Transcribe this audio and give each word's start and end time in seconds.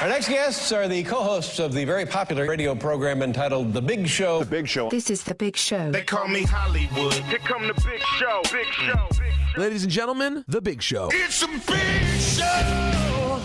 Our 0.00 0.06
next 0.06 0.28
guests 0.28 0.70
are 0.70 0.86
the 0.86 1.02
co-hosts 1.02 1.58
of 1.58 1.72
the 1.72 1.84
very 1.84 2.06
popular 2.06 2.46
radio 2.46 2.72
program 2.76 3.20
entitled 3.20 3.72
The 3.72 3.82
Big 3.82 4.06
Show. 4.06 4.38
The 4.38 4.46
Big 4.46 4.68
Show. 4.68 4.88
This 4.90 5.10
is 5.10 5.24
The 5.24 5.34
Big 5.34 5.56
Show. 5.56 5.90
They 5.90 6.04
call 6.04 6.28
me 6.28 6.44
Hollywood. 6.44 7.14
Here 7.14 7.38
come 7.40 7.66
the 7.66 7.74
big 7.74 8.00
show. 8.16 8.40
Big 8.52 8.66
show. 8.66 9.08
Big 9.08 9.32
show. 9.32 9.60
Ladies 9.60 9.82
and 9.82 9.90
gentlemen, 9.90 10.44
The 10.46 10.60
Big 10.60 10.82
Show. 10.82 11.08
It's 11.12 11.42
a 11.42 11.48
big 11.48 12.20
show. 12.20 13.40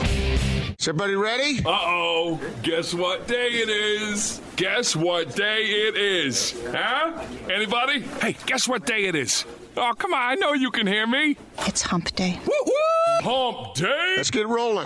Is 0.77 0.87
everybody 0.87 1.15
ready? 1.15 1.57
Uh 1.65 1.69
oh. 1.71 2.39
Guess 2.61 2.93
what 2.93 3.27
day 3.27 3.47
it 3.47 3.69
is? 3.69 4.39
Guess 4.55 4.95
what 4.95 5.35
day 5.35 5.63
it 5.63 5.97
is? 5.97 6.53
Huh? 6.67 7.19
Anybody? 7.49 8.01
Hey, 8.21 8.37
guess 8.45 8.67
what 8.67 8.85
day 8.85 9.05
it 9.05 9.15
is? 9.15 9.45
Oh, 9.75 9.91
come 9.97 10.13
on. 10.13 10.21
I 10.21 10.35
know 10.35 10.53
you 10.53 10.69
can 10.69 10.85
hear 10.85 11.07
me. 11.07 11.35
It's 11.65 11.81
hump 11.81 12.13
day. 12.15 12.39
Woo 12.45 12.53
woo! 12.63 12.73
Hump 13.25 13.73
day. 13.75 14.15
Let's 14.17 14.31
get 14.31 14.49
rolling. 14.49 14.85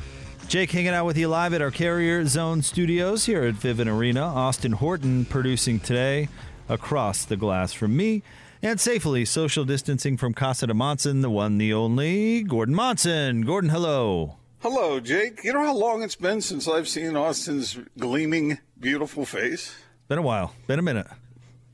Jake 0.51 0.71
hanging 0.71 0.89
out 0.89 1.05
with 1.05 1.17
you 1.17 1.29
live 1.29 1.53
at 1.53 1.61
our 1.61 1.71
Carrier 1.71 2.25
Zone 2.25 2.61
studios 2.61 3.25
here 3.25 3.45
at 3.45 3.53
Vivint 3.53 3.87
Arena. 3.87 4.19
Austin 4.19 4.73
Horton 4.73 5.23
producing 5.23 5.79
today 5.79 6.27
across 6.67 7.23
the 7.23 7.37
glass 7.37 7.71
from 7.71 7.95
me. 7.95 8.21
And 8.61 8.77
safely 8.77 9.23
social 9.23 9.63
distancing 9.63 10.17
from 10.17 10.33
Casa 10.33 10.67
de 10.67 10.73
Monson, 10.73 11.21
the 11.21 11.29
one, 11.29 11.57
the 11.57 11.71
only, 11.71 12.43
Gordon 12.43 12.75
Monson. 12.75 13.43
Gordon, 13.43 13.69
hello. 13.69 14.35
Hello, 14.59 14.99
Jake. 14.99 15.41
You 15.41 15.53
know 15.53 15.63
how 15.63 15.73
long 15.73 16.03
it's 16.03 16.17
been 16.17 16.41
since 16.41 16.67
I've 16.67 16.89
seen 16.89 17.15
Austin's 17.15 17.79
gleaming, 17.97 18.57
beautiful 18.77 19.25
face? 19.25 19.73
Been 20.09 20.17
a 20.17 20.21
while. 20.21 20.53
Been 20.67 20.79
a 20.79 20.81
minute. 20.81 21.07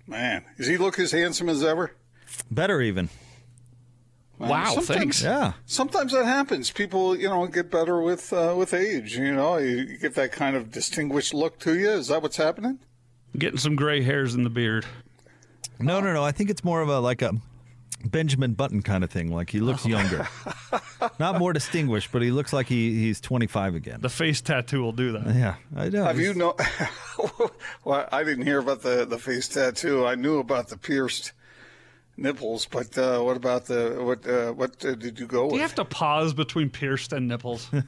Man, 0.06 0.46
does 0.56 0.68
he 0.68 0.78
look 0.78 1.00
as 1.00 1.12
handsome 1.12 1.50
as 1.50 1.64
ever? 1.64 1.96
Better 2.52 2.80
even. 2.84 3.10
Man, 4.40 4.50
Wow, 4.50 4.66
sometimes- 4.66 4.88
thanks. 4.88 5.24
Yeah. 5.24 5.54
Sometimes 5.66 6.12
that 6.14 6.26
happens. 6.26 6.70
People, 6.70 7.16
you 7.18 7.28
know, 7.28 7.48
get 7.48 7.72
better 7.72 8.00
with 8.02 8.32
uh, 8.32 8.54
with 8.58 8.74
age. 8.74 9.18
You 9.18 9.34
know, 9.34 9.58
you, 9.58 9.78
you 9.78 9.98
get 9.98 10.14
that 10.16 10.32
kind 10.32 10.56
of 10.56 10.72
distinguished 10.72 11.34
look 11.34 11.58
to 11.60 11.78
you. 11.78 11.90
Is 11.90 12.08
that 12.10 12.22
what's 12.22 12.38
happening? 12.38 12.80
Getting 13.38 13.58
some 13.58 13.76
gray 13.76 14.02
hairs 14.04 14.36
in 14.36 14.44
the 14.44 14.50
beard. 14.50 14.86
No, 15.80 16.00
no, 16.00 16.14
no. 16.14 16.24
I 16.24 16.32
think 16.32 16.50
it's 16.50 16.64
more 16.64 16.82
of 16.82 16.90
a 16.90 17.00
like 17.00 17.22
a 17.22 17.34
Benjamin 18.06 18.54
Button 18.54 18.84
kind 18.84 19.04
of 19.04 19.10
thing. 19.10 19.32
Like 19.34 19.50
he 19.50 19.60
looks 19.60 19.86
younger. 19.86 20.28
Not 21.20 21.40
more 21.40 21.52
distinguished, 21.54 22.12
but 22.12 22.22
he 22.22 22.30
looks 22.32 22.54
like 22.54 22.68
he, 22.68 22.96
he's 23.00 23.20
25 23.22 23.74
again. 23.76 24.02
The 24.02 24.10
face 24.10 24.42
tattoo 24.42 24.82
will 24.82 24.92
do 24.92 25.14
that. 25.14 25.36
Yeah, 25.36 25.56
I 25.76 25.90
know. 25.90 26.04
Have 26.04 26.20
you 26.20 26.34
know? 26.36 26.56
well, 27.84 28.08
I 28.12 28.24
didn't 28.24 28.46
hear 28.46 28.60
about 28.60 28.82
the 28.82 29.06
the 29.06 29.18
face 29.18 29.48
tattoo. 29.48 30.06
I 30.06 30.14
knew 30.16 30.38
about 30.38 30.68
the 30.70 30.78
pierced 30.78 31.34
nipples, 32.18 32.66
but 32.66 32.98
uh, 32.98 33.22
what 33.22 33.38
about 33.38 33.66
the 33.66 33.98
what? 34.00 34.28
Uh, 34.28 34.52
what 34.54 34.84
uh, 34.84 34.96
did 34.96 35.20
you 35.20 35.26
go 35.28 35.42
Do 35.42 35.46
with? 35.46 35.54
you 35.56 35.62
have 35.62 35.76
to 35.76 35.86
pause 35.86 36.34
between 36.34 36.70
pierced 36.70 37.14
and 37.14 37.28
nipples? 37.28 37.70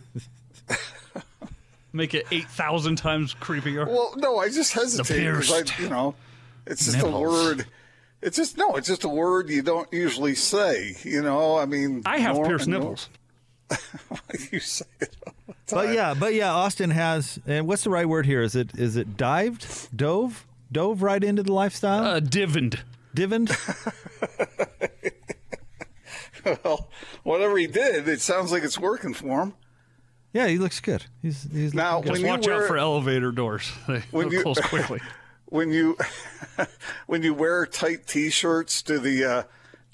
Make 1.91 2.13
it 2.13 2.27
8,000 2.29 2.97
times 2.97 3.33
creepier. 3.33 3.87
Well, 3.87 4.13
no, 4.17 4.37
I 4.37 4.49
just 4.49 4.73
hesitate 4.73 5.25
because 5.25 5.51
I, 5.51 5.63
pierced 5.63 5.79
you 5.79 5.89
know, 5.89 6.13
it's 6.67 6.85
just 6.85 7.01
a 7.01 7.07
word. 7.09 7.65
It's 8.21 8.37
just 8.37 8.57
no, 8.57 8.75
it's 8.75 8.87
just 8.87 9.03
a 9.05 9.09
word 9.09 9.49
you 9.49 9.63
don't 9.63 9.91
usually 9.91 10.35
say. 10.35 10.95
You 11.03 11.23
know, 11.23 11.57
I 11.57 11.65
mean, 11.65 12.03
I 12.05 12.19
have 12.19 12.35
nor- 12.35 12.45
pierced 12.45 12.67
nor- 12.67 12.79
nipples. 12.79 13.09
you 14.51 14.59
say 14.59 14.85
it. 14.99 15.15
But 15.71 15.93
yeah, 15.95 16.13
but 16.13 16.33
yeah, 16.35 16.51
Austin 16.53 16.91
has. 16.91 17.39
And 17.47 17.67
what's 17.67 17.83
the 17.83 17.89
right 17.89 18.07
word 18.07 18.25
here? 18.27 18.41
Is 18.43 18.55
it 18.55 18.77
is 18.77 18.95
it 18.95 19.17
dived, 19.17 19.95
dove, 19.95 20.45
dove 20.71 21.01
right 21.01 21.23
into 21.23 21.41
the 21.43 21.53
lifestyle, 21.53 22.03
Uh, 22.03 22.19
divined. 22.19 22.83
Divined? 23.19 23.55
well, 26.63 26.89
whatever 27.23 27.57
he 27.57 27.67
did, 27.67 28.07
it 28.07 28.21
sounds 28.21 28.51
like 28.51 28.63
it's 28.63 28.79
working 28.79 29.13
for 29.13 29.41
him. 29.41 29.53
Yeah, 30.33 30.47
he 30.47 30.57
looks 30.57 30.79
good. 30.79 31.05
He's 31.21 31.47
he's 31.51 31.73
Now, 31.73 31.97
looking 31.97 32.13
Just 32.13 32.21
when 32.23 32.25
you 32.25 32.37
watch 32.37 32.47
wear 32.47 32.61
out 32.63 32.67
for 32.67 32.77
elevator 32.77 33.31
doors. 33.31 33.71
They 33.87 33.99
When 34.11 34.31
you- 34.31 34.41
close 34.43 34.59
quickly. 34.61 34.99
when 35.45 35.71
you 35.71 35.97
when 37.07 37.23
you 37.23 37.33
wear 37.33 37.65
tight 37.65 38.05
T-shirts, 38.07 38.81
do 38.83 38.99
the 38.99 39.25
uh, 39.25 39.43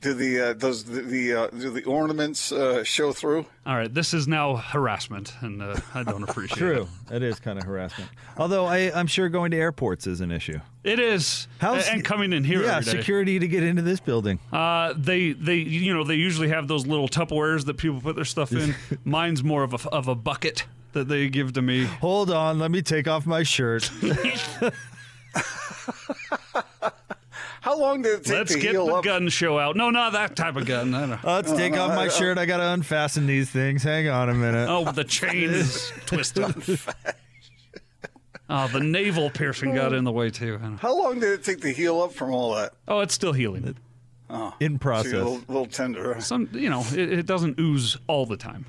do 0.06 0.14
the 0.14 0.40
uh, 0.50 0.54
does 0.54 0.84
the, 0.84 1.02
the 1.02 1.34
uh, 1.34 1.48
do 1.48 1.72
the 1.72 1.84
ornaments 1.86 2.52
uh, 2.52 2.84
show 2.84 3.12
through? 3.12 3.46
All 3.66 3.76
right, 3.76 3.92
this 3.92 4.14
is 4.14 4.28
now 4.28 4.56
harassment, 4.56 5.34
and 5.42 5.62
uh, 5.62 5.76
I 5.96 6.04
don't 6.04 6.22
appreciate 6.30 6.58
it. 6.58 6.60
True, 6.60 6.88
it 7.12 7.24
is 7.24 7.40
kind 7.40 7.58
of 7.58 7.66
harassment. 7.66 8.10
Although 8.38 8.66
I, 8.66 8.92
I'm 8.94 9.08
sure 9.08 9.28
going 9.30 9.50
to 9.52 9.58
airports 9.58 10.06
is 10.06 10.22
an 10.22 10.32
issue. 10.32 10.60
it. 10.84 10.92
It 10.94 11.00
is. 11.00 11.48
How's 11.58 11.88
and 11.88 12.06
coming 12.06 12.32
in 12.34 12.44
here 12.44 12.62
Yeah, 12.64 12.78
every 12.78 12.92
day. 12.94 12.98
security 13.00 13.40
to 13.40 13.48
get 13.48 13.64
into 13.64 13.82
this 13.82 14.00
building. 14.00 14.38
Uh, 14.54 14.94
they 14.96 15.32
they 15.32 15.56
you 15.58 15.94
know 15.94 16.04
they 16.04 16.16
usually 16.16 16.50
have 16.50 16.68
those 16.68 16.86
little 16.86 17.08
Tupperwares 17.08 17.66
that 17.66 17.78
people 17.78 18.00
put 18.00 18.16
their 18.16 18.26
stuff 18.26 18.52
in. 18.52 18.76
Mine's 19.04 19.44
more 19.44 19.64
of 19.64 19.74
a 19.74 19.90
of 19.90 20.08
a 20.08 20.14
bucket 20.16 20.66
that 20.94 21.08
they 21.08 21.28
give 21.30 21.54
to 21.54 21.62
me. 21.62 21.86
Hold 21.86 22.30
on, 22.32 22.60
let 22.60 22.70
me 22.72 22.82
take 22.82 23.08
off 23.08 23.26
my 23.26 23.42
shirt. 23.44 23.90
How 27.66 27.76
long 27.80 28.03
did 28.03 28.20
it 28.20 28.24
take 28.26 28.34
Let's 28.38 28.53
to 28.53 28.59
get 28.59 28.72
heal 28.74 28.86
the 28.86 28.94
up? 28.94 29.03
gun 29.03 29.28
show 29.28 29.58
out. 29.58 29.76
No, 29.76 29.90
not 29.90 30.14
that 30.14 30.36
type 30.36 30.56
of 30.56 30.68
gun. 30.68 30.94
I 30.94 31.00
don't. 31.08 31.14
Uh, 31.26 31.34
let's 31.34 31.52
take 31.52 31.76
off 31.76 31.96
my 31.96 32.09
shirt. 32.09 32.38
I 32.38 32.46
gotta 32.46 32.72
unfasten 32.74 33.26
these 33.26 33.50
things. 33.50 33.81
Hang 33.81 34.08
on 34.08 34.30
a 34.30 34.36
minute. 34.36 34.68
Oh, 34.70 34.92
the 34.92 35.03
chain 35.03 35.50
is 35.50 35.92
twisted. 36.06 36.44
Oh, 38.48 38.68
the 38.68 38.80
navel 38.81 39.31
piercing 39.31 39.74
got 39.74 39.94
in 39.94 40.04
the 40.04 40.12
way 40.12 40.30
too. 40.30 40.59
How 40.80 40.96
long 40.96 41.20
did 41.20 41.31
it 41.40 41.44
take 41.44 41.62
to 41.62 41.74
heal 41.74 42.02
up 42.04 42.14
from 42.14 42.31
all 42.31 42.54
that? 42.54 42.74
Oh, 42.88 43.00
it's 43.00 43.16
still 43.16 43.34
healing. 43.34 43.64
In 43.64 43.74
So 44.30 44.54
you're 44.59 44.75
a 44.75 44.78
process. 44.80 45.14
little, 45.14 45.42
little 45.48 45.66
tender. 45.66 46.18
Some, 46.22 46.50
you 46.54 46.70
know, 46.70 46.86
it, 46.94 47.12
it 47.14 47.25
doesn't 47.25 47.59
ooze 47.59 47.98
all 48.06 48.28
the 48.28 48.38
time. 48.38 48.68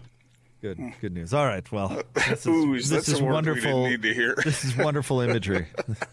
Good, 0.74 0.92
good 1.00 1.12
news. 1.14 1.32
All 1.32 1.46
right, 1.46 1.70
well, 1.70 2.02
this 2.14 2.40
is, 2.40 2.46
Ooze, 2.48 2.88
this 2.88 3.08
is 3.08 3.20
a 3.20 3.22
word 3.22 3.28
we 3.28 3.34
wonderful. 3.34 3.86
need 3.88 4.02
to 4.02 4.12
hear. 4.12 4.34
This 4.42 4.64
is 4.64 4.76
wonderful 4.76 5.20
imagery. 5.28 5.68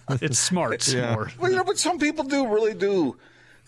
It's 0.09 0.37
smart. 0.37 0.87
Yeah. 0.93 1.15
more. 1.15 1.31
Well, 1.39 1.49
you 1.49 1.57
know, 1.57 1.63
but 1.63 1.79
some 1.79 1.97
people 1.97 2.23
do 2.23 2.45
really 2.47 2.75
do. 2.75 3.17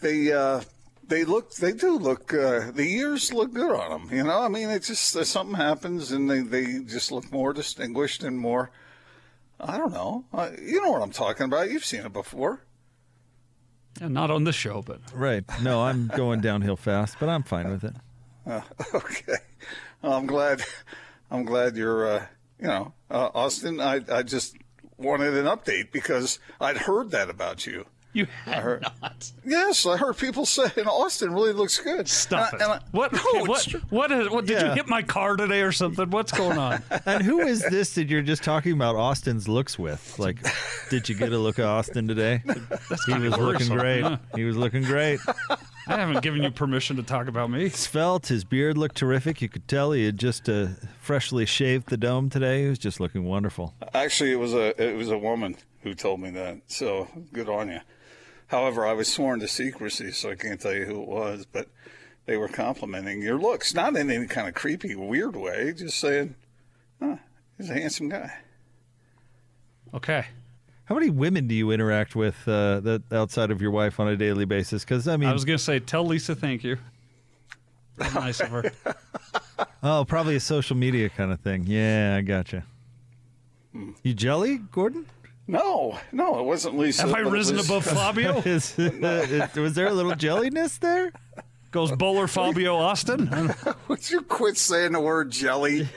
They 0.01 0.31
uh, 0.31 0.61
they 1.07 1.25
look. 1.25 1.55
They 1.55 1.71
do 1.71 1.97
look. 1.97 2.31
Uh, 2.35 2.69
the 2.71 2.85
years 2.85 3.33
look 3.33 3.51
good 3.53 3.71
on 3.75 3.89
them. 4.07 4.15
You 4.15 4.23
know, 4.25 4.41
I 4.41 4.47
mean, 4.47 4.69
it's 4.69 4.87
just 4.87 5.15
uh, 5.15 5.23
something 5.23 5.55
happens, 5.55 6.11
and 6.11 6.29
they 6.29 6.41
they 6.41 6.83
just 6.83 7.11
look 7.11 7.31
more 7.31 7.51
distinguished 7.51 8.21
and 8.23 8.37
more. 8.37 8.69
I 9.59 9.77
don't 9.77 9.91
know. 9.93 10.25
Uh, 10.31 10.51
you 10.61 10.83
know 10.83 10.91
what 10.91 11.01
I'm 11.01 11.11
talking 11.11 11.45
about. 11.45 11.71
You've 11.71 11.85
seen 11.85 12.01
it 12.05 12.13
before. 12.13 12.61
Yeah, 13.99 14.09
not 14.09 14.29
on 14.29 14.43
this 14.43 14.55
show, 14.55 14.83
but 14.83 14.99
right. 15.15 15.43
No, 15.63 15.81
I'm 15.83 16.11
going 16.15 16.41
downhill 16.41 16.75
fast, 16.75 17.15
but 17.19 17.27
I'm 17.29 17.41
fine 17.43 17.71
with 17.71 17.83
it. 17.83 17.95
Okay. 18.93 19.33
Well, 20.01 20.13
I'm 20.13 20.25
glad. 20.27 20.61
I'm 21.31 21.43
glad 21.45 21.75
you're. 21.75 22.07
Uh, 22.07 22.25
you 22.59 22.67
know, 22.67 22.93
uh, 23.11 23.29
Austin. 23.33 23.79
I 23.81 24.01
I 24.11 24.23
just 24.23 24.55
wanted 24.97 25.33
an 25.35 25.45
update 25.45 25.91
because 25.91 26.39
I'd 26.61 26.77
heard 26.77 27.11
that 27.11 27.29
about 27.29 27.65
you. 27.67 27.85
you 28.13 28.27
have 28.45 28.63
heard- 28.63 28.85
not. 29.01 29.29
Yes, 29.43 29.85
I 29.85 29.97
heard 29.97 30.15
people 30.17 30.45
saying 30.45 30.87
Austin 30.87 31.33
really 31.33 31.51
looks 31.51 31.77
good. 31.79 32.07
Stop 32.07 32.53
And 32.53 32.61
it. 32.61 32.63
I- 32.63 32.73
and 32.75 32.81
I- 32.81 32.85
what? 32.91 33.11
No, 33.11 33.43
what? 33.45 33.65
What? 33.89 34.11
Is, 34.13 34.29
what? 34.29 34.45
Did 34.45 34.61
you 34.61 34.69
hit 34.71 34.87
my 34.87 35.01
car 35.01 35.35
today 35.35 35.61
or 35.63 35.73
something? 35.73 36.09
What's 36.11 36.31
going 36.31 36.57
on? 36.57 36.81
And 37.05 37.21
who 37.23 37.39
is 37.41 37.61
this 37.69 37.93
that 37.95 38.07
you're 38.07 38.21
just 38.21 38.43
talking 38.43 38.71
about 38.71 38.95
Austin's 38.95 39.47
looks 39.49 39.77
with? 39.77 40.17
Like, 40.17 40.37
did 40.89 41.09
you 41.09 41.15
get 41.15 41.33
a 41.33 41.37
look 41.37 41.59
at 41.59 41.65
Austin 41.65 42.07
today? 42.07 42.41
he 43.07 43.13
was 43.19 43.37
looking 43.37 43.67
great. 43.67 44.17
He 44.33 44.43
was 44.45 44.55
looking 44.55 44.83
great. 44.83 45.19
I 45.87 45.97
haven't 45.97 46.21
given 46.21 46.41
you 46.41 46.51
permission 46.51 46.95
to 46.95 47.03
talk 47.03 47.27
about 47.27 47.49
me. 47.49 47.69
Svelte, 47.69 48.27
his 48.27 48.43
beard 48.43 48.77
looked 48.77 48.95
terrific. 48.95 49.41
You 49.41 49.49
could 49.49 49.67
tell 49.67 49.91
he 49.91 50.05
had 50.05 50.17
just 50.17 50.49
uh, 50.49 50.67
freshly 50.99 51.45
shaved 51.45 51.89
the 51.89 51.97
dome 51.97 52.29
today. 52.29 52.63
He 52.63 52.69
was 52.69 52.79
just 52.79 52.99
looking 52.99 53.25
wonderful. 53.25 53.73
Actually, 53.93 54.31
it 54.31 54.39
was 54.39 54.53
a 54.53 54.81
it 54.81 54.95
was 54.95 55.09
a 55.09 55.17
woman 55.17 55.55
who 55.81 55.93
told 55.93 56.19
me 56.19 56.31
that. 56.31 56.61
So 56.67 57.07
good 57.31 57.49
on 57.49 57.69
you. 57.69 57.79
However, 58.47 58.85
I 58.85 58.93
was 58.93 59.11
sworn 59.11 59.39
to 59.41 59.47
secrecy, 59.47 60.11
so 60.11 60.31
I 60.31 60.35
can't 60.35 60.59
tell 60.59 60.73
you 60.73 60.85
who 60.85 61.01
it 61.01 61.07
was. 61.07 61.45
But 61.45 61.67
they 62.25 62.37
were 62.37 62.47
complimenting 62.47 63.21
your 63.21 63.37
looks, 63.37 63.73
not 63.73 63.95
in 63.95 64.09
any 64.09 64.27
kind 64.27 64.47
of 64.47 64.53
creepy, 64.55 64.95
weird 64.95 65.35
way. 65.35 65.73
Just 65.73 65.99
saying, 65.99 66.35
huh, 66.99 67.17
he's 67.57 67.69
a 67.69 67.73
handsome 67.73 68.09
guy. 68.09 68.31
Okay. 69.93 70.25
How 70.85 70.95
many 70.95 71.09
women 71.09 71.47
do 71.47 71.55
you 71.55 71.71
interact 71.71 72.15
with 72.15 72.35
uh, 72.47 72.79
that 72.81 73.01
outside 73.11 73.49
of 73.51 73.61
your 73.61 73.71
wife 73.71 73.99
on 73.99 74.07
a 74.07 74.15
daily 74.15 74.45
basis? 74.45 74.83
Because 74.83 75.07
I 75.07 75.17
mean, 75.17 75.29
I 75.29 75.33
was 75.33 75.43
going 75.45 75.57
to 75.57 75.63
say, 75.63 75.79
tell 75.79 76.05
Lisa 76.05 76.35
thank 76.35 76.63
you. 76.63 76.77
nice 78.13 78.39
of 78.39 78.49
her. 78.49 78.71
oh, 79.81 80.05
probably 80.05 80.35
a 80.35 80.39
social 80.39 80.75
media 80.75 81.09
kind 81.09 81.31
of 81.31 81.39
thing. 81.39 81.63
Yeah, 81.65 82.15
I 82.17 82.21
gotcha. 82.21 82.63
You 84.03 84.13
jelly, 84.13 84.59
Gordon? 84.71 85.05
No, 85.47 85.99
no, 86.11 86.39
it 86.39 86.43
wasn't 86.43 86.77
Lisa. 86.77 87.03
Have 87.03 87.13
I 87.13 87.19
risen 87.19 87.57
was- 87.57 87.69
above 87.69 87.85
Fabio? 87.85 88.37
Is, 88.45 88.75
was 88.77 89.75
there 89.75 89.87
a 89.87 89.93
little 89.93 90.15
jelliness 90.15 90.79
there? 90.79 91.11
Goes 91.71 91.91
bowler 91.91 92.27
Fabio 92.27 92.77
Austin? 92.77 93.53
Would 93.89 94.09
you 94.09 94.21
quit 94.21 94.55
saying 94.57 94.93
the 94.93 95.01
word 95.01 95.29
jelly? 95.29 95.89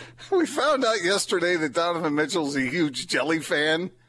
we 0.30 0.46
found 0.46 0.84
out 0.84 1.02
yesterday 1.02 1.56
that 1.56 1.72
Donovan 1.72 2.14
Mitchell's 2.14 2.56
a 2.56 2.60
huge 2.62 3.06
jelly 3.06 3.40
fan. 3.40 3.90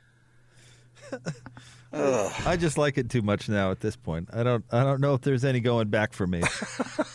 I 1.93 2.57
just 2.57 2.77
like 2.77 2.97
it 2.97 3.09
too 3.09 3.21
much 3.21 3.47
now 3.49 3.69
at 3.71 3.79
this 3.79 3.95
point. 3.95 4.29
I 4.33 4.41
don't. 4.43 4.65
I 4.71 4.83
don't 4.83 4.99
know 4.99 5.13
if 5.13 5.21
there's 5.21 5.45
any 5.45 5.59
going 5.59 5.89
back 5.89 6.13
for 6.13 6.25
me. 6.25 6.41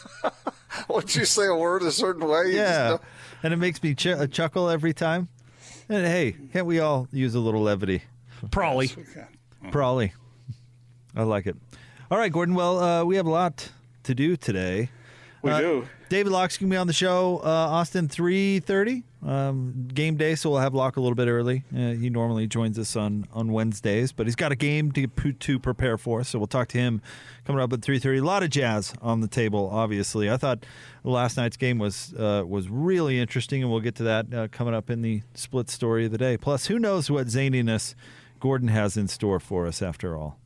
Once 0.88 1.16
you 1.16 1.24
say 1.24 1.46
a 1.46 1.54
word 1.54 1.82
a 1.82 1.90
certain 1.90 2.26
way, 2.28 2.44
you 2.46 2.56
yeah, 2.58 2.88
know- 2.90 3.00
and 3.42 3.52
it 3.52 3.56
makes 3.56 3.82
me 3.82 3.94
ch- 3.94 4.06
uh, 4.06 4.26
chuckle 4.28 4.68
every 4.68 4.94
time. 4.94 5.28
And 5.88 6.06
hey, 6.06 6.36
can't 6.52 6.66
we 6.66 6.78
all 6.80 7.08
use 7.12 7.34
a 7.34 7.40
little 7.40 7.62
levity? 7.62 8.02
Prawley. 8.50 8.94
Probably. 9.72 10.12
I 11.16 11.24
like 11.24 11.46
it. 11.46 11.56
All 12.10 12.18
right, 12.18 12.30
Gordon. 12.30 12.54
Well, 12.54 12.78
uh, 12.78 13.04
we 13.04 13.16
have 13.16 13.26
a 13.26 13.30
lot 13.30 13.70
to 14.04 14.14
do 14.14 14.36
today. 14.36 14.90
We 15.42 15.50
Uh, 15.52 15.60
do. 15.60 15.88
David 16.08 16.32
Locke's 16.32 16.56
gonna 16.56 16.70
be 16.70 16.76
on 16.76 16.86
the 16.86 16.92
show. 16.92 17.38
Uh, 17.44 17.48
Austin 17.48 18.08
three 18.08 18.60
thirty. 18.60 19.04
Um, 19.24 19.88
game 19.92 20.16
day, 20.16 20.34
so 20.36 20.50
we'll 20.50 20.60
have 20.60 20.74
Locke 20.74 20.96
a 20.96 21.00
little 21.00 21.14
bit 21.16 21.26
early. 21.28 21.64
Uh, 21.74 21.90
he 21.92 22.08
normally 22.08 22.46
joins 22.46 22.78
us 22.78 22.96
on 22.96 23.26
on 23.32 23.52
Wednesdays, 23.52 24.10
but 24.12 24.26
he's 24.26 24.36
got 24.36 24.50
a 24.52 24.56
game 24.56 24.90
to 24.92 25.06
to 25.06 25.58
prepare 25.58 25.98
for. 25.98 26.24
So 26.24 26.38
we'll 26.38 26.46
talk 26.46 26.68
to 26.68 26.78
him 26.78 27.02
coming 27.44 27.60
up 27.62 27.72
at 27.72 27.82
three 27.82 27.98
thirty. 27.98 28.18
A 28.18 28.24
lot 28.24 28.42
of 28.42 28.50
jazz 28.50 28.94
on 29.02 29.20
the 29.20 29.28
table. 29.28 29.68
Obviously, 29.72 30.30
I 30.30 30.36
thought 30.38 30.64
last 31.04 31.36
night's 31.36 31.56
game 31.56 31.78
was 31.78 32.14
uh, 32.14 32.44
was 32.46 32.68
really 32.68 33.20
interesting, 33.20 33.62
and 33.62 33.70
we'll 33.70 33.80
get 33.80 33.94
to 33.96 34.04
that 34.04 34.32
uh, 34.34 34.48
coming 34.50 34.74
up 34.74 34.90
in 34.90 35.02
the 35.02 35.22
split 35.34 35.68
story 35.70 36.06
of 36.06 36.10
the 36.12 36.18
day. 36.18 36.36
Plus, 36.36 36.66
who 36.66 36.78
knows 36.78 37.10
what 37.10 37.26
zaniness 37.26 37.94
Gordon 38.40 38.68
has 38.68 38.96
in 38.96 39.08
store 39.08 39.38
for 39.40 39.66
us 39.66 39.82
after 39.82 40.16
all. 40.16 40.38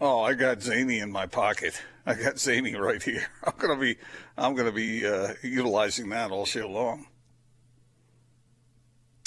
Oh, 0.00 0.20
I 0.22 0.34
got 0.34 0.62
Zany 0.62 1.00
in 1.00 1.10
my 1.10 1.26
pocket. 1.26 1.80
I 2.06 2.14
got 2.14 2.38
Zany 2.38 2.74
right 2.76 3.02
here. 3.02 3.26
I'm 3.44 3.54
gonna 3.58 3.80
be, 3.80 3.96
I'm 4.36 4.54
gonna 4.54 4.72
be 4.72 5.06
uh, 5.06 5.34
utilizing 5.42 6.08
that 6.10 6.30
all 6.30 6.46
show 6.46 6.68
long. 6.68 7.06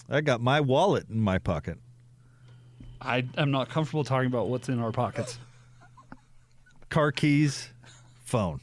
I 0.10 0.22
got 0.22 0.42
my 0.42 0.62
wallet 0.62 1.10
in 1.10 1.22
my 1.22 1.40
pocket. 1.40 1.78
I 3.02 3.26
am 3.38 3.52
not 3.52 3.70
comfortable 3.70 4.04
talking 4.04 4.28
about 4.28 4.50
what's 4.50 4.70
in 4.70 4.80
our 4.80 4.92
pockets. 4.92 5.40
Car 6.90 7.12
keys, 7.12 7.70
phone. 8.24 8.60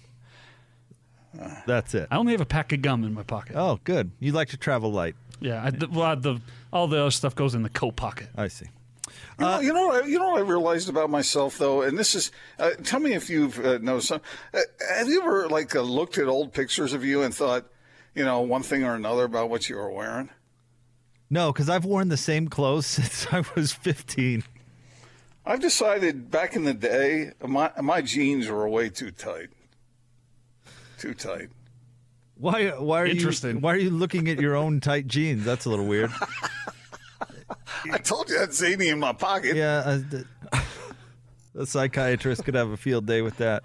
That's 1.67 1.95
it. 1.95 2.09
I 2.11 2.17
only 2.17 2.33
have 2.33 2.41
a 2.41 2.47
pack 2.47 2.73
of 2.73 2.83
gum 2.83 3.05
in 3.05 3.15
my 3.15 3.23
pocket. 3.23 3.55
Oh, 3.57 3.79
good. 3.85 4.11
You 4.19 4.33
like 4.33 4.49
to 4.49 4.57
travel 4.57 4.91
light. 4.91 5.15
Yeah, 5.41 5.65
I, 5.65 5.71
the, 5.71 5.89
well, 5.89 6.17
the, 6.17 6.41
all 6.73 6.89
the 6.89 7.01
other 7.01 7.11
stuff 7.11 7.35
goes 7.35 7.55
in 7.55 7.63
the 7.63 7.69
coat 7.69 7.97
pocket. 7.97 8.29
I 8.37 8.49
see. 8.49 8.67
You 9.39 9.47
Uh, 9.47 9.57
know, 9.57 9.61
you 9.61 9.73
know, 9.73 10.03
you 10.05 10.19
know 10.19 10.31
what 10.31 10.39
I 10.39 10.43
realized 10.43 10.89
about 10.89 11.11
myself 11.11 11.59
though, 11.59 11.83
and 11.83 11.99
this 11.99 12.15
is, 12.15 12.31
uh, 12.59 12.71
tell 12.85 13.01
me 13.01 13.15
if 13.15 13.29
you've 13.31 13.59
uh, 13.65 13.79
noticed. 13.79 14.09
Some, 14.09 14.21
uh, 14.55 14.61
have 14.95 15.09
you 15.09 15.21
ever 15.21 15.49
like 15.49 15.75
uh, 15.77 15.81
looked 15.83 16.19
at 16.19 16.27
old 16.27 16.53
pictures 16.53 16.93
of 16.93 17.05
you 17.05 17.23
and 17.23 17.35
thought, 17.35 17.67
you 18.15 18.25
know, 18.25 18.41
one 18.41 18.63
thing 18.63 18.85
or 18.85 18.95
another 18.95 19.25
about 19.25 19.51
what 19.51 19.69
you 19.69 19.77
were 19.77 19.91
wearing? 19.91 20.31
No, 21.31 21.53
because 21.53 21.69
I've 21.69 21.85
worn 21.85 22.09
the 22.09 22.17
same 22.17 22.49
clothes 22.49 22.87
since 22.99 23.27
I 23.33 23.43
was 23.55 23.73
15. 23.73 24.45
I've 25.45 25.61
decided 25.61 26.31
back 26.31 26.57
in 26.57 26.65
the 26.65 26.75
day, 26.75 27.33
my 27.47 27.71
my 27.81 28.03
jeans 28.03 28.49
were 28.49 28.69
way 28.69 28.91
too 28.91 29.11
tight. 29.11 29.49
Too 30.99 31.15
tight. 31.15 31.49
Why? 32.37 32.69
Why 32.71 33.01
are 33.03 33.07
Interesting. 33.07 33.57
you? 33.57 33.61
Why 33.61 33.73
are 33.75 33.79
you 33.79 33.91
looking 33.91 34.29
at 34.29 34.39
your 34.41 34.55
own 34.57 34.81
tight 34.81 35.07
jeans? 35.07 35.45
That's 35.45 35.65
a 35.65 35.71
little 35.71 35.87
weird. 35.87 36.11
I 37.93 37.99
told 37.99 38.29
you 38.31 38.37
I 38.37 38.41
had 38.41 38.55
Zany 38.55 38.89
in 38.89 38.99
my 38.99 39.13
pocket. 39.13 39.57
Yeah, 39.57 39.83
uh, 39.85 39.99
th- 40.11 40.25
a 41.55 41.67
psychiatrist 41.67 42.45
could 42.45 42.55
have 42.55 42.71
a 42.71 42.77
field 42.77 43.07
day 43.07 43.23
with 43.23 43.37
that. 43.39 43.63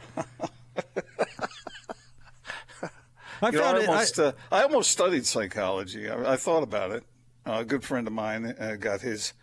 I 3.41 3.47
You 3.49 3.51
know, 3.57 3.61
found 3.63 3.77
I 3.77 3.81
it. 3.81 3.89
almost, 3.89 4.19
I- 4.19 4.23
uh, 4.23 4.31
I 4.51 4.61
almost 4.63 4.91
studied 4.91 5.25
psychology. 5.25 6.09
I, 6.09 6.33
I 6.33 6.35
thought 6.37 6.63
about 6.63 6.91
it. 6.91 7.03
Uh, 7.45 7.57
a 7.59 7.65
good 7.65 7.83
friend 7.83 8.07
of 8.07 8.13
mine 8.13 8.45
uh, 8.57 8.77
got 8.79 9.01
his 9.01 9.33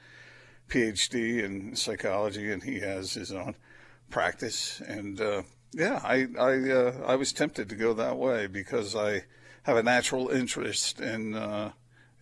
PhD 0.68 1.42
in 1.42 1.76
psychology, 1.76 2.50
and 2.50 2.62
he 2.62 2.80
has 2.80 3.12
his 3.14 3.30
own 3.30 3.56
practice. 4.08 4.80
And 4.86 5.20
uh, 5.20 5.42
yeah, 5.72 6.00
I 6.02 6.26
I, 6.38 6.70
uh, 6.70 6.92
I 7.06 7.16
was 7.16 7.32
tempted 7.32 7.68
to 7.68 7.74
go 7.74 7.92
that 7.94 8.16
way 8.16 8.46
because 8.46 8.96
I 8.96 9.24
have 9.64 9.76
a 9.76 9.82
natural 9.82 10.28
interest 10.30 11.00
in 11.00 11.34
uh, 11.34 11.72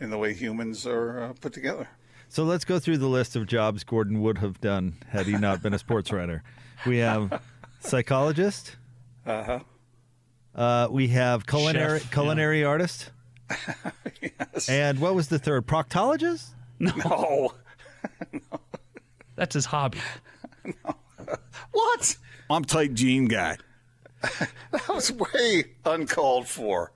in 0.00 0.10
the 0.10 0.18
way 0.18 0.34
humans 0.34 0.84
are 0.84 1.22
uh, 1.22 1.32
put 1.34 1.52
together. 1.52 1.88
So 2.28 2.44
let's 2.44 2.64
go 2.64 2.78
through 2.78 2.98
the 2.98 3.08
list 3.08 3.36
of 3.36 3.46
jobs 3.46 3.84
Gordon 3.84 4.20
would 4.22 4.38
have 4.38 4.60
done 4.60 4.96
had 5.08 5.26
he 5.26 5.32
not 5.32 5.62
been 5.62 5.72
a 5.72 5.78
sports 5.78 6.12
writer. 6.12 6.42
We 6.86 6.98
have 6.98 7.40
psychologist. 7.80 8.76
Uh-huh. 9.26 9.60
Uh, 10.54 10.88
we 10.90 11.08
have 11.08 11.46
culinary 11.46 12.00
Chef, 12.00 12.12
culinary 12.12 12.64
artist. 12.64 13.10
yes. 14.20 14.68
And 14.68 14.98
what 14.98 15.14
was 15.14 15.28
the 15.28 15.38
third? 15.38 15.66
Proctologist? 15.66 16.50
No, 16.78 17.54
That's 19.36 19.54
his 19.54 19.66
hobby. 19.66 19.98
what? 21.72 22.16
I'm 22.50 22.64
tight 22.64 22.94
jean 22.94 23.26
guy. 23.26 23.56
that 24.70 24.88
was 24.88 25.12
way 25.12 25.64
uncalled 25.84 26.48
for. 26.48 26.92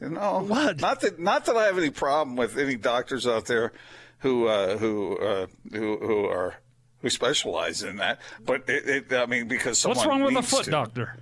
You 0.00 0.10
know 0.10 0.44
What? 0.46 0.80
Not 0.80 1.00
that 1.02 1.18
not 1.18 1.44
that 1.44 1.56
I 1.56 1.64
have 1.64 1.76
any 1.76 1.90
problem 1.90 2.36
with 2.36 2.56
any 2.56 2.76
doctors 2.76 3.26
out 3.26 3.46
there 3.46 3.72
who 4.20 4.46
uh, 4.46 4.76
who 4.78 5.16
uh, 5.18 5.46
who 5.72 5.98
who 5.98 6.24
are 6.26 6.54
who 7.02 7.10
specialize 7.10 7.82
in 7.82 7.96
that, 7.96 8.20
but 8.44 8.68
it, 8.68 9.10
it, 9.10 9.12
I 9.12 9.26
mean 9.26 9.48
because 9.48 9.78
someone 9.78 9.96
What's 9.96 10.06
wrong 10.08 10.22
with 10.22 10.36
a 10.36 10.42
foot 10.42 10.64
to. 10.64 10.70
doctor? 10.70 11.16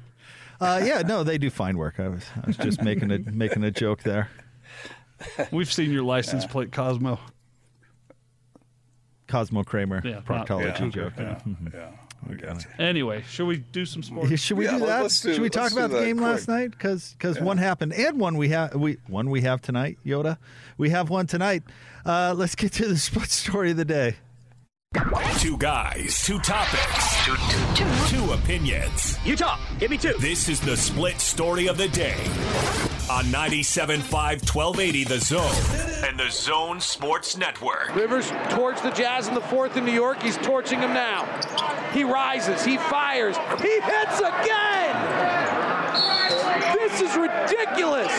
Uh, 0.61 0.81
yeah, 0.85 1.03
no, 1.03 1.23
they 1.23 1.39
do 1.39 1.51
fine 1.51 1.79
work. 1.79 2.01
I 2.01 2.09
was, 2.09 2.25
I 2.43 2.47
was 2.49 2.57
just 2.57 2.83
making 2.83 3.11
a 3.13 3.19
making 3.19 3.63
a 3.65 3.71
joke 3.71 4.03
there. 4.03 4.29
We've 5.53 5.73
seen 5.73 5.91
your 5.93 6.03
license 6.03 6.47
plate, 6.47 6.73
Cosmo. 6.73 7.19
Cosmo 9.29 9.63
Kramer, 9.63 10.01
Yeah, 10.05 10.15
not- 10.15 10.25
proctology 10.25 10.81
Yeah, 10.81 10.89
joke. 10.89 11.13
yeah, 11.19 11.39
yeah. 11.75 11.91
I 12.29 12.35
got 12.35 12.65
you. 12.65 12.71
Anyway, 12.85 13.23
should 13.29 13.47
we 13.47 13.59
do 13.59 13.85
some 13.87 14.03
sports? 14.03 14.41
Should 14.41 14.57
we 14.59 14.65
Yeah, 14.65 14.79
do 14.79 14.87
that? 14.87 15.03
do- 15.03 15.09
Should 15.35 15.39
we 15.41 15.51
talk 15.51 15.71
about 15.73 15.91
the 15.91 16.01
game 16.01 16.17
quick. 16.19 16.29
last 16.29 16.49
night? 16.49 16.71
Because 16.73 17.15
one 17.41 17.59
happened 17.59 17.93
and 17.93 18.19
one 18.19 18.37
we 18.37 18.49
have 18.49 18.75
we 18.75 18.97
one 19.07 19.31
we 19.31 19.43
have 19.43 19.61
tonight. 19.63 19.99
Yoda, 20.05 20.39
we 20.79 20.91
have 20.91 21.11
one 21.11 21.27
tonight. 21.27 21.63
Uh, 22.09 22.33
let's 22.35 22.55
get 22.55 22.73
to 22.73 22.89
the 22.89 22.97
split 22.97 23.29
story 23.29 23.71
of 23.71 23.77
the 23.77 23.85
day. 23.85 24.17
Two 25.37 25.59
guys, 25.59 26.25
two 26.25 26.39
topics, 26.39 27.27
two, 28.09 28.33
opinions. 28.33 29.19
You 29.23 29.37
talk. 29.37 29.61
Give 29.79 29.91
me 29.91 29.99
two. 29.99 30.15
This 30.19 30.49
is 30.49 30.61
the 30.61 30.79
split 30.79 31.21
story 31.21 31.69
of 31.69 31.77
the 31.77 31.89
day 31.89 32.17
on 33.11 33.25
97.5 33.27 34.01
1280 34.11 35.05
The 35.05 35.19
Zone 35.21 36.09
and 36.09 36.19
The 36.19 36.31
Zone 36.31 36.81
Sports 36.81 37.37
Network. 37.37 37.95
Rivers 37.95 38.33
towards 38.49 38.81
the 38.81 38.91
Jazz 38.93 39.29
in 39.29 39.35
the 39.35 39.43
fourth 39.43 39.77
in 39.77 39.85
New 39.85 39.93
York. 39.93 40.23
He's 40.23 40.39
torching 40.39 40.81
him 40.81 40.95
now. 40.95 41.27
He 41.93 42.05
rises. 42.05 42.65
He 42.65 42.79
fires. 42.79 43.37
He 43.61 43.81
hits 43.81 44.21
again. 44.21 45.69
This 46.73 47.03
is 47.03 47.15
ridiculous. 47.17 48.13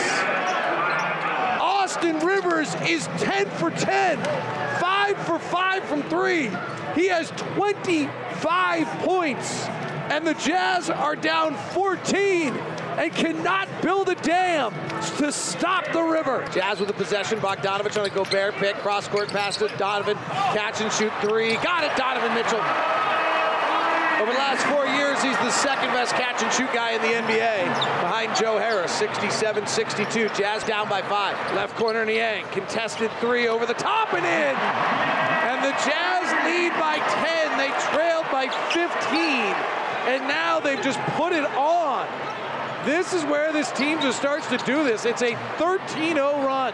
Is 2.86 3.06
10 3.18 3.46
for 3.50 3.70
10, 3.70 4.18
5 4.80 5.16
for 5.18 5.38
5 5.38 5.84
from 5.84 6.02
3. 6.04 6.50
He 6.94 7.08
has 7.08 7.30
25 7.36 8.86
points, 9.00 9.64
and 10.08 10.26
the 10.26 10.34
Jazz 10.34 10.88
are 10.90 11.14
down 11.14 11.54
14 11.72 12.54
and 12.98 13.12
cannot 13.12 13.68
build 13.82 14.08
a 14.08 14.14
dam 14.16 14.74
to 15.18 15.30
stop 15.30 15.90
the 15.92 16.02
river. 16.02 16.46
Jazz 16.52 16.80
with 16.80 16.88
the 16.88 16.94
possession. 16.94 17.38
Bogdanovich 17.38 17.98
on 17.98 18.06
a 18.06 18.10
Gobert 18.10 18.54
pick. 18.54 18.76
Cross 18.76 19.08
court 19.08 19.28
pass 19.28 19.56
to 19.58 19.68
Donovan. 19.78 20.16
Catch 20.16 20.80
and 20.80 20.92
shoot 20.92 21.12
three. 21.20 21.54
Got 21.56 21.84
it, 21.84 21.96
Donovan 21.96 22.34
Mitchell. 22.34 22.99
Over 24.30 24.38
the 24.38 24.44
last 24.44 24.66
four 24.66 24.86
years, 24.86 25.20
he's 25.24 25.36
the 25.38 25.50
second 25.50 25.88
best 25.88 26.14
catch 26.14 26.40
and 26.40 26.52
shoot 26.52 26.72
guy 26.72 26.92
in 26.92 27.02
the 27.02 27.08
NBA, 27.08 27.64
behind 28.00 28.36
Joe 28.36 28.58
Harris, 28.58 28.92
67 28.92 29.66
62. 29.66 30.28
Jazz 30.28 30.62
down 30.62 30.88
by 30.88 31.02
five. 31.02 31.34
Left 31.52 31.74
corner, 31.74 32.04
Niang. 32.04 32.44
Contested 32.52 33.10
three 33.18 33.48
over 33.48 33.66
the 33.66 33.74
top 33.74 34.12
and 34.12 34.24
in. 34.24 34.54
And 35.50 35.64
the 35.64 35.72
Jazz 35.82 36.30
lead 36.46 36.70
by 36.78 36.98
10. 37.26 37.58
They 37.58 37.74
trailed 37.90 38.26
by 38.30 38.46
15. 38.70 39.18
And 40.14 40.28
now 40.28 40.60
they've 40.60 40.80
just 40.80 41.00
put 41.16 41.32
it 41.32 41.44
on. 41.56 42.06
This 42.86 43.12
is 43.12 43.24
where 43.24 43.52
this 43.52 43.72
team 43.72 44.00
just 44.00 44.16
starts 44.16 44.46
to 44.50 44.58
do 44.58 44.84
this. 44.84 45.06
It's 45.06 45.22
a 45.22 45.34
13 45.58 46.14
0 46.14 46.46
run. 46.46 46.72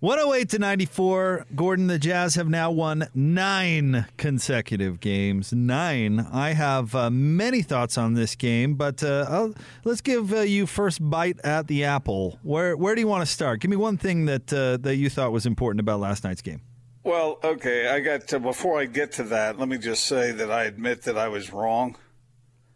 108 0.00 0.48
to 0.48 0.58
94. 0.58 1.46
Gordon, 1.54 1.86
the 1.86 1.98
Jazz 1.98 2.34
have 2.36 2.48
now 2.48 2.70
won 2.70 3.06
nine 3.14 4.06
consecutive 4.16 4.98
games. 4.98 5.52
Nine. 5.52 6.26
I 6.32 6.54
have 6.54 6.94
uh, 6.94 7.10
many 7.10 7.60
thoughts 7.60 7.98
on 7.98 8.14
this 8.14 8.34
game, 8.34 8.76
but 8.76 9.02
uh, 9.02 9.26
I'll, 9.28 9.54
let's 9.84 10.00
give 10.00 10.32
uh, 10.32 10.40
you 10.40 10.66
first 10.66 11.06
bite 11.10 11.38
at 11.44 11.66
the 11.66 11.84
apple. 11.84 12.38
Where 12.42 12.78
where 12.78 12.94
do 12.94 13.02
you 13.02 13.08
want 13.08 13.26
to 13.26 13.30
start? 13.30 13.60
Give 13.60 13.70
me 13.70 13.76
one 13.76 13.98
thing 13.98 14.24
that 14.24 14.50
uh, 14.50 14.78
that 14.78 14.96
you 14.96 15.10
thought 15.10 15.32
was 15.32 15.44
important 15.44 15.80
about 15.80 16.00
last 16.00 16.24
night's 16.24 16.40
game. 16.40 16.62
Well, 17.04 17.38
okay, 17.44 17.88
I 17.88 18.00
got 18.00 18.26
to, 18.28 18.40
before 18.40 18.80
I 18.80 18.86
get 18.86 19.12
to 19.12 19.24
that, 19.24 19.58
let 19.58 19.68
me 19.68 19.76
just 19.76 20.06
say 20.06 20.32
that 20.32 20.50
I 20.50 20.64
admit 20.64 21.02
that 21.02 21.18
I 21.18 21.28
was 21.28 21.52
wrong 21.52 21.96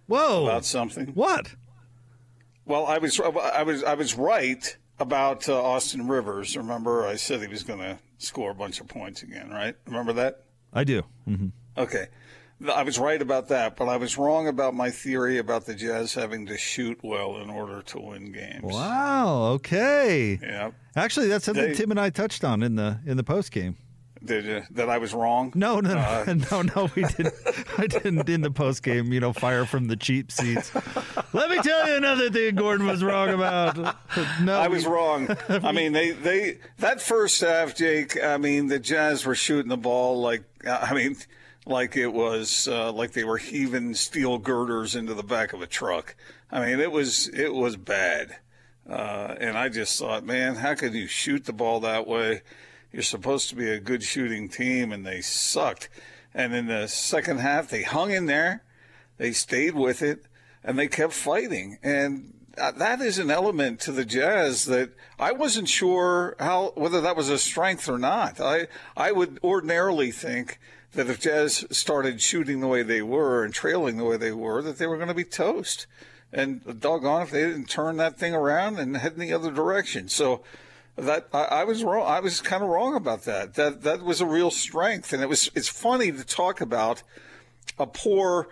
Whoa! 0.07 0.45
about 0.45 0.67
something. 0.67 1.07
What? 1.15 1.55
Well, 2.67 2.85
I 2.85 2.99
was 2.99 3.19
I 3.19 3.63
was 3.63 3.83
I 3.83 3.95
was 3.95 4.15
right 4.15 4.77
about 4.99 5.49
uh, 5.49 5.61
Austin 5.63 6.09
Rivers. 6.09 6.57
Remember, 6.57 7.07
I 7.07 7.17
said 7.17 7.41
he 7.41 7.47
was 7.49 7.63
going 7.63 7.81
to 7.81 7.99
score 8.19 8.51
a 8.51 8.55
bunch 8.55 8.81
of 8.81 8.89
points 8.89 9.23
again, 9.23 9.51
right? 9.51 9.75
Remember 9.87 10.13
that? 10.15 10.45
I 10.73 10.85
do. 10.85 11.03
hmm 11.27 11.49
Okay. 11.77 12.07
I 12.73 12.85
was 12.85 12.99
right 13.01 13.21
about 13.21 13.49
that, 13.49 13.77
but 13.77 13.89
I 13.89 13.97
was 13.97 14.17
wrong 14.17 14.47
about 14.47 14.75
my 14.75 14.89
theory 14.91 15.39
about 15.39 15.67
the 15.67 15.75
Jazz 15.75 16.15
having 16.15 16.47
to 16.47 16.57
shoot 16.57 16.99
well 17.03 17.37
in 17.39 17.51
order 17.51 17.83
to 17.83 17.99
win 18.01 18.31
games. 18.33 18.63
Wow. 18.63 19.45
Okay. 19.55 20.39
Yeah. 20.41 20.71
Actually, 20.97 21.27
that's 21.27 21.45
something 21.45 21.65
They- 21.67 21.75
Tim 21.75 21.91
and 21.91 21.99
I 22.01 22.11
touched 22.11 22.45
on 22.45 22.63
in 22.63 22.77
the 22.77 23.01
in 23.05 23.17
the 23.17 23.25
post 23.25 23.51
game. 23.51 23.77
Did 24.25 24.45
you, 24.45 24.63
that 24.71 24.89
I 24.89 24.99
was 24.99 25.13
wrong? 25.13 25.53
No, 25.55 25.81
no, 25.81 25.97
Uh, 25.99 26.35
no, 26.51 26.63
no, 26.63 26.91
we 26.95 27.03
didn't. 27.03 27.35
I 27.79 27.87
didn't 27.87 28.29
in 28.29 28.41
the 28.41 28.51
post 28.51 28.83
game. 28.83 29.13
You 29.13 29.21
know, 29.21 29.33
fire 29.33 29.67
from 29.67 29.89
the 29.89 29.97
cheap 29.97 30.33
seats. 30.33 30.73
Let 31.33 31.51
me 31.51 31.59
tell 31.63 31.89
you 31.89 31.97
another 31.97 32.31
thing 32.31 32.55
Gordon 32.55 32.87
was 32.87 33.05
wrong 33.05 33.31
about. 33.31 33.77
No, 34.43 34.59
I 34.59 34.69
was 34.69 34.87
wrong. 34.87 35.29
I 35.49 35.73
mean, 35.73 35.93
they, 35.93 36.13
they 36.13 36.59
that 36.79 37.03
first 37.03 37.41
half, 37.41 37.75
Jake. 37.75 38.23
I 38.23 38.39
mean, 38.39 38.69
the 38.69 38.79
Jazz 38.79 39.27
were 39.27 39.35
shooting 39.35 39.69
the 39.69 39.77
ball 39.77 40.21
like 40.21 40.45
I 40.67 40.95
mean, 40.95 41.17
like 41.67 41.97
it 41.97 42.13
was 42.13 42.69
uh, 42.69 42.93
like 42.93 43.13
they 43.13 43.25
were 43.25 43.39
heaving 43.39 43.95
steel 43.95 44.39
girders 44.39 44.95
into 44.95 45.15
the 45.15 45.23
back 45.23 45.53
of 45.53 45.63
a 45.63 45.67
truck. 45.67 46.17
I 46.51 46.65
mean, 46.65 46.81
it 46.81 46.93
was 46.93 47.29
it 47.29 47.53
was 47.53 47.77
bad, 47.77 48.37
uh, 48.89 49.35
and 49.41 49.59
I 49.59 49.69
just 49.69 49.99
thought, 49.99 50.25
man, 50.25 50.57
how 50.57 50.75
could 50.75 50.95
you 50.95 51.07
shoot 51.07 51.45
the 51.45 51.53
ball 51.53 51.81
that 51.81 52.07
way? 52.07 52.43
You're 52.95 53.03
supposed 53.03 53.49
to 53.49 53.57
be 53.57 53.69
a 53.69 53.81
good 53.81 54.05
shooting 54.05 54.49
team, 54.49 54.93
and 54.93 55.05
they 55.05 55.21
sucked. 55.21 55.89
And 56.33 56.55
in 56.55 56.67
the 56.67 56.87
second 56.87 57.39
half, 57.39 57.69
they 57.69 57.83
hung 57.83 58.13
in 58.13 58.27
there, 58.27 58.63
they 59.19 59.33
stayed 59.33 59.75
with 59.75 60.01
it, 60.01 60.27
and 60.63 60.79
they 60.79 60.87
kept 60.87 61.13
fighting. 61.13 61.79
And 61.83 62.35
uh, 62.57 62.71
that 62.71 63.01
is 63.01 63.19
an 63.19 63.33
element 63.33 63.81
to 63.81 63.91
the 63.91 64.05
Jazz 64.05 64.67
that 64.67 64.91
I 65.19 65.33
wasn't 65.33 65.69
sure 65.69 66.37
how 66.39 66.73
whether 66.77 67.01
that 67.01 67.17
was 67.17 67.31
a 67.31 67.37
strength 67.37 67.89
or 67.89 67.99
not. 67.99 68.41
I 68.41 68.69
I 68.97 69.11
would 69.11 69.41
ordinarily 69.43 70.13
think 70.13 70.61
that 70.93 71.11
if 71.11 71.19
Jazz 71.19 71.67
started 71.73 72.21
shooting 72.21 72.61
the 72.61 72.69
way 72.69 72.85
they 72.85 73.03
were 73.03 73.45
and 73.45 73.53
trailing 73.53 73.97
the 73.97 74.05
way 74.05 74.17
they 74.17 74.31
were, 74.31 74.63
that 74.63 74.79
they 74.79 74.87
were 74.87 74.99
going 74.99 75.09
to 75.09 75.15
be 75.15 75.25
toast. 75.25 75.89
And 76.33 76.81
doggone 76.81 77.23
if 77.23 77.31
they 77.33 77.43
didn't 77.43 77.69
turn 77.69 77.97
that 77.97 78.19
thing 78.21 78.35
around 78.35 78.79
and 78.79 78.97
head 78.97 79.15
in 79.15 79.21
the 79.21 79.33
other 79.33 79.51
direction. 79.51 80.09
So 80.09 80.43
that 80.97 81.29
I, 81.33 81.45
I 81.45 81.65
was 81.65 81.83
wrong. 81.83 82.07
I 82.07 82.21
was 82.21 82.41
kind 82.41 82.63
of 82.63 82.69
wrong 82.69 82.95
about 82.95 83.25
that. 83.25 83.55
That 83.55 83.83
that 83.83 84.03
was 84.03 84.21
a 84.21 84.27
real 84.27 84.51
strength, 84.51 85.13
and 85.13 85.23
it 85.23 85.29
was. 85.29 85.51
It's 85.55 85.69
funny 85.69 86.13
to 86.13 86.25
talk 86.25 86.61
about 86.61 87.03
a 87.79 87.87
poor 87.87 88.49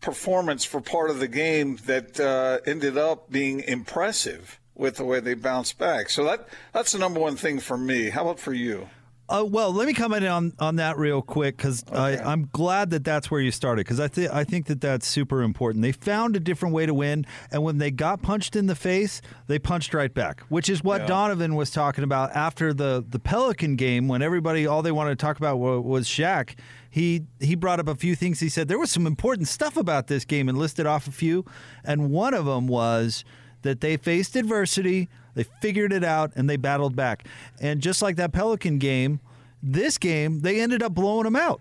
performance 0.00 0.64
for 0.64 0.80
part 0.80 1.10
of 1.10 1.20
the 1.20 1.28
game 1.28 1.78
that 1.86 2.18
uh, 2.18 2.58
ended 2.66 2.98
up 2.98 3.30
being 3.30 3.60
impressive 3.60 4.58
with 4.74 4.96
the 4.96 5.04
way 5.04 5.20
they 5.20 5.34
bounced 5.34 5.78
back. 5.78 6.10
So 6.10 6.24
that 6.24 6.48
that's 6.72 6.92
the 6.92 6.98
number 6.98 7.20
one 7.20 7.36
thing 7.36 7.60
for 7.60 7.76
me. 7.76 8.10
How 8.10 8.22
about 8.22 8.40
for 8.40 8.52
you? 8.52 8.88
Uh, 9.32 9.44
well, 9.44 9.72
let 9.72 9.86
me 9.86 9.94
comment 9.94 10.24
on, 10.26 10.52
on 10.58 10.76
that 10.76 10.98
real 10.98 11.22
quick 11.22 11.56
because 11.56 11.82
I'm 11.90 12.48
glad 12.52 12.90
that 12.90 13.02
that's 13.02 13.30
where 13.30 13.40
you 13.40 13.50
started 13.50 13.86
because 13.86 13.98
I 13.98 14.08
think 14.08 14.30
I 14.30 14.44
think 14.44 14.66
that 14.66 14.82
that's 14.82 15.06
super 15.06 15.42
important. 15.42 15.80
They 15.82 15.92
found 15.92 16.36
a 16.36 16.40
different 16.40 16.74
way 16.74 16.84
to 16.84 16.92
win, 16.92 17.24
and 17.50 17.62
when 17.62 17.78
they 17.78 17.90
got 17.90 18.20
punched 18.20 18.56
in 18.56 18.66
the 18.66 18.74
face, 18.74 19.22
they 19.46 19.58
punched 19.58 19.94
right 19.94 20.12
back, 20.12 20.42
which 20.50 20.68
is 20.68 20.84
what 20.84 21.02
Yeah. 21.02 21.06
Donovan 21.06 21.54
was 21.54 21.70
talking 21.70 22.04
about 22.04 22.32
after 22.32 22.74
the 22.74 23.02
the 23.08 23.18
Pelican 23.18 23.76
game 23.76 24.06
when 24.06 24.20
everybody 24.20 24.66
all 24.66 24.82
they 24.82 24.92
wanted 24.92 25.18
to 25.18 25.24
talk 25.24 25.38
about 25.38 25.58
was, 25.58 25.82
was 25.82 26.06
Shaq. 26.06 26.58
He 26.90 27.22
he 27.40 27.54
brought 27.54 27.80
up 27.80 27.88
a 27.88 27.94
few 27.94 28.14
things. 28.14 28.40
He 28.40 28.50
said 28.50 28.68
there 28.68 28.78
was 28.78 28.90
some 28.90 29.06
important 29.06 29.48
stuff 29.48 29.78
about 29.78 30.08
this 30.08 30.26
game 30.26 30.50
and 30.50 30.58
listed 30.58 30.84
off 30.84 31.06
a 31.08 31.12
few, 31.12 31.46
and 31.84 32.10
one 32.10 32.34
of 32.34 32.44
them 32.44 32.66
was 32.66 33.24
that 33.62 33.80
they 33.80 33.96
faced 33.96 34.36
adversity, 34.36 35.08
they 35.34 35.44
figured 35.60 35.92
it 35.92 36.04
out, 36.04 36.32
and 36.36 36.48
they 36.48 36.56
battled 36.56 36.96
back. 36.96 37.26
And 37.60 37.80
just 37.80 38.02
like 38.02 38.16
that 38.16 38.32
Pelican 38.32 38.78
game, 38.78 39.20
this 39.62 39.98
game 39.98 40.40
they 40.40 40.60
ended 40.60 40.82
up 40.82 40.94
blowing 40.94 41.24
them 41.24 41.36
out. 41.36 41.60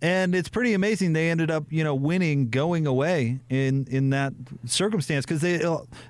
And 0.00 0.32
it's 0.32 0.48
pretty 0.48 0.74
amazing 0.74 1.12
they 1.12 1.28
ended 1.28 1.50
up, 1.50 1.64
you 1.70 1.82
know, 1.82 1.94
winning 1.94 2.50
going 2.50 2.86
away 2.86 3.40
in 3.50 3.86
in 3.90 4.10
that 4.10 4.32
circumstance 4.64 5.26
because 5.26 5.40
they 5.40 5.60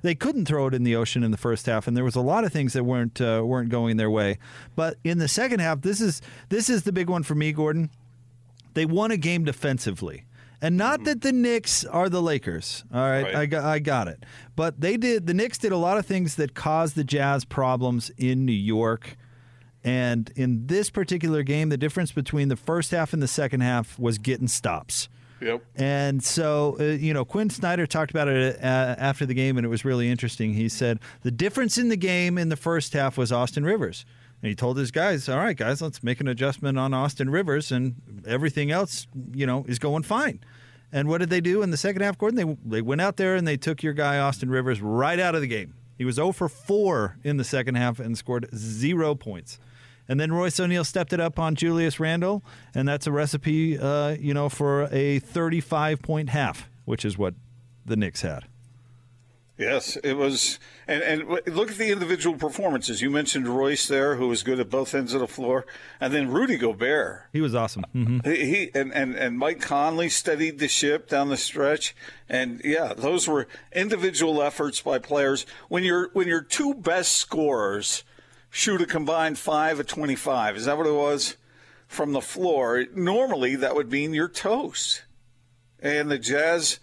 they 0.02 0.14
couldn't 0.14 0.44
throw 0.44 0.66
it 0.66 0.74
in 0.74 0.84
the 0.84 0.94
ocean 0.94 1.22
in 1.24 1.30
the 1.30 1.38
first 1.38 1.64
half, 1.64 1.86
and 1.86 1.96
there 1.96 2.04
was 2.04 2.14
a 2.14 2.20
lot 2.20 2.44
of 2.44 2.52
things 2.52 2.74
that 2.74 2.84
weren't 2.84 3.18
uh, 3.20 3.42
weren't 3.44 3.70
going 3.70 3.96
their 3.96 4.10
way. 4.10 4.38
But 4.76 4.98
in 5.04 5.18
the 5.18 5.28
second 5.28 5.60
half, 5.60 5.80
this 5.80 6.02
is 6.02 6.20
this 6.50 6.68
is 6.68 6.82
the 6.82 6.92
big 6.92 7.08
one 7.08 7.22
for 7.22 7.34
me, 7.34 7.52
Gordon. 7.52 7.88
They 8.74 8.84
won 8.84 9.10
a 9.10 9.16
game 9.16 9.44
defensively. 9.44 10.24
And 10.60 10.76
not 10.76 11.04
that 11.04 11.20
the 11.20 11.32
Knicks 11.32 11.84
are 11.84 12.08
the 12.08 12.20
Lakers. 12.20 12.84
All 12.92 13.00
right, 13.00 13.22
Right. 13.22 13.34
I 13.34 13.46
got 13.46 13.64
I 13.64 13.78
got 13.78 14.08
it. 14.08 14.24
But 14.56 14.80
they 14.80 14.96
did 14.96 15.26
the 15.26 15.34
Knicks 15.34 15.58
did 15.58 15.72
a 15.72 15.76
lot 15.76 15.98
of 15.98 16.06
things 16.06 16.34
that 16.36 16.54
caused 16.54 16.96
the 16.96 17.04
Jazz 17.04 17.44
problems 17.44 18.10
in 18.16 18.44
New 18.44 18.52
York. 18.52 19.16
And 19.84 20.30
in 20.34 20.66
this 20.66 20.90
particular 20.90 21.42
game, 21.44 21.68
the 21.68 21.76
difference 21.76 22.10
between 22.10 22.48
the 22.48 22.56
first 22.56 22.90
half 22.90 23.12
and 23.12 23.22
the 23.22 23.28
second 23.28 23.60
half 23.60 23.98
was 23.98 24.18
getting 24.18 24.48
stops. 24.48 25.08
Yep. 25.40 25.62
And 25.76 26.22
so, 26.22 26.76
uh, 26.80 26.84
you 26.84 27.14
know, 27.14 27.24
Quin 27.24 27.48
Snyder 27.48 27.86
talked 27.86 28.10
about 28.10 28.26
it 28.26 28.56
uh, 28.56 28.96
after 28.98 29.24
the 29.24 29.34
game, 29.34 29.56
and 29.56 29.64
it 29.64 29.68
was 29.68 29.84
really 29.84 30.10
interesting. 30.10 30.54
He 30.54 30.68
said 30.68 30.98
the 31.22 31.30
difference 31.30 31.78
in 31.78 31.88
the 31.90 31.96
game 31.96 32.38
in 32.38 32.48
the 32.48 32.56
first 32.56 32.92
half 32.92 33.16
was 33.16 33.30
Austin 33.30 33.64
Rivers. 33.64 34.04
And 34.42 34.48
he 34.48 34.54
told 34.54 34.76
his 34.76 34.90
guys, 34.90 35.28
all 35.28 35.38
right, 35.38 35.56
guys, 35.56 35.82
let's 35.82 36.02
make 36.02 36.20
an 36.20 36.28
adjustment 36.28 36.78
on 36.78 36.94
Austin 36.94 37.30
Rivers, 37.30 37.72
and 37.72 37.96
everything 38.26 38.70
else, 38.70 39.06
you 39.32 39.46
know, 39.46 39.64
is 39.66 39.78
going 39.78 40.04
fine. 40.04 40.40
And 40.92 41.08
what 41.08 41.18
did 41.18 41.28
they 41.28 41.40
do 41.40 41.62
in 41.62 41.70
the 41.70 41.76
second 41.76 42.02
half, 42.02 42.16
Gordon? 42.16 42.36
They, 42.36 42.76
they 42.76 42.82
went 42.82 43.00
out 43.00 43.16
there 43.16 43.34
and 43.34 43.46
they 43.46 43.56
took 43.56 43.82
your 43.82 43.92
guy, 43.92 44.18
Austin 44.18 44.48
Rivers, 44.48 44.80
right 44.80 45.18
out 45.18 45.34
of 45.34 45.40
the 45.40 45.46
game. 45.46 45.74
He 45.98 46.04
was 46.04 46.14
0 46.14 46.32
for 46.32 46.48
4 46.48 47.18
in 47.24 47.36
the 47.36 47.44
second 47.44 47.74
half 47.74 47.98
and 47.98 48.16
scored 48.16 48.48
zero 48.54 49.14
points. 49.14 49.58
And 50.08 50.18
then 50.18 50.32
Royce 50.32 50.58
O'Neale 50.58 50.84
stepped 50.84 51.12
it 51.12 51.20
up 51.20 51.38
on 51.38 51.54
Julius 51.54 52.00
Randle, 52.00 52.42
and 52.74 52.88
that's 52.88 53.06
a 53.06 53.12
recipe, 53.12 53.78
uh, 53.78 54.10
you 54.18 54.32
know, 54.32 54.48
for 54.48 54.84
a 54.90 55.18
35 55.18 56.00
point 56.00 56.30
half, 56.30 56.70
which 56.86 57.04
is 57.04 57.18
what 57.18 57.34
the 57.84 57.96
Knicks 57.96 58.22
had. 58.22 58.46
Yes, 59.58 59.96
it 60.04 60.12
was, 60.12 60.60
and 60.86 61.02
and 61.02 61.28
look 61.28 61.72
at 61.72 61.78
the 61.78 61.90
individual 61.90 62.36
performances. 62.36 63.02
You 63.02 63.10
mentioned 63.10 63.48
Royce 63.48 63.88
there, 63.88 64.14
who 64.14 64.28
was 64.28 64.44
good 64.44 64.60
at 64.60 64.70
both 64.70 64.94
ends 64.94 65.14
of 65.14 65.20
the 65.20 65.26
floor, 65.26 65.66
and 66.00 66.14
then 66.14 66.30
Rudy 66.30 66.56
Gobert. 66.56 67.24
He 67.32 67.40
was 67.40 67.56
awesome. 67.56 67.82
hmm 67.92 68.20
He, 68.24 68.36
he 68.44 68.70
and, 68.72 68.94
and 68.94 69.16
and 69.16 69.36
Mike 69.36 69.60
Conley 69.60 70.10
steadied 70.10 70.60
the 70.60 70.68
ship 70.68 71.08
down 71.08 71.28
the 71.28 71.36
stretch, 71.36 71.96
and 72.28 72.60
yeah, 72.64 72.92
those 72.96 73.26
were 73.26 73.48
individual 73.72 74.40
efforts 74.40 74.80
by 74.80 75.00
players. 75.00 75.44
When 75.68 75.82
your 75.82 76.10
when 76.12 76.28
your 76.28 76.42
two 76.42 76.74
best 76.74 77.16
scorers 77.16 78.04
shoot 78.50 78.80
a 78.80 78.86
combined 78.86 79.38
five 79.40 79.80
at 79.80 79.88
twenty 79.88 80.14
five, 80.14 80.56
is 80.56 80.66
that 80.66 80.78
what 80.78 80.86
it 80.86 80.94
was 80.94 81.36
from 81.88 82.12
the 82.12 82.20
floor? 82.20 82.84
Normally, 82.94 83.56
that 83.56 83.74
would 83.74 83.90
mean 83.90 84.14
you're 84.14 84.28
toast, 84.28 85.02
and 85.80 86.08
the 86.08 86.18
Jazz 86.18 86.78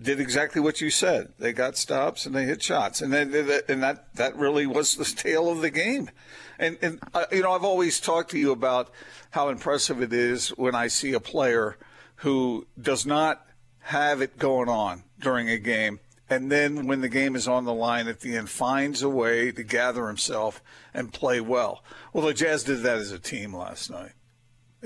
did 0.00 0.20
exactly 0.20 0.60
what 0.60 0.80
you 0.80 0.90
said. 0.90 1.32
They 1.38 1.52
got 1.52 1.76
stops 1.76 2.26
and 2.26 2.34
they 2.34 2.44
hit 2.44 2.62
shots, 2.62 3.00
and 3.00 3.12
then 3.12 3.32
and 3.68 3.82
that 3.82 4.14
that 4.14 4.36
really 4.36 4.66
was 4.66 4.94
the 4.94 5.04
tale 5.16 5.48
of 5.50 5.60
the 5.60 5.70
game. 5.70 6.10
And 6.58 6.78
and 6.82 7.00
uh, 7.14 7.26
you 7.32 7.42
know, 7.42 7.52
I've 7.52 7.64
always 7.64 8.00
talked 8.00 8.30
to 8.32 8.38
you 8.38 8.52
about 8.52 8.90
how 9.30 9.48
impressive 9.48 10.02
it 10.02 10.12
is 10.12 10.48
when 10.50 10.74
I 10.74 10.88
see 10.88 11.12
a 11.12 11.20
player 11.20 11.76
who 12.16 12.66
does 12.80 13.04
not 13.06 13.46
have 13.80 14.20
it 14.20 14.38
going 14.38 14.68
on 14.68 15.04
during 15.20 15.48
a 15.48 15.58
game. 15.58 16.00
And 16.28 16.50
then 16.50 16.86
when 16.86 17.02
the 17.02 17.08
game 17.08 17.36
is 17.36 17.46
on 17.46 17.64
the 17.64 17.72
line 17.72 18.08
at 18.08 18.20
the 18.20 18.36
end, 18.36 18.50
finds 18.50 19.02
a 19.02 19.08
way 19.08 19.52
to 19.52 19.62
gather 19.62 20.08
himself 20.08 20.60
and 20.92 21.12
play 21.12 21.40
well. 21.40 21.84
Well, 22.12 22.26
the 22.26 22.34
Jazz 22.34 22.64
did 22.64 22.82
that 22.82 22.98
as 22.98 23.12
a 23.12 23.18
team 23.18 23.54
last 23.54 23.90
night. 23.90 24.12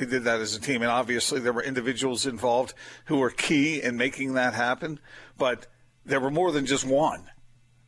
They 0.01 0.07
did 0.07 0.25
that 0.25 0.41
as 0.41 0.57
a 0.57 0.61
team, 0.61 0.81
and 0.81 0.91
obviously 0.91 1.41
there 1.41 1.53
were 1.53 1.63
individuals 1.63 2.25
involved 2.25 2.73
who 3.05 3.19
were 3.19 3.29
key 3.29 3.83
in 3.83 3.99
making 3.99 4.33
that 4.33 4.55
happen. 4.55 4.99
But 5.37 5.67
there 6.07 6.21
were 6.21 6.31
more 6.31 6.53
than 6.53 6.65
just 6.65 6.87
one. 6.87 7.31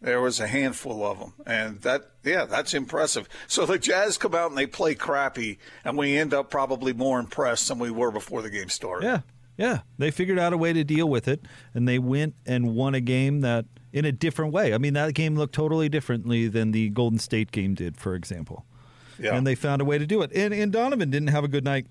There 0.02 0.21
was 0.21 0.38
a 0.38 0.47
handful 0.47 1.07
of 1.07 1.19
them, 1.19 1.33
and 1.47 1.81
that 1.81 2.11
yeah, 2.23 2.45
that's 2.45 2.75
impressive. 2.75 3.31
So 3.47 3.64
the 3.64 3.78
Jazz 3.78 4.19
come 4.19 4.35
out 4.35 4.50
and 4.50 4.59
they 4.59 4.66
play 4.66 4.95
crappy, 4.95 5.59
and 5.87 5.97
we 5.97 6.19
end 6.19 6.35
up 6.35 6.50
probably 6.50 6.92
more 6.92 7.19
impressed 7.19 7.69
than 7.69 7.78
we 7.78 7.90
were 7.90 8.11
before 8.11 8.42
the 8.42 8.50
game 8.50 8.69
started. 8.69 9.07
Yeah, 9.07 9.21
yeah. 9.57 9.78
They 9.97 10.11
figured 10.11 10.38
out 10.38 10.52
a 10.52 10.59
way 10.59 10.75
to 10.75 10.85
deal 10.85 11.09
with 11.09 11.28
it, 11.28 11.47
and 11.73 11.88
they 11.88 11.99
went 11.99 12.35
and 12.45 12.75
won 12.75 12.95
a 12.95 13.00
game 13.00 13.40
that 13.40 13.64
in 13.90 14.04
a 14.04 14.12
different 14.12 14.52
way. 14.52 14.75
I 14.75 14.78
mean, 14.78 14.92
that 14.92 15.14
game 15.14 15.35
looked 15.35 15.54
totally 15.54 15.88
differently 15.88 16.47
than 16.47 16.73
the 16.73 16.90
Golden 16.90 17.19
State 17.19 17.52
game 17.52 17.75
did, 17.75 17.97
for 17.97 18.14
example. 18.14 18.66
Yeah. 19.19 19.37
and 19.37 19.47
they 19.47 19.54
found 19.54 19.81
a 19.81 19.85
way 19.85 19.99
to 19.99 20.07
do 20.07 20.23
it. 20.23 20.33
And, 20.35 20.52
and 20.52 20.73
Donovan 20.73 21.11
didn't 21.11 21.28
have 21.28 21.45
a 21.45 21.49
good 21.49 21.64
night. 21.64 21.87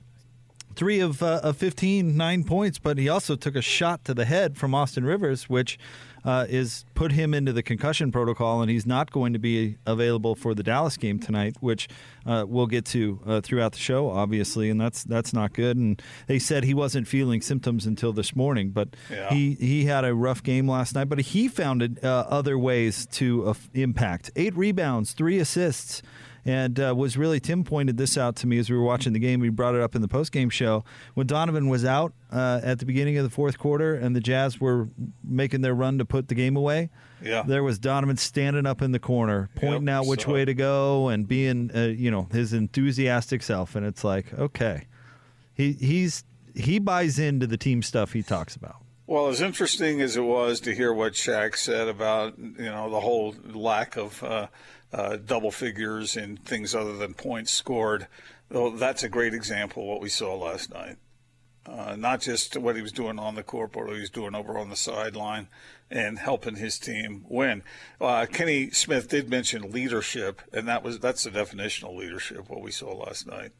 Three 0.75 0.99
of, 0.99 1.21
uh, 1.21 1.41
of 1.43 1.57
15, 1.57 2.15
nine 2.17 2.43
points, 2.43 2.79
but 2.79 2.97
he 2.97 3.09
also 3.09 3.35
took 3.35 3.55
a 3.55 3.61
shot 3.61 4.05
to 4.05 4.13
the 4.13 4.25
head 4.25 4.57
from 4.57 4.73
Austin 4.73 5.03
Rivers, 5.03 5.49
which 5.49 5.77
uh, 6.23 6.45
is 6.47 6.85
put 6.93 7.11
him 7.11 7.33
into 7.33 7.51
the 7.51 7.63
concussion 7.63 8.11
protocol, 8.11 8.61
and 8.61 8.69
he's 8.69 8.85
not 8.85 9.11
going 9.11 9.33
to 9.33 9.39
be 9.39 9.77
available 9.87 10.35
for 10.35 10.53
the 10.53 10.61
Dallas 10.61 10.95
game 10.97 11.17
tonight, 11.19 11.55
which 11.61 11.87
uh, 12.27 12.45
we'll 12.47 12.67
get 12.67 12.85
to 12.85 13.19
uh, 13.25 13.41
throughout 13.41 13.71
the 13.71 13.79
show, 13.79 14.09
obviously, 14.09 14.69
and 14.69 14.79
that's 14.79 15.03
that's 15.03 15.33
not 15.33 15.53
good. 15.53 15.77
And 15.77 15.99
they 16.27 16.37
said 16.37 16.63
he 16.63 16.75
wasn't 16.75 17.07
feeling 17.07 17.41
symptoms 17.41 17.87
until 17.87 18.13
this 18.13 18.35
morning, 18.35 18.69
but 18.69 18.89
Yeah. 19.09 19.29
he 19.33 19.55
he 19.55 19.85
had 19.85 20.05
a 20.05 20.13
rough 20.13 20.43
game 20.43 20.67
last 20.69 20.93
night, 20.93 21.09
but 21.09 21.19
he 21.19 21.47
found 21.47 21.99
uh, 22.03 22.07
other 22.29 22.57
ways 22.57 23.07
to 23.13 23.47
uh, 23.49 23.53
impact. 23.73 24.29
Eight 24.35 24.55
rebounds, 24.55 25.13
three 25.13 25.39
assists, 25.39 26.03
and 26.45 26.79
uh, 26.79 26.93
was 26.95 27.17
really 27.17 27.39
Tim 27.39 27.63
pointed 27.63 27.97
this 27.97 28.17
out 28.17 28.35
to 28.37 28.47
me 28.47 28.57
as 28.57 28.69
we 28.69 28.75
were 28.75 28.83
watching 28.83 29.13
the 29.13 29.19
game. 29.19 29.39
We 29.39 29.49
brought 29.49 29.75
it 29.75 29.81
up 29.81 29.95
in 29.95 30.01
the 30.01 30.07
post 30.07 30.31
game 30.31 30.49
show 30.49 30.83
when 31.13 31.27
Donovan 31.27 31.69
was 31.69 31.85
out 31.85 32.13
uh, 32.31 32.61
at 32.63 32.79
the 32.79 32.85
beginning 32.85 33.17
of 33.17 33.23
the 33.23 33.29
fourth 33.29 33.57
quarter, 33.59 33.93
and 33.95 34.15
the 34.15 34.21
Jazz 34.21 34.59
were 34.59 34.89
making 35.23 35.61
their 35.61 35.73
run 35.75 35.97
to 35.97 36.05
put 36.05 36.27
the 36.27 36.35
game 36.35 36.55
away. 36.55 36.89
Yeah. 37.23 37.43
there 37.43 37.63
was 37.63 37.77
Donovan 37.77 38.17
standing 38.17 38.65
up 38.65 38.81
in 38.81 38.91
the 38.93 38.99
corner, 38.99 39.49
pointing 39.55 39.87
Yep, 39.87 39.93
out 39.95 40.05
which 40.07 40.23
saw 40.23 40.33
way 40.33 40.45
to 40.45 40.55
go, 40.55 41.09
and 41.09 41.27
being 41.27 41.69
uh, 41.75 41.81
you 41.81 42.09
know 42.09 42.27
his 42.31 42.53
enthusiastic 42.53 43.43
self. 43.43 43.75
And 43.75 43.85
it's 43.85 44.03
like, 44.03 44.33
okay, 44.33 44.87
he 45.53 45.73
he's 45.73 46.23
he 46.55 46.79
buys 46.79 47.19
into 47.19 47.45
the 47.47 47.57
team 47.57 47.83
stuff 47.83 48.13
he 48.13 48.23
talks 48.23 48.55
about. 48.55 48.77
Well, 49.07 49.27
as 49.27 49.41
interesting 49.41 50.01
as 50.01 50.15
it 50.15 50.21
was 50.21 50.59
to 50.61 50.73
hear 50.73 50.93
what 50.93 51.13
Shaq 51.13 51.57
said 51.57 51.87
about 51.87 52.39
you 52.39 52.53
know 52.65 52.89
the 52.89 52.99
whole 53.01 53.35
lack 53.53 53.97
of 53.97 54.23
uh, 54.23 54.47
uh, 54.93 55.17
double 55.17 55.51
figures 55.51 56.17
in 56.17 56.37
things 56.37 56.75
other 56.75 56.97
than 56.97 57.13
points 57.13 57.51
scored, 57.51 58.07
though 58.49 58.71
that's 58.71 59.03
a 59.03 59.09
great 59.09 59.33
example 59.33 59.83
of 59.83 59.89
what 59.89 60.01
we 60.01 60.09
saw 60.09 60.35
last 60.35 60.73
night. 60.73 60.97
Uh, 61.65 61.95
not 61.95 62.21
just 62.21 62.57
what 62.57 62.75
he 62.75 62.81
was 62.81 62.91
doing 62.91 63.19
on 63.19 63.35
the 63.35 63.43
court, 63.43 63.71
but 63.71 63.85
what 63.85 63.93
he 63.93 63.99
was 63.99 64.09
doing 64.09 64.33
over 64.33 64.57
on 64.57 64.69
the 64.69 64.75
sideline 64.75 65.47
and 65.91 66.17
helping 66.17 66.55
his 66.55 66.79
team 66.79 67.23
win. 67.29 67.61
Uh, 67.99 68.25
Kenny 68.25 68.71
Smith 68.71 69.09
did 69.09 69.29
mention 69.29 69.71
leadership, 69.71 70.41
and 70.51 70.67
that 70.67 70.83
was 70.83 70.99
that's 70.99 71.23
the 71.23 71.29
definition 71.29 71.87
of 71.87 71.95
leadership. 71.95 72.49
What 72.49 72.61
we 72.61 72.71
saw 72.71 72.93
last 72.93 73.27
night 73.27 73.51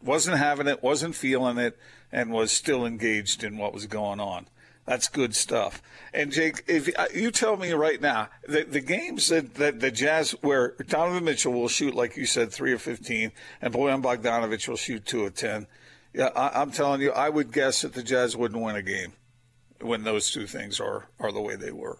wasn't 0.00 0.38
having 0.38 0.68
it, 0.68 0.82
wasn't 0.82 1.16
feeling 1.16 1.58
it, 1.58 1.76
and 2.12 2.30
was 2.30 2.52
still 2.52 2.86
engaged 2.86 3.42
in 3.42 3.58
what 3.58 3.74
was 3.74 3.86
going 3.86 4.20
on. 4.20 4.46
That's 4.86 5.08
good 5.08 5.34
stuff. 5.34 5.82
And 6.12 6.30
Jake, 6.30 6.62
if 6.66 6.90
uh, 6.98 7.06
you 7.14 7.30
tell 7.30 7.56
me 7.56 7.72
right 7.72 8.00
now, 8.00 8.28
the, 8.46 8.64
the 8.64 8.80
games 8.80 9.28
that, 9.28 9.54
that 9.54 9.80
the 9.80 9.90
Jazz, 9.90 10.32
where 10.42 10.74
Donovan 10.86 11.24
Mitchell 11.24 11.52
will 11.52 11.68
shoot, 11.68 11.94
like 11.94 12.16
you 12.16 12.26
said, 12.26 12.52
three 12.52 12.72
of 12.72 12.82
fifteen, 12.82 13.32
and 13.62 13.72
Bojan 13.72 14.02
Bogdanovich 14.02 14.68
will 14.68 14.76
shoot 14.76 15.06
two 15.06 15.24
of 15.24 15.34
ten. 15.34 15.66
Yeah, 16.12 16.28
I, 16.36 16.60
I'm 16.60 16.70
telling 16.70 17.00
you, 17.00 17.12
I 17.12 17.30
would 17.30 17.50
guess 17.50 17.82
that 17.82 17.94
the 17.94 18.02
Jazz 18.02 18.36
wouldn't 18.36 18.62
win 18.62 18.76
a 18.76 18.82
game 18.82 19.14
when 19.80 20.04
those 20.04 20.30
two 20.30 20.46
things 20.46 20.78
are 20.80 21.08
are 21.18 21.32
the 21.32 21.40
way 21.40 21.56
they 21.56 21.72
were. 21.72 21.98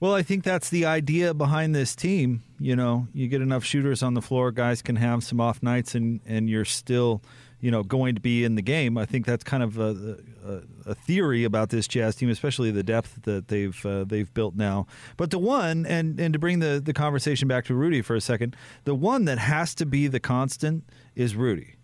Well, 0.00 0.14
I 0.14 0.22
think 0.22 0.42
that's 0.42 0.68
the 0.68 0.84
idea 0.84 1.32
behind 1.32 1.76
this 1.76 1.94
team. 1.94 2.42
You 2.58 2.74
know, 2.74 3.06
you 3.14 3.28
get 3.28 3.40
enough 3.40 3.64
shooters 3.64 4.02
on 4.02 4.14
the 4.14 4.20
floor, 4.20 4.50
guys 4.50 4.82
can 4.82 4.96
have 4.96 5.22
some 5.22 5.40
off 5.40 5.62
nights, 5.62 5.94
and 5.94 6.20
and 6.26 6.50
you're 6.50 6.64
still, 6.64 7.22
you 7.62 7.70
know, 7.70 7.82
going 7.84 8.16
to 8.16 8.20
be 8.20 8.44
in 8.44 8.56
the 8.56 8.62
game. 8.62 8.98
I 8.98 9.06
think 9.06 9.24
that's 9.24 9.44
kind 9.44 9.62
of 9.62 9.78
a, 9.78 10.18
a, 10.44 10.90
a 10.90 10.94
theory 10.94 11.44
about 11.44 11.70
this 11.70 11.86
Jazz 11.86 12.16
team, 12.16 12.28
especially 12.28 12.72
the 12.72 12.82
depth 12.82 13.22
that 13.22 13.48
they've 13.48 13.86
uh, 13.86 14.04
they've 14.04 14.32
built 14.34 14.56
now. 14.56 14.86
But 15.16 15.30
the 15.30 15.38
one, 15.38 15.86
and 15.86 16.20
and 16.20 16.32
to 16.34 16.38
bring 16.38 16.58
the 16.58 16.82
the 16.84 16.92
conversation 16.92 17.46
back 17.48 17.64
to 17.66 17.74
Rudy 17.74 18.02
for 18.02 18.16
a 18.16 18.20
second, 18.20 18.56
the 18.84 18.96
one 18.96 19.24
that 19.26 19.38
has 19.38 19.74
to 19.76 19.86
be 19.86 20.08
the 20.08 20.20
constant 20.20 20.84
is 21.14 21.36
Rudy. 21.36 21.76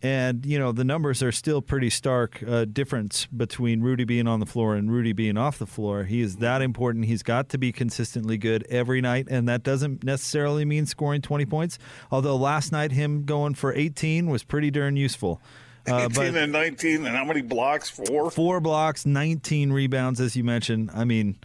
And 0.00 0.46
you 0.46 0.60
know 0.60 0.70
the 0.70 0.84
numbers 0.84 1.24
are 1.24 1.32
still 1.32 1.60
pretty 1.60 1.90
stark 1.90 2.40
uh, 2.46 2.66
difference 2.66 3.26
between 3.26 3.80
Rudy 3.80 4.04
being 4.04 4.28
on 4.28 4.38
the 4.38 4.46
floor 4.46 4.76
and 4.76 4.92
Rudy 4.92 5.12
being 5.12 5.36
off 5.36 5.58
the 5.58 5.66
floor. 5.66 6.04
He 6.04 6.20
is 6.20 6.36
that 6.36 6.62
important. 6.62 7.06
He's 7.06 7.24
got 7.24 7.48
to 7.48 7.58
be 7.58 7.72
consistently 7.72 8.38
good 8.38 8.64
every 8.70 9.00
night, 9.00 9.26
and 9.28 9.48
that 9.48 9.64
doesn't 9.64 10.04
necessarily 10.04 10.64
mean 10.64 10.86
scoring 10.86 11.20
twenty 11.20 11.46
points. 11.46 11.80
Although 12.12 12.36
last 12.36 12.70
night 12.70 12.92
him 12.92 13.24
going 13.24 13.54
for 13.54 13.74
eighteen 13.74 14.30
was 14.30 14.44
pretty 14.44 14.70
darn 14.70 14.96
useful. 14.96 15.40
Uh, 15.88 16.08
18 16.10 16.36
and 16.36 16.52
19, 16.52 17.06
and 17.06 17.16
how 17.16 17.24
many 17.24 17.40
blocks? 17.40 17.88
Four. 17.88 18.30
Four 18.30 18.60
blocks, 18.60 19.06
19 19.06 19.72
rebounds, 19.72 20.20
as 20.20 20.36
you 20.36 20.44
mentioned. 20.44 20.90
I 20.92 21.04
mean, 21.04 21.38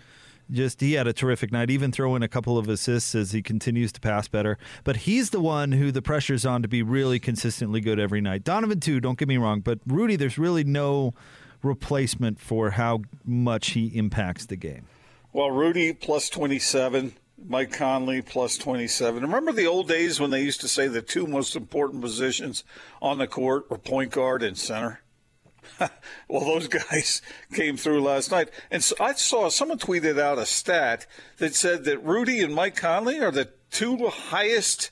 just 0.51 0.81
he 0.81 0.93
had 0.93 1.07
a 1.07 1.13
terrific 1.13 1.51
night. 1.51 1.69
Even 1.69 1.91
throw 1.91 2.15
in 2.15 2.23
a 2.23 2.27
couple 2.27 2.57
of 2.57 2.67
assists 2.67 3.15
as 3.15 3.31
he 3.31 3.41
continues 3.41 3.91
to 3.93 4.01
pass 4.01 4.27
better. 4.27 4.57
But 4.83 4.97
he's 4.97 5.29
the 5.29 5.39
one 5.39 5.71
who 5.71 5.91
the 5.91 6.01
pressure's 6.01 6.45
on 6.45 6.61
to 6.61 6.67
be 6.67 6.81
really 6.81 7.19
consistently 7.19 7.81
good 7.81 7.99
every 7.99 8.21
night. 8.21 8.43
Donovan 8.43 8.79
too. 8.79 8.99
Don't 8.99 9.17
get 9.17 9.27
me 9.27 9.37
wrong, 9.37 9.61
but 9.61 9.79
Rudy, 9.85 10.15
there's 10.15 10.37
really 10.37 10.63
no 10.63 11.13
replacement 11.61 12.39
for 12.39 12.71
how 12.71 13.01
much 13.25 13.71
he 13.71 13.87
impacts 13.87 14.45
the 14.45 14.55
game. 14.55 14.85
Well, 15.31 15.49
Rudy 15.49 15.93
plus 15.93 16.29
27, 16.29 17.13
Mike 17.47 17.71
Conley 17.71 18.21
plus 18.21 18.57
27. 18.57 19.21
Remember 19.23 19.51
the 19.51 19.65
old 19.65 19.87
days 19.87 20.19
when 20.19 20.29
they 20.29 20.41
used 20.41 20.61
to 20.61 20.67
say 20.67 20.87
the 20.87 21.01
two 21.01 21.25
most 21.25 21.55
important 21.55 22.01
positions 22.01 22.63
on 23.01 23.17
the 23.17 23.27
court 23.27 23.69
were 23.69 23.77
point 23.77 24.11
guard 24.11 24.43
and 24.43 24.57
center? 24.57 25.01
well, 26.27 26.45
those 26.45 26.67
guys 26.67 27.21
came 27.53 27.77
through 27.77 28.01
last 28.01 28.31
night. 28.31 28.49
And 28.71 28.83
so 28.83 28.95
I 28.99 29.13
saw 29.13 29.49
someone 29.49 29.79
tweeted 29.79 30.19
out 30.19 30.37
a 30.37 30.45
stat 30.45 31.05
that 31.37 31.55
said 31.55 31.83
that 31.85 32.03
Rudy 32.03 32.41
and 32.41 32.53
Mike 32.53 32.75
Conley 32.75 33.19
are 33.19 33.31
the 33.31 33.49
two 33.71 34.07
highest 34.07 34.91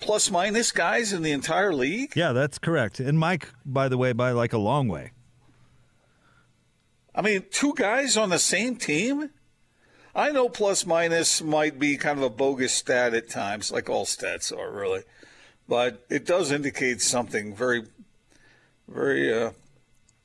plus 0.00 0.30
minus 0.30 0.72
guys 0.72 1.12
in 1.12 1.22
the 1.22 1.32
entire 1.32 1.72
league. 1.72 2.12
Yeah, 2.14 2.32
that's 2.32 2.58
correct. 2.58 3.00
And 3.00 3.18
Mike, 3.18 3.48
by 3.64 3.88
the 3.88 3.96
way, 3.96 4.12
by 4.12 4.32
like 4.32 4.52
a 4.52 4.58
long 4.58 4.88
way. 4.88 5.12
I 7.14 7.22
mean, 7.22 7.44
two 7.50 7.74
guys 7.76 8.16
on 8.16 8.30
the 8.30 8.38
same 8.38 8.76
team? 8.76 9.30
I 10.14 10.30
know 10.30 10.48
plus 10.48 10.86
minus 10.86 11.42
might 11.42 11.78
be 11.78 11.96
kind 11.96 12.18
of 12.18 12.24
a 12.24 12.30
bogus 12.30 12.72
stat 12.72 13.14
at 13.14 13.28
times, 13.28 13.72
like 13.72 13.88
all 13.88 14.04
stats 14.04 14.56
are 14.56 14.70
really, 14.70 15.02
but 15.68 16.04
it 16.08 16.24
does 16.24 16.52
indicate 16.52 17.00
something 17.00 17.54
very, 17.54 17.82
very 18.86 19.32
uh, 19.32 19.50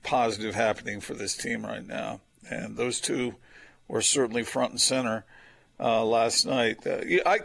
positive 0.04 0.56
happening 0.56 1.02
for 1.02 1.14
this 1.14 1.36
team 1.36 1.66
right 1.66 1.86
now. 1.86 2.22
And 2.50 2.78
those 2.78 3.00
two 3.00 3.36
were 3.88 4.02
certainly 4.02 4.44
front 4.44 4.72
and 4.72 4.82
center 4.82 5.26
uh, 5.80 6.04
last 6.04 6.46
night. 6.46 6.86
Uh, 6.86 7.02
I 7.26 7.40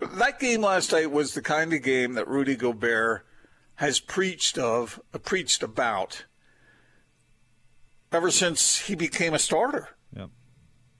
that 0.00 0.38
game 0.38 0.62
last 0.62 0.92
night 0.92 1.10
was 1.10 1.34
the 1.34 1.42
kind 1.42 1.72
of 1.72 1.82
game 1.82 2.14
that 2.14 2.28
Rudy 2.28 2.56
Gobert 2.56 3.24
has 3.76 4.00
preached 4.00 4.58
of, 4.58 5.00
uh, 5.14 5.18
preached 5.18 5.62
about 5.62 6.24
ever 8.12 8.30
since 8.30 8.80
he 8.80 8.94
became 8.94 9.34
a 9.34 9.38
starter. 9.38 9.90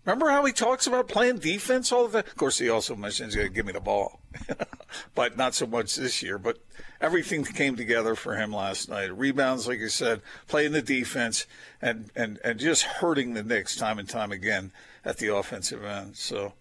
Remember 0.08 0.30
how 0.30 0.42
he 0.46 0.54
talks 0.54 0.86
about 0.86 1.06
playing 1.06 1.36
defense 1.36 1.92
all 1.92 2.08
the 2.08 2.22
time? 2.22 2.30
Of 2.30 2.36
course, 2.36 2.56
he 2.56 2.70
also 2.70 2.96
mentions 2.96 3.34
he's 3.34 3.42
going 3.42 3.48
to 3.48 3.54
give 3.54 3.66
me 3.66 3.72
the 3.72 3.80
ball, 3.80 4.22
but 5.14 5.36
not 5.36 5.54
so 5.54 5.66
much 5.66 5.96
this 5.96 6.22
year. 6.22 6.38
But 6.38 6.56
everything 6.98 7.44
came 7.44 7.76
together 7.76 8.14
for 8.14 8.34
him 8.34 8.50
last 8.50 8.88
night. 8.88 9.14
Rebounds, 9.14 9.68
like 9.68 9.80
you 9.80 9.90
said, 9.90 10.22
playing 10.46 10.72
the 10.72 10.80
defense, 10.80 11.46
and, 11.82 12.10
and, 12.16 12.38
and 12.42 12.58
just 12.58 12.84
hurting 12.84 13.34
the 13.34 13.42
Knicks 13.42 13.76
time 13.76 13.98
and 13.98 14.08
time 14.08 14.32
again 14.32 14.72
at 15.04 15.18
the 15.18 15.36
offensive 15.36 15.84
end. 15.84 16.16
So, 16.16 16.54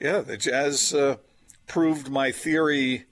yeah, 0.00 0.20
the 0.20 0.38
Jazz 0.38 0.94
uh, 0.94 1.18
proved 1.66 2.08
my 2.08 2.32
theory 2.32 3.04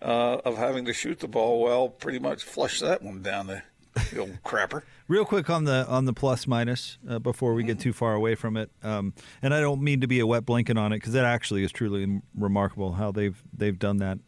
uh, 0.00 0.38
of 0.46 0.56
having 0.56 0.86
to 0.86 0.94
shoot 0.94 1.18
the 1.18 1.28
ball 1.28 1.62
well. 1.62 1.90
Pretty 1.90 2.20
much 2.20 2.42
flushed 2.42 2.80
that 2.80 3.02
one 3.02 3.20
down 3.20 3.48
the, 3.48 3.64
the 4.10 4.18
old 4.18 4.38
crapper. 4.44 4.82
Real 5.08 5.24
quick 5.24 5.48
on 5.50 5.64
the 5.64 5.86
on 5.88 6.04
the 6.04 6.12
plus 6.12 6.46
minus 6.46 6.98
uh, 7.08 7.18
before 7.18 7.54
we 7.54 7.62
get 7.62 7.78
too 7.78 7.92
far 7.92 8.14
away 8.14 8.34
from 8.34 8.56
it, 8.56 8.70
um, 8.82 9.14
and 9.42 9.54
I 9.54 9.60
don't 9.60 9.80
mean 9.82 10.00
to 10.00 10.06
be 10.06 10.20
a 10.20 10.26
wet 10.26 10.44
blanket 10.44 10.76
on 10.76 10.92
it 10.92 10.96
because 10.96 11.12
that 11.12 11.24
actually 11.24 11.64
is 11.64 11.72
truly 11.72 12.20
remarkable 12.36 12.94
how 12.94 13.12
they've 13.12 13.40
they've 13.56 13.78
done 13.78 13.98
that 13.98 14.18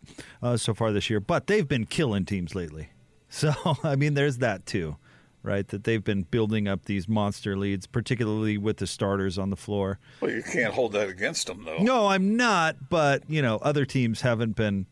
uh, 0.43 0.57
so 0.57 0.75
far 0.75 0.93
this 0.93 1.11
year. 1.11 1.21
But 1.21 1.47
they've 1.47 1.67
been 1.67 1.87
killing 1.87 2.25
teams 2.25 2.55
lately, 2.55 2.91
so 3.29 3.53
I 3.83 3.97
mean 3.97 4.15
there's 4.15 4.39
that 4.39 4.67
too, 4.67 4.97
right? 5.43 5.67
That 5.69 5.85
they've 5.85 6.05
been 6.05 6.23
building 6.23 6.69
up 6.69 6.85
these 6.85 7.09
monster 7.09 7.57
leads, 7.57 7.87
particularly 7.87 8.57
with 8.57 8.77
the 8.77 8.87
starters 8.87 9.39
on 9.39 9.51
the 9.51 9.57
floor. 9.57 9.99
Well, 10.21 10.31
you 10.31 10.43
can't 10.43 10.75
hold 10.75 10.93
that 10.93 11.09
against 11.09 11.49
them, 11.49 11.65
though. 11.65 11.79
No, 11.79 12.07
I'm 12.07 12.37
not, 12.37 12.89
but 12.89 13.29
you 13.29 13.43
know 13.43 13.57
other 13.63 13.85
teams 13.85 14.21
haven't 14.21 14.55
been 14.55 14.87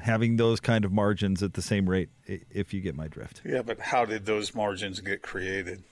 having 0.00 0.36
those 0.36 0.60
kind 0.60 0.84
of 0.84 0.92
margins 0.92 1.42
at 1.42 1.54
the 1.54 1.62
same 1.62 1.88
rate. 1.88 2.08
If 2.26 2.72
you 2.74 2.80
get 2.80 2.94
my 2.94 3.08
drift. 3.08 3.42
Yeah, 3.44 3.62
but 3.62 3.78
how 3.80 4.04
did 4.04 4.26
those 4.26 4.54
margins 4.54 5.00
get 5.00 5.22
created? 5.22 5.82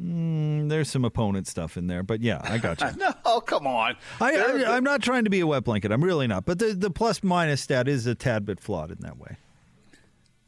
Mm, 0.00 0.68
there's 0.68 0.88
some 0.88 1.04
opponent 1.04 1.48
stuff 1.48 1.76
in 1.76 1.88
there, 1.88 2.02
but 2.04 2.20
yeah, 2.20 2.40
I 2.44 2.58
got 2.62 2.80
you. 2.80 2.90
no, 3.24 3.40
come 3.40 3.66
on. 3.66 3.96
I, 4.20 4.32
They're- 4.32 4.66
I, 4.68 4.76
I'm 4.76 4.84
not 4.84 5.02
trying 5.02 5.24
to 5.24 5.30
be 5.30 5.40
a 5.40 5.46
wet 5.46 5.64
blanket. 5.64 5.90
I'm 5.90 6.04
really 6.04 6.26
not. 6.28 6.44
But 6.44 6.58
the, 6.60 6.72
the 6.74 6.90
plus 6.90 7.22
minus 7.24 7.60
stat 7.62 7.88
is 7.88 8.06
a 8.06 8.14
tad 8.14 8.46
bit 8.46 8.60
flawed 8.60 8.90
in 8.92 8.98
that 9.00 9.18
way. 9.18 9.36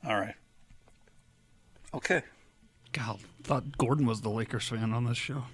All 0.06 0.18
right. 0.20 0.34
Okay. 1.92 2.22
God, 2.92 3.18
thought 3.42 3.76
Gordon 3.78 4.06
was 4.06 4.20
the 4.20 4.30
Lakers 4.30 4.68
fan 4.68 4.92
on 4.92 5.04
this 5.04 5.18
show. 5.18 5.44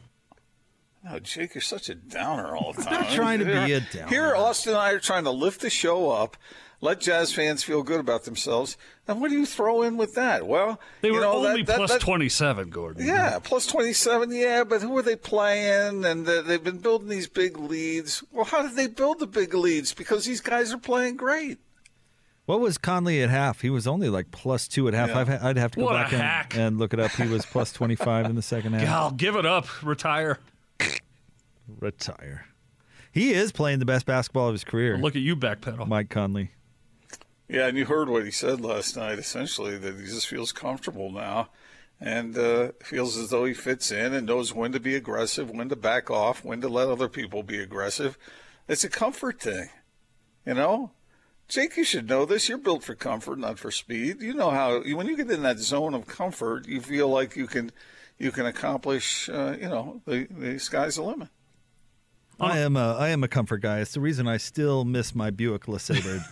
Oh, 1.09 1.19
Jake, 1.21 1.55
you're 1.55 1.63
such 1.63 1.89
a 1.89 1.95
downer 1.95 2.57
all 2.57 2.73
the 2.73 2.83
time. 2.85 3.01
not 3.03 3.11
trying 3.13 3.39
to 3.39 3.45
be 3.45 3.73
a 3.73 3.81
downer. 3.81 4.09
Here, 4.09 4.35
Austin 4.35 4.73
and 4.73 4.81
I 4.81 4.91
are 4.93 4.99
trying 4.99 5.25
to 5.25 5.31
lift 5.31 5.61
the 5.61 5.71
show 5.71 6.11
up, 6.11 6.37
let 6.81 7.01
Jazz 7.01 7.33
fans 7.33 7.63
feel 7.63 7.83
good 7.83 8.01
about 8.01 8.25
themselves. 8.25 8.77
And 9.09 9.21
what 9.21 9.31
do 9.31 9.37
you 9.39 9.47
throw 9.47 9.83
in 9.83 9.97
with 9.97 10.15
that? 10.15 10.47
Well, 10.47 10.79
They 11.01 11.09
you 11.09 11.15
were 11.15 11.21
know, 11.21 11.47
only 11.47 11.63
that- 11.63 11.77
plus 11.77 11.93
that- 11.93 12.01
27, 12.01 12.71
Gordon. 12.71 13.07
Yeah, 13.07 13.39
plus 13.43 13.67
27, 13.67 14.33
yeah, 14.33 14.65
but 14.65 14.83
who 14.83 14.97
are 14.99 15.03
they 15.03 15.17
playing? 15.17 16.05
And 16.05 16.29
uh, 16.29 16.43
they've 16.43 16.63
been 16.63 16.79
building 16.79 17.09
these 17.09 17.29
big 17.29 17.57
leads. 17.59 18.23
Well, 18.33 18.45
how 18.45 18.63
did 18.63 18.75
they 18.77 18.87
build 18.89 19.19
the 19.21 19.27
big 19.27 19.55
leads? 19.55 19.95
Because 19.95 20.25
these 20.27 20.41
guys 20.41 20.73
are 20.73 20.79
playing 20.79 21.17
great. 21.17 21.59
What 22.47 22.61
was 22.61 22.79
Conley 22.79 23.23
at 23.23 23.31
half? 23.31 23.63
He 23.63 23.71
was 23.71 23.89
only 23.89 24.09
like 24.09 24.31
plus 24.31 24.69
two 24.69 24.87
at 24.87 24.95
half. 24.95 25.09
Yeah. 25.09 25.19
I've, 25.21 25.45
I'd 25.45 25.57
have 25.57 25.73
to 25.73 25.81
go 25.81 25.87
What 25.87 25.97
a 25.97 25.99
back 26.05 26.13
and, 26.13 26.23
hack. 26.23 26.57
and 26.57 26.79
look 26.79 26.93
it 26.95 27.01
up. 27.01 27.11
He 27.13 27.27
was 27.27 27.45
plus 27.45 27.73
25 27.73 28.27
in 28.27 28.37
the 28.37 28.43
second 28.43 28.75
half. 28.75 28.85
God, 28.85 29.17
give 29.17 29.35
it 29.35 29.45
up. 29.47 29.67
Retire. 29.83 30.39
Retire. 31.81 32.47
He 33.11 33.33
is 33.33 33.51
playing 33.51 33.79
the 33.79 33.85
best 33.87 34.07
basketball 34.07 34.49
of 34.49 34.55
his 34.55 34.63
career. 34.65 34.99
Look 34.99 35.17
at 35.17 35.23
you 35.23 35.35
backpedal. 35.37 35.89
Mike 35.89 36.11
Conley. 36.11 36.51
Yeah, 37.49 37.69
and 37.69 37.79
you 37.79 37.85
heard 37.85 38.09
what 38.09 38.25
he 38.25 38.31
said 38.31 38.61
last 38.61 38.97
night, 38.97 39.19
essentially, 39.19 39.79
that 39.79 39.97
he 39.97 40.05
just 40.07 40.27
feels 40.27 40.53
comfortable 40.53 41.11
now 41.13 41.49
and 42.01 42.37
uh, 42.37 42.73
feels 42.83 43.17
as 43.17 43.31
though 43.31 43.45
he 43.45 43.55
fits 43.55 43.91
in 43.91 44.13
and 44.13 44.27
knows 44.27 44.53
when 44.53 44.73
to 44.73 44.81
be 44.81 44.95
aggressive, 44.95 45.51
when 45.51 45.69
to 45.69 45.77
back 45.77 46.11
off, 46.11 46.45
when 46.45 46.61
to 46.61 46.69
let 46.69 46.89
other 46.89 47.09
people 47.09 47.43
be 47.43 47.61
aggressive. 47.61 48.19
It's 48.69 48.85
a 48.85 48.89
comfort 48.89 49.41
thing, 49.41 49.69
you 50.45 50.55
know? 50.55 50.91
Jake, 51.49 51.77
you 51.77 51.85
should 51.85 52.09
know 52.09 52.25
this. 52.25 52.49
You're 52.49 52.59
built 52.59 52.83
for 52.83 52.97
comfort, 52.97 53.39
not 53.39 53.59
for 53.59 53.71
speed. 53.71 54.21
You 54.21 54.35
know 54.35 54.51
how 54.51 54.81
when 54.81 55.07
you 55.07 55.17
get 55.17 55.31
in 55.31 55.43
that 55.43 55.59
zone 55.59 55.95
of 55.95 56.07
comfort, 56.07 56.67
you 56.67 56.81
feel 56.81 57.09
like 57.09 57.37
you 57.37 57.47
can 57.47 57.71
you 58.19 58.33
can 58.33 58.47
accomplish. 58.47 59.29
Uh, 59.29 59.57
you 59.61 59.69
know, 59.69 60.03
the, 60.07 60.27
the 60.29 60.59
sky's 60.59 60.97
the 60.97 61.03
limit. 61.03 61.29
I 62.39 62.59
am 62.59 62.77
a 62.77 62.95
I 62.95 63.09
am 63.09 63.25
a 63.25 63.29
comfort 63.29 63.59
guy. 63.63 63.81
It's 63.81 63.95
the 63.95 64.01
reason 64.01 64.29
I 64.29 64.37
still 64.37 64.85
miss 64.85 65.15
my 65.15 65.31
Buick 65.31 65.65
LeSabre 65.67 66.23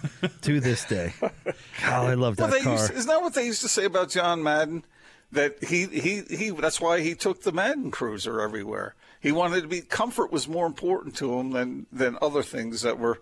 to 0.42 0.60
this 0.60 0.84
day. 0.84 1.14
God, 1.20 2.10
I 2.10 2.14
love 2.14 2.36
that 2.36 2.50
Well, 2.50 2.62
car. 2.62 2.72
used, 2.74 2.92
isn't 2.92 3.08
that 3.08 3.22
what 3.22 3.34
they 3.34 3.46
used 3.46 3.62
to 3.62 3.68
say 3.68 3.84
about 3.86 4.10
John 4.10 4.42
Madden? 4.42 4.84
That 5.32 5.64
he, 5.64 5.86
he, 5.86 6.22
he, 6.30 6.50
that's 6.50 6.80
why 6.80 7.00
he 7.00 7.14
took 7.16 7.42
the 7.42 7.50
Madden 7.50 7.90
Cruiser 7.90 8.40
everywhere. 8.40 8.94
He 9.20 9.32
wanted 9.32 9.62
to 9.62 9.66
be, 9.68 9.80
comfort 9.80 10.30
was 10.30 10.46
more 10.46 10.64
important 10.66 11.16
to 11.16 11.38
him 11.40 11.50
than, 11.50 11.86
than 11.90 12.16
other 12.22 12.42
things 12.42 12.82
that 12.82 13.00
were, 13.00 13.20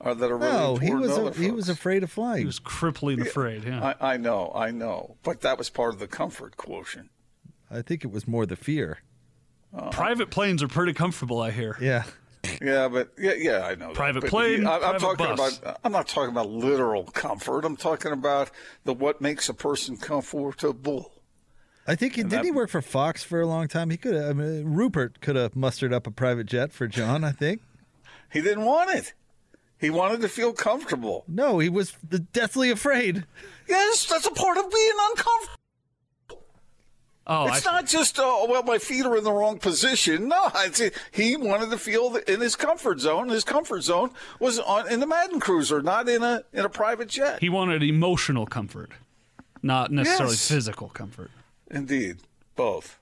uh, 0.00 0.14
that 0.14 0.30
are 0.30 0.38
really 0.38 0.52
no, 0.52 0.72
important 0.76 0.84
he 0.84 0.90
to 0.90 0.96
was 0.96 1.10
other 1.18 1.28
a, 1.30 1.34
he 1.34 1.44
folks. 1.48 1.56
was 1.56 1.68
afraid 1.68 2.02
of 2.02 2.10
flying. 2.10 2.38
He 2.38 2.46
was 2.46 2.60
crippling 2.60 3.20
afraid. 3.20 3.64
Yeah. 3.64 3.94
I, 4.00 4.12
I 4.12 4.16
know, 4.16 4.52
I 4.54 4.70
know. 4.70 5.16
But 5.22 5.42
that 5.42 5.58
was 5.58 5.68
part 5.68 5.92
of 5.92 6.00
the 6.00 6.06
comfort 6.06 6.56
quotient. 6.56 7.10
I 7.70 7.82
think 7.82 8.04
it 8.04 8.10
was 8.10 8.26
more 8.26 8.46
the 8.46 8.56
fear. 8.56 9.00
Uh, 9.76 9.90
private 9.90 10.30
planes 10.30 10.62
are 10.62 10.68
pretty 10.68 10.92
comfortable, 10.92 11.40
I 11.40 11.50
hear. 11.50 11.76
Yeah. 11.80 12.04
Yeah, 12.62 12.88
but 12.88 13.12
yeah, 13.18 13.34
yeah, 13.36 13.66
I 13.66 13.74
know. 13.74 13.90
Private 13.92 14.22
But 14.22 14.30
plane, 14.30 14.62
he- 14.62 14.66
I, 14.66 14.74
I'm 14.76 14.80
private 14.80 15.00
talking 15.00 15.36
bus. 15.36 15.58
about. 15.58 15.80
I'm 15.84 15.92
not 15.92 16.08
talking 16.08 16.30
about 16.30 16.48
literal 16.48 17.04
comfort. 17.04 17.64
I'm 17.66 17.76
talking 17.76 18.12
about 18.12 18.50
the 18.84 18.94
what 18.94 19.20
makes 19.20 19.48
a 19.50 19.54
person 19.54 19.96
comfortable. 19.98 21.12
I 21.86 21.94
think 21.96 22.14
he 22.14 22.22
And 22.22 22.30
didn't 22.30 22.42
that- 22.42 22.46
he 22.46 22.50
work 22.50 22.70
for 22.70 22.80
Fox 22.82 23.22
for 23.22 23.40
a 23.42 23.46
long 23.46 23.68
time. 23.68 23.90
He 23.90 23.96
could 23.98 24.14
have. 24.14 24.30
I 24.30 24.32
mean, 24.32 24.64
Rupert 24.72 25.20
could 25.20 25.36
have 25.36 25.54
mustered 25.54 25.92
up 25.92 26.06
a 26.06 26.10
private 26.10 26.46
jet 26.46 26.72
for 26.72 26.86
John. 26.88 27.24
I 27.24 27.32
think. 27.32 27.60
He 28.32 28.40
didn't 28.40 28.64
want 28.64 28.90
it. 28.94 29.12
He 29.78 29.90
wanted 29.90 30.20
to 30.22 30.28
feel 30.28 30.52
comfortable. 30.52 31.24
No, 31.28 31.58
he 31.58 31.68
was 31.68 31.92
deathly 32.32 32.70
afraid. 32.70 33.24
Yes, 33.68 34.06
that's 34.06 34.26
a 34.26 34.30
part 34.30 34.56
of 34.56 34.70
being 34.70 34.92
uncomfortable. 35.10 35.56
Oh, 37.32 37.46
it's 37.46 37.66
I- 37.66 37.72
not 37.72 37.86
just 37.86 38.16
oh 38.18 38.46
well, 38.50 38.62
my 38.64 38.78
feet 38.78 39.06
are 39.06 39.16
in 39.16 39.24
the 39.24 39.32
wrong 39.32 39.58
position. 39.58 40.28
No, 40.30 40.50
it's, 40.56 40.82
he 41.12 41.36
wanted 41.36 41.70
to 41.70 41.78
feel 41.78 42.16
in 42.16 42.40
his 42.40 42.56
comfort 42.56 43.00
zone. 43.00 43.28
His 43.30 43.44
comfort 43.44 43.82
zone 43.82 44.10
was 44.38 44.58
on 44.58 44.90
in 44.92 45.00
the 45.00 45.06
Madden 45.06 45.40
Cruiser, 45.40 45.80
not 45.82 46.08
in 46.08 46.22
a 46.22 46.44
in 46.52 46.64
a 46.64 46.68
private 46.68 47.08
jet. 47.08 47.40
he 47.40 47.48
wanted 47.48 47.82
emotional 47.82 48.46
comfort, 48.46 48.90
not 49.62 49.90
necessarily 49.90 50.34
Yes. 50.34 50.48
physical 50.48 50.88
comfort. 50.88 51.30
Indeed, 51.70 52.18
both. 52.56 52.98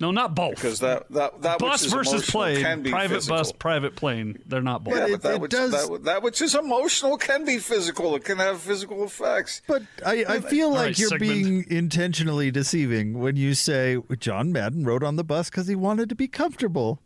No, 0.00 0.10
not 0.12 0.34
both. 0.34 0.54
Because 0.54 0.80
that 0.80 1.08
that 1.10 1.42
that 1.42 1.58
bus 1.58 1.80
which 1.82 1.86
is 1.86 1.92
versus 1.92 2.12
emotional 2.14 2.30
plane, 2.42 2.62
can 2.62 2.82
be 2.82 2.90
private 2.90 3.14
physical. 3.16 3.36
bus, 3.38 3.52
private 3.52 3.96
plane. 3.96 4.38
They're 4.46 4.62
not 4.62 4.84
both. 4.84 4.94
Yeah, 4.94 5.00
But 5.00 5.10
but 5.10 5.14
it- 5.14 5.22
that, 5.22 5.34
it 5.34 5.40
which, 5.40 5.50
does- 5.50 5.88
that, 5.88 6.04
that 6.04 6.22
which 6.22 6.40
is 6.40 6.54
emotional 6.54 7.16
can 7.16 7.44
be 7.44 7.58
physical. 7.58 8.14
It 8.14 8.24
can 8.24 8.38
have 8.38 8.60
physical 8.60 9.02
effects. 9.04 9.62
But 9.66 9.82
I, 10.06 10.24
I 10.28 10.40
feel 10.40 10.70
like 10.70 10.78
right, 10.86 10.98
you're 10.98 11.08
Sigmund. 11.08 11.44
being 11.44 11.64
intentionally 11.68 12.50
deceiving 12.50 13.18
when 13.18 13.36
you 13.36 13.54
say 13.54 13.98
John 14.18 14.52
Madden 14.52 14.84
rode 14.84 15.02
on 15.02 15.16
the 15.16 15.24
bus 15.24 15.50
because 15.50 15.66
he 15.66 15.74
wanted 15.74 16.08
to 16.10 16.14
be 16.14 16.28
comfortable. 16.28 17.00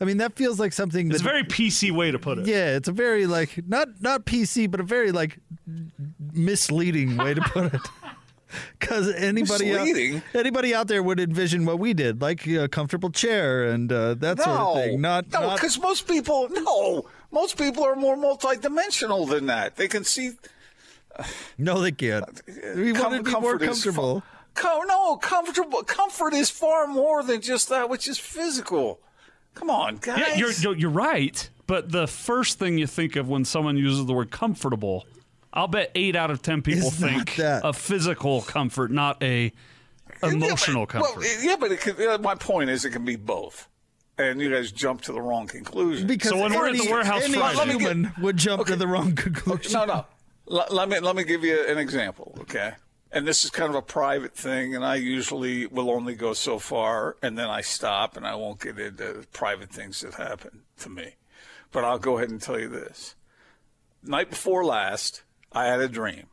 I 0.00 0.04
mean, 0.04 0.16
that 0.16 0.34
feels 0.36 0.58
like 0.58 0.72
something 0.72 1.10
It's 1.10 1.22
that 1.22 1.28
a 1.28 1.30
very 1.30 1.44
PC 1.44 1.92
way 1.92 2.10
to 2.10 2.18
put 2.18 2.38
it. 2.38 2.46
Yeah, 2.46 2.74
it's 2.76 2.88
a 2.88 2.92
very 2.92 3.26
like 3.26 3.60
not 3.68 3.88
not 4.02 4.26
PC, 4.26 4.70
but 4.70 4.80
a 4.80 4.82
very 4.82 5.12
like 5.12 5.38
misleading 6.32 7.16
way 7.16 7.34
to 7.34 7.40
put 7.40 7.74
it. 7.74 7.80
Because 8.78 9.12
anybody 9.14 9.74
out, 9.74 10.22
anybody 10.34 10.74
out 10.74 10.88
there 10.88 11.02
would 11.02 11.20
envision 11.20 11.64
what 11.64 11.78
we 11.78 11.94
did, 11.94 12.20
like 12.20 12.46
a 12.46 12.68
comfortable 12.68 13.10
chair 13.10 13.64
and 13.64 13.90
uh, 13.92 14.14
that 14.14 14.40
sort 14.40 14.58
of 14.58 14.74
thing. 14.76 15.00
Not 15.00 15.32
no, 15.32 15.40
not- 15.40 15.56
because 15.56 15.78
most 15.80 16.06
people 16.06 16.48
no, 16.50 17.06
most 17.32 17.56
people 17.58 17.84
are 17.84 17.96
more 17.96 18.16
multidimensional 18.16 19.28
than 19.28 19.46
that. 19.46 19.76
They 19.76 19.88
can 19.88 20.04
see 20.04 20.32
no, 21.58 21.80
they 21.80 21.92
can't. 21.92 22.42
We 22.76 22.92
Com- 22.92 23.02
wanted 23.02 23.18
to 23.18 23.22
be 23.24 23.30
more 23.30 23.58
comfort 23.58 23.62
is 23.62 23.68
comfortable. 23.84 24.22
No, 24.62 25.16
comfortable. 25.16 25.82
Comfort 25.82 26.34
is 26.34 26.50
far 26.50 26.86
more 26.86 27.22
than 27.22 27.40
just 27.40 27.68
that 27.68 27.88
which 27.88 28.08
is 28.08 28.18
physical. 28.18 29.00
Come 29.54 29.70
on, 29.70 29.96
guys. 29.96 30.18
Yeah, 30.18 30.34
you're, 30.36 30.52
you're 30.52 30.76
you're 30.76 30.90
right. 30.90 31.48
But 31.66 31.90
the 31.92 32.06
first 32.06 32.58
thing 32.58 32.78
you 32.78 32.86
think 32.86 33.16
of 33.16 33.28
when 33.28 33.44
someone 33.44 33.76
uses 33.76 34.04
the 34.06 34.12
word 34.12 34.30
comfortable, 34.30 35.06
I'll 35.54 35.68
bet 35.68 35.92
eight 35.94 36.16
out 36.16 36.30
of 36.32 36.42
ten 36.42 36.60
people 36.62 36.88
It's 36.88 36.96
think 36.98 37.36
that. 37.36 37.62
a 37.64 37.72
physical 37.72 38.42
comfort, 38.42 38.90
not 38.90 39.22
a 39.22 39.52
emotional 40.22 40.80
yeah, 40.80 40.84
but, 40.84 40.88
comfort. 40.88 41.16
Well, 41.18 41.42
yeah, 41.44 41.56
but 41.58 41.72
it 41.72 41.80
could, 41.80 42.00
uh, 42.00 42.18
my 42.18 42.34
point 42.34 42.70
is, 42.70 42.84
it 42.84 42.90
can 42.90 43.04
be 43.04 43.16
both. 43.16 43.68
And 44.18 44.40
you 44.40 44.50
guys 44.50 44.70
jump 44.70 45.02
to 45.02 45.12
the 45.12 45.20
wrong 45.20 45.46
conclusion. 45.46 46.06
Because 46.06 46.30
So 46.30 46.40
when 46.40 46.52
we're 46.54 46.68
at 46.68 46.74
the 46.74 46.82
any- 46.82 46.92
warehouse 46.92 47.22
any 47.24 47.34
Friday- 47.34 47.56
Let 47.56 47.68
me 47.68 47.78
get- 48.04 48.18
would 48.18 48.36
jump 48.36 48.66
to 48.66 48.76
the 48.76 48.86
wrong 48.86 49.14
conclusion. 49.14 49.72
No, 49.72 49.84
no. 49.86 50.06
L- 50.50 50.66
let 50.70 50.88
me 50.88 50.98
let 51.00 51.16
me 51.16 51.24
give 51.24 51.42
you 51.42 51.66
an 51.68 51.78
example, 51.78 52.36
okay? 52.42 52.74
And 53.10 53.26
this 53.26 53.44
is 53.44 53.50
kind 53.50 53.70
of 53.70 53.76
a 53.76 53.82
private 53.82 54.34
thing, 54.36 54.74
and 54.74 54.84
I 54.84 54.96
usually 54.96 55.66
will 55.66 55.90
only 55.90 56.14
go 56.14 56.32
so 56.32 56.58
far, 56.58 57.16
and 57.22 57.36
then 57.38 57.48
I 57.48 57.60
stop, 57.60 58.16
and 58.16 58.26
I 58.26 58.34
won't 58.34 58.60
get 58.60 58.78
into 58.78 59.24
private 59.32 59.70
things 59.70 60.00
that 60.00 60.14
happen 60.14 60.62
to 60.80 60.88
me. 60.90 61.14
But 61.72 61.84
I'll 61.84 61.98
go 61.98 62.18
ahead 62.18 62.30
and 62.30 62.40
tell 62.42 62.58
you 62.60 62.68
this: 62.68 63.14
night 64.02 64.30
before 64.30 64.64
last, 64.64 65.22
I 65.54 65.66
had 65.66 65.80
a 65.80 65.88
dream, 65.88 66.26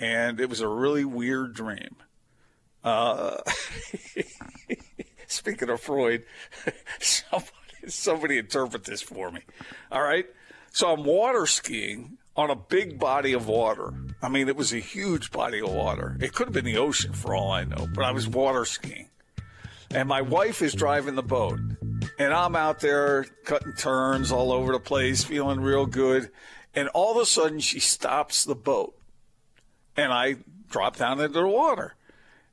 and 0.00 0.40
it 0.40 0.50
was 0.50 0.60
a 0.60 0.68
really 0.68 1.04
weird 1.04 1.54
dream. 1.54 1.96
Uh, 2.82 3.38
speaking 5.26 5.70
of 5.70 5.80
Freud, 5.80 6.24
somebody, 7.00 7.52
somebody 7.86 8.38
interpret 8.38 8.84
this 8.84 9.02
for 9.02 9.30
me. 9.30 9.40
All 9.92 10.02
right. 10.02 10.26
So 10.72 10.92
I'm 10.92 11.04
water 11.04 11.46
skiing 11.46 12.18
on 12.36 12.50
a 12.50 12.56
big 12.56 12.98
body 12.98 13.32
of 13.32 13.48
water. 13.48 13.92
I 14.22 14.28
mean, 14.28 14.48
it 14.48 14.56
was 14.56 14.72
a 14.72 14.78
huge 14.78 15.30
body 15.30 15.60
of 15.60 15.72
water. 15.72 16.16
It 16.20 16.32
could 16.32 16.48
have 16.48 16.54
been 16.54 16.64
the 16.64 16.76
ocean 16.76 17.12
for 17.12 17.34
all 17.34 17.50
I 17.50 17.64
know, 17.64 17.88
but 17.94 18.04
I 18.04 18.12
was 18.12 18.28
water 18.28 18.64
skiing. 18.64 19.08
And 19.90 20.08
my 20.08 20.20
wife 20.20 20.62
is 20.62 20.74
driving 20.74 21.14
the 21.14 21.22
boat. 21.22 21.58
And 22.18 22.32
I'm 22.32 22.54
out 22.54 22.80
there 22.80 23.24
cutting 23.44 23.72
turns 23.72 24.30
all 24.30 24.52
over 24.52 24.72
the 24.72 24.80
place, 24.80 25.24
feeling 25.24 25.60
real 25.60 25.86
good. 25.86 26.30
And 26.74 26.88
all 26.88 27.12
of 27.12 27.22
a 27.22 27.26
sudden, 27.26 27.60
she 27.60 27.80
stops 27.80 28.44
the 28.44 28.54
boat. 28.54 28.96
And 29.96 30.12
I 30.12 30.36
drop 30.68 30.96
down 30.96 31.20
into 31.20 31.40
the 31.40 31.46
water. 31.46 31.94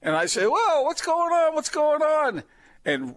And 0.01 0.15
I 0.15 0.25
say, 0.25 0.45
Whoa, 0.45 0.81
what's 0.83 1.01
going 1.01 1.31
on? 1.31 1.53
What's 1.53 1.69
going 1.69 2.01
on? 2.01 2.43
And 2.83 3.15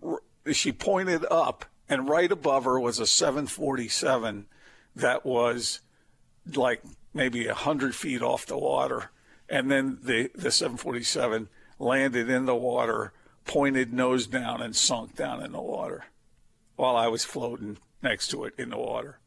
she 0.53 0.73
pointed 0.73 1.25
up, 1.31 1.65
and 1.89 2.09
right 2.09 2.31
above 2.31 2.65
her 2.65 2.81
was 2.81 2.99
a 2.99 3.07
747 3.07 4.47
that 4.97 5.25
was 5.25 5.81
like 6.55 6.83
maybe 7.15 7.47
100 7.47 7.95
feet 7.95 8.23
off 8.23 8.47
the 8.47 8.59
water. 8.59 9.11
And 9.49 9.71
then 9.71 9.99
the, 10.03 10.31
the 10.35 10.51
747 10.51 11.49
landed 11.79 12.29
in 12.29 12.45
the 12.45 12.57
water, 12.57 13.13
pointed 13.47 13.93
nose 13.93 14.27
down, 14.27 14.61
and 14.61 14.75
sunk 14.75 15.17
down 15.17 15.43
in 15.43 15.53
the 15.53 15.61
water 15.61 16.05
while 16.77 16.97
I 16.97 17.09
was 17.09 17.25
floating 17.25 17.79
next 18.03 18.29
to 18.29 18.45
it 18.45 18.55
in 18.59 18.71
the 18.71 18.79
water. 18.79 19.19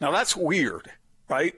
Now 0.00 0.10
that's 0.10 0.36
weird, 0.36 0.90
right? 1.28 1.54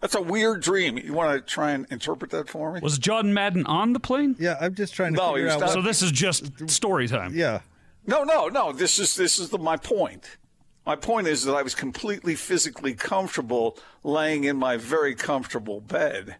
That's 0.00 0.14
a 0.14 0.22
weird 0.22 0.62
dream. 0.62 0.98
You 0.98 1.12
want 1.12 1.34
to 1.46 1.52
try 1.52 1.70
and 1.72 1.86
interpret 1.90 2.30
that 2.32 2.48
for 2.48 2.72
me? 2.72 2.80
Was 2.80 2.98
John 2.98 3.32
Madden 3.32 3.64
on 3.66 3.92
the 3.92 4.00
plane? 4.00 4.34
Yeah, 4.38 4.56
I'm 4.60 4.74
just 4.74 4.94
trying 4.94 5.12
to 5.14 5.18
No, 5.18 5.34
figure 5.34 5.48
out. 5.50 5.60
not- 5.60 5.66
What, 5.68 5.74
So 5.74 5.82
this 5.82 6.02
is 6.02 6.10
just 6.10 6.68
story 6.70 7.06
time. 7.08 7.32
yeah, 7.34 7.60
No, 8.06 8.24
no, 8.24 8.48
no. 8.48 8.72
This 8.72 8.98
is 8.98 9.14
this 9.14 9.38
is 9.38 9.50
the, 9.50 9.58
my 9.58 9.76
point. 9.76 10.38
My 10.84 10.96
point 10.96 11.28
is 11.28 11.44
that 11.44 11.54
I 11.54 11.62
was 11.62 11.76
completely 11.76 12.34
physically 12.34 12.94
comfortable 12.94 13.78
laying 14.02 14.42
in 14.42 14.56
my 14.56 14.76
very 14.76 15.14
comfortable 15.14 15.80
bed, 15.80 16.36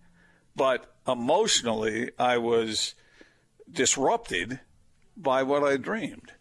but 0.56 0.92
emotionally 1.06 2.10
I 2.18 2.38
was 2.38 2.96
disrupted 3.70 4.58
by 5.16 5.42
what 5.44 5.62
I 5.62 5.76
dreamed. 5.76 6.32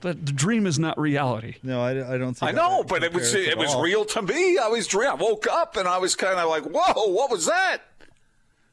But 0.00 0.24
the 0.24 0.32
dream 0.32 0.66
is 0.66 0.78
not 0.78 0.98
reality. 0.98 1.56
No, 1.62 1.80
I, 1.80 2.14
I 2.14 2.18
don't. 2.18 2.34
Think. 2.34 2.50
I 2.50 2.52
know, 2.52 2.84
but 2.84 3.02
it 3.02 3.12
was 3.12 3.34
it 3.34 3.58
was 3.58 3.74
real 3.76 4.04
to 4.04 4.22
me. 4.22 4.58
I 4.58 4.68
was 4.68 4.86
dreaming. 4.86 5.12
I 5.12 5.14
woke 5.14 5.46
up 5.48 5.76
and 5.76 5.88
I 5.88 5.98
was 5.98 6.14
kind 6.14 6.38
of 6.38 6.48
like, 6.48 6.64
"Whoa, 6.64 7.12
what 7.12 7.30
was 7.30 7.46
that?" 7.46 7.78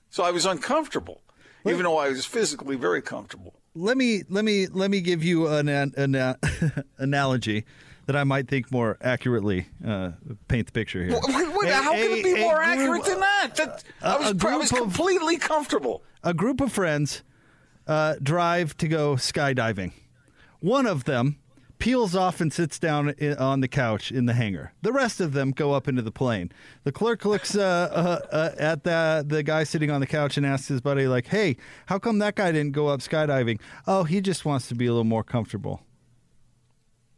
So 0.10 0.24
I 0.24 0.32
was 0.32 0.46
uncomfortable, 0.46 1.22
even 1.66 1.84
though 1.84 1.98
I 1.98 2.10
was 2.10 2.26
physically 2.26 2.76
very 2.76 3.02
comfortable. 3.02 3.56
Let 3.76 3.98
me 3.98 4.24
let 4.30 4.46
me 4.46 4.68
let 4.68 4.92
me 4.92 5.02
give 5.02 5.24
you 5.24 5.48
an, 5.48 5.68
an, 5.68 5.94
an 5.98 6.36
analogy 6.98 7.66
that 8.06 8.16
I 8.16 8.24
might 8.24 8.48
think 8.48 8.72
more 8.72 8.98
accurately 9.02 9.68
uh, 9.86 10.12
paint 10.48 10.68
the 10.68 10.72
picture 10.72 11.04
here. 11.04 11.20
Wait, 11.28 11.58
wait, 11.58 11.74
how 11.74 11.92
can 11.92 12.12
it 12.12 12.24
be 12.24 12.40
more 12.40 12.62
accurate 12.62 13.04
than 13.04 13.20
that? 13.20 13.56
that 13.56 13.84
I 14.02 14.18
was, 14.32 14.46
I 14.46 14.56
was 14.58 14.72
completely 14.72 15.38
comfortable. 15.38 16.04
A 16.24 16.34
group 16.34 16.62
of 16.62 16.72
friends 16.72 17.24
uh, 17.88 18.16
drive 18.22 18.78
to 18.78 18.88
go 18.88 19.16
skydiving. 19.16 19.92
One 20.66 20.88
of 20.88 21.04
them 21.04 21.38
peels 21.78 22.16
off 22.16 22.42
and 22.42 22.52
sits 22.52 22.80
down 22.80 23.14
on 23.38 23.60
the 23.60 23.68
couch 23.68 24.12
in 24.12 24.26
the 24.26 24.34
hangar. 24.34 24.74
The 24.82 24.92
rest 24.92 25.22
of 25.22 25.32
them 25.34 25.52
go 25.52 25.74
up 25.74 25.88
into 25.88 26.02
the 26.02 26.12
plane. 26.12 26.52
The 26.86 26.92
clerk 26.92 27.24
looks 27.24 27.56
uh, 27.56 27.62
uh, 27.62 28.36
uh, 28.36 28.52
at 28.58 28.84
the 28.84 29.24
the 29.28 29.44
guy 29.44 29.64
sitting 29.64 29.92
on 29.92 30.02
the 30.02 30.08
couch 30.08 30.38
and 30.38 30.46
asks 30.46 30.68
his 30.68 30.82
buddy, 30.82 31.08
like, 31.08 31.28
"Hey, 31.28 31.58
how 31.86 32.00
come 32.00 32.18
that 32.18 32.34
guy 32.34 32.52
didn't 32.52 32.72
go 32.72 32.88
up 32.88 33.02
skydiving?" 33.02 33.60
Oh, 33.86 34.06
he 34.06 34.22
just 34.22 34.44
wants 34.44 34.68
to 34.70 34.76
be 34.76 34.88
a 34.88 34.90
little 34.90 35.04
more 35.04 35.24
comfortable. 35.24 35.84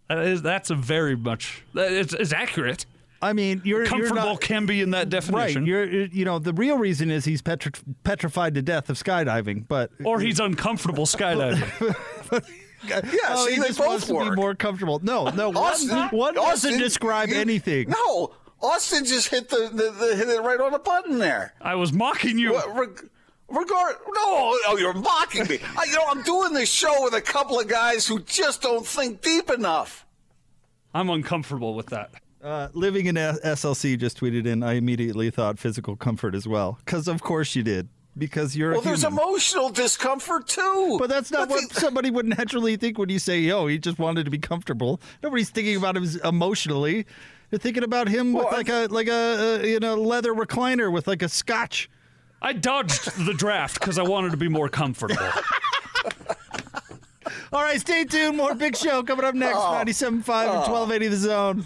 Is, 0.10 0.42
that's 0.42 0.70
a 0.70 0.76
very 0.76 1.16
much. 1.16 1.64
It's, 1.74 2.14
it's 2.14 2.34
accurate. 2.34 2.86
I 3.22 3.32
mean, 3.32 3.62
you're 3.64 3.86
comfortable 3.86 4.24
you're 4.24 4.34
not, 4.34 4.42
can 4.42 4.66
be 4.66 4.82
in 4.82 4.92
that 4.92 5.08
definition. 5.08 5.62
Right. 5.62 5.68
You're, 5.70 5.86
you 5.86 6.26
know, 6.26 6.38
the 6.38 6.54
real 6.54 6.78
reason 6.78 7.10
is 7.12 7.24
he's 7.24 7.42
petri- 7.42 7.72
petrified 8.04 8.56
to 8.56 8.62
death 8.62 8.90
of 8.90 9.02
skydiving, 9.02 9.70
but 9.70 9.90
or 10.04 10.20
he's 10.20 10.42
uncomfortable 10.42 11.06
skydiving. 11.06 12.44
yeah, 12.86 13.02
oh, 13.30 13.46
see, 13.48 13.56
he 13.56 13.60
they 13.62 13.72
both 13.72 14.10
work. 14.10 14.26
to 14.26 14.30
be 14.32 14.36
more 14.36 14.56
comfortable. 14.56 15.00
No, 15.04 15.30
no, 15.30 15.52
Austin, 15.54 15.90
one, 15.96 16.10
one 16.12 16.34
doesn't 16.36 16.78
describe 16.80 17.30
you- 17.30 17.36
anything. 17.40 17.90
No, 17.90 18.34
Austin 18.62 19.06
just 19.06 19.30
hit 19.30 19.50
the, 19.50 19.70
the, 19.74 19.92
the 19.92 20.16
hit 20.16 20.30
it 20.30 20.42
right 20.42 20.60
on 20.60 20.72
the 20.72 20.80
button 20.80 21.20
there. 21.20 21.54
I 21.62 21.76
was 21.76 21.94
mocking 21.94 22.38
you. 22.40 22.54
What, 22.54 22.76
reg- 22.76 23.10
regard 23.50 23.96
no, 24.08 24.14
oh, 24.68 24.78
you're 24.80 24.94
mocking 24.94 25.48
me. 25.48 25.60
I, 25.78 25.86
you 25.86 25.94
know, 25.96 26.06
I'm 26.10 26.22
doing 26.24 26.54
this 26.54 26.72
show 26.72 27.04
with 27.04 27.14
a 27.14 27.22
couple 27.22 27.60
of 27.60 27.68
guys 27.68 28.06
who 28.08 28.20
just 28.22 28.62
don't 28.62 28.86
think 28.86 29.22
deep 29.22 29.50
enough. 29.50 30.06
I'm 30.94 31.10
uncomfortable 31.10 31.76
with 31.76 31.88
that. 31.88 32.12
Uh, 32.44 32.70
living 32.74 33.08
in 33.08 33.18
S- 33.18 33.40
SLC 33.44 34.00
just 34.00 34.20
tweeted 34.20 34.46
in. 34.46 34.64
I 34.64 34.74
immediately 34.74 35.30
thought 35.30 35.60
physical 35.60 35.96
comfort 35.96 36.34
as 36.36 36.48
well, 36.48 36.80
because 36.86 37.08
of 37.08 37.22
course 37.22 37.56
you 37.56 37.64
did. 37.64 37.90
Because 38.18 38.56
you're 38.56 38.72
Well, 38.72 38.82
a 38.82 38.84
there's 38.84 39.04
emotional 39.04 39.70
discomfort 39.70 40.48
too. 40.48 40.98
But 41.00 41.10
that's 41.10 41.32
not 41.32 41.50
what 41.50 41.72
somebody 41.72 42.10
would 42.10 42.26
naturally 42.26 42.76
think 42.76 42.98
when 42.98 43.10
you 43.10 43.20
say, 43.20 43.40
"Yo, 43.40 43.68
he 43.68 43.78
just 43.78 44.00
wanted 44.00 44.26
to 44.26 44.32
be 44.32 44.40
comfortable." 44.40 45.00
Nobody's 45.22 45.50
thinking 45.50 45.76
about 45.78 45.96
him 45.96 46.08
emotionally. 46.24 47.06
They're 47.50 47.60
thinking 47.60 47.84
about 47.84 48.08
him 48.08 48.34
with 48.34 48.52
like 48.52 48.70
a 48.70 48.88
like 48.90 49.08
a, 49.08 49.62
a 49.64 49.68
you 49.68 49.80
know 49.80 49.96
leather 49.96 50.34
recliner 50.34 50.92
with 50.92 51.08
like 51.08 51.22
a 51.22 51.30
scotch. 51.30 51.90
I 52.42 52.54
dodged 52.54 53.26
the 53.26 53.34
draft 53.34 53.80
because 53.80 53.98
I 53.98 54.04
wanted 54.04 54.32
to 54.32 54.38
be 54.38 54.48
more 54.48 54.70
comfortable. 54.70 55.16
All 57.54 57.62
right, 57.64 57.80
stay 57.80 58.04
tuned. 58.04 58.38
More 58.38 58.54
Big 58.54 58.76
Show 58.76 59.04
coming 59.04 59.26
up 59.26 59.34
next. 59.34 59.58
Oh. 59.58 59.82
97.5 59.86 60.10
and 60.10 60.24
1280 60.72 61.08
The 61.08 61.16
Zone. 61.16 61.66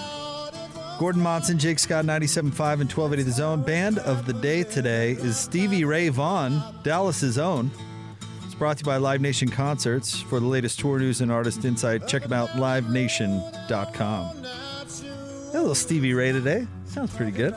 Gordon 0.99 1.21
Monson, 1.21 1.57
Jake 1.57 1.79
Scott, 1.79 2.05
97.5 2.05 2.43
and 2.43 2.53
1280 2.91 3.23
The 3.23 3.31
Zone. 3.31 3.63
Band 3.63 3.97
of 3.99 4.25
the 4.27 4.33
day 4.33 4.63
today 4.63 5.13
is 5.13 5.35
Stevie 5.37 5.83
Ray 5.83 6.09
Vaughan, 6.09 6.61
Dallas's 6.83 7.39
own. 7.39 7.71
It's 8.45 8.53
brought 8.53 8.77
to 8.77 8.81
you 8.81 8.85
by 8.85 8.97
Live 8.97 9.19
Nation 9.19 9.49
Concerts. 9.49 10.21
For 10.21 10.39
the 10.39 10.45
latest 10.45 10.79
tour 10.79 10.99
news 10.99 11.21
and 11.21 11.31
artist 11.31 11.65
insight, 11.65 12.07
check 12.07 12.21
them 12.21 12.33
out, 12.33 12.49
livenation.com. 12.49 14.37
A 14.37 15.57
little 15.57 15.73
Stevie 15.75 16.13
Ray 16.13 16.31
today. 16.31 16.67
Sounds 16.85 17.15
pretty 17.15 17.31
good. 17.31 17.55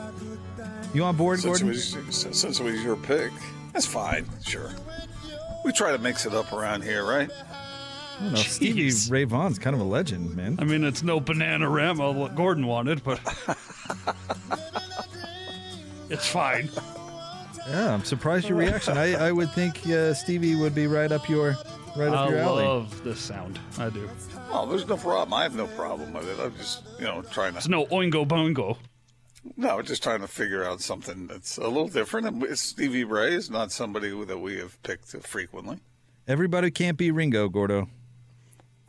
You 0.95 1.03
on 1.03 1.15
board, 1.15 1.39
Since 1.39 1.61
it, 1.61 1.63
Gordon? 1.63 1.67
was, 1.67 2.17
since 2.31 2.59
it 2.59 2.63
was 2.63 2.81
your 2.83 2.95
pick, 2.95 3.31
that's 3.73 3.85
fine. 3.85 4.25
Sure. 4.43 4.71
We 5.63 5.71
try 5.71 5.91
to 5.91 5.97
mix 5.99 6.25
it 6.25 6.33
up 6.33 6.51
around 6.51 6.83
here, 6.83 7.05
right? 7.05 7.29
I 8.17 8.23
don't 8.23 8.31
know. 8.33 8.39
Stevie 8.39 8.91
Ray 9.09 9.25
Vaughan's 9.25 9.59
kind 9.59 9.75
of 9.75 9.81
a 9.81 9.85
legend, 9.85 10.35
man. 10.35 10.57
I 10.59 10.63
mean, 10.63 10.83
it's 10.83 11.03
no 11.03 11.19
Bananarama 11.19 12.13
what 12.13 12.35
Gordon 12.35 12.65
wanted, 12.67 13.03
but 13.03 13.19
it's 16.09 16.27
fine. 16.27 16.69
Yeah, 17.67 17.93
I'm 17.93 18.03
surprised 18.03 18.47
your 18.47 18.57
reaction. 18.57 18.97
I, 18.97 19.13
I 19.13 19.31
would 19.31 19.51
think 19.51 19.85
uh, 19.87 20.13
Stevie 20.13 20.55
would 20.55 20.75
be 20.75 20.87
right 20.87 21.11
up 21.11 21.27
your 21.27 21.57
right 21.97 22.09
up 22.09 22.27
I 22.27 22.29
your 22.29 22.39
alley. 22.39 22.63
I 22.63 22.67
love 22.67 23.03
this 23.03 23.19
sound. 23.19 23.59
I 23.77 23.89
do. 23.89 24.09
Oh, 24.51 24.65
there's 24.67 24.87
no 24.87 24.97
problem. 24.97 25.33
I 25.33 25.43
have 25.43 25.55
no 25.55 25.67
problem 25.67 26.13
with 26.13 26.29
it. 26.29 26.39
I'm 26.39 26.55
just, 26.55 26.83
you 26.99 27.05
know, 27.05 27.21
trying 27.23 27.53
to. 27.53 27.57
It's 27.57 27.67
no 27.67 27.85
oingo 27.87 28.27
boingo. 28.27 28.77
No, 29.57 29.81
just 29.81 30.01
trying 30.01 30.21
to 30.21 30.27
figure 30.27 30.63
out 30.63 30.81
something 30.81 31.27
that's 31.27 31.57
a 31.57 31.67
little 31.67 31.87
different. 31.87 32.27
And 32.27 32.57
Stevie 32.57 33.03
Ray 33.03 33.33
is 33.33 33.49
not 33.49 33.71
somebody 33.71 34.09
that 34.25 34.39
we 34.39 34.57
have 34.57 34.81
picked 34.83 35.09
frequently. 35.25 35.79
Everybody 36.27 36.71
can't 36.71 36.97
be 36.97 37.11
Ringo, 37.11 37.47
Gordo. 37.49 37.87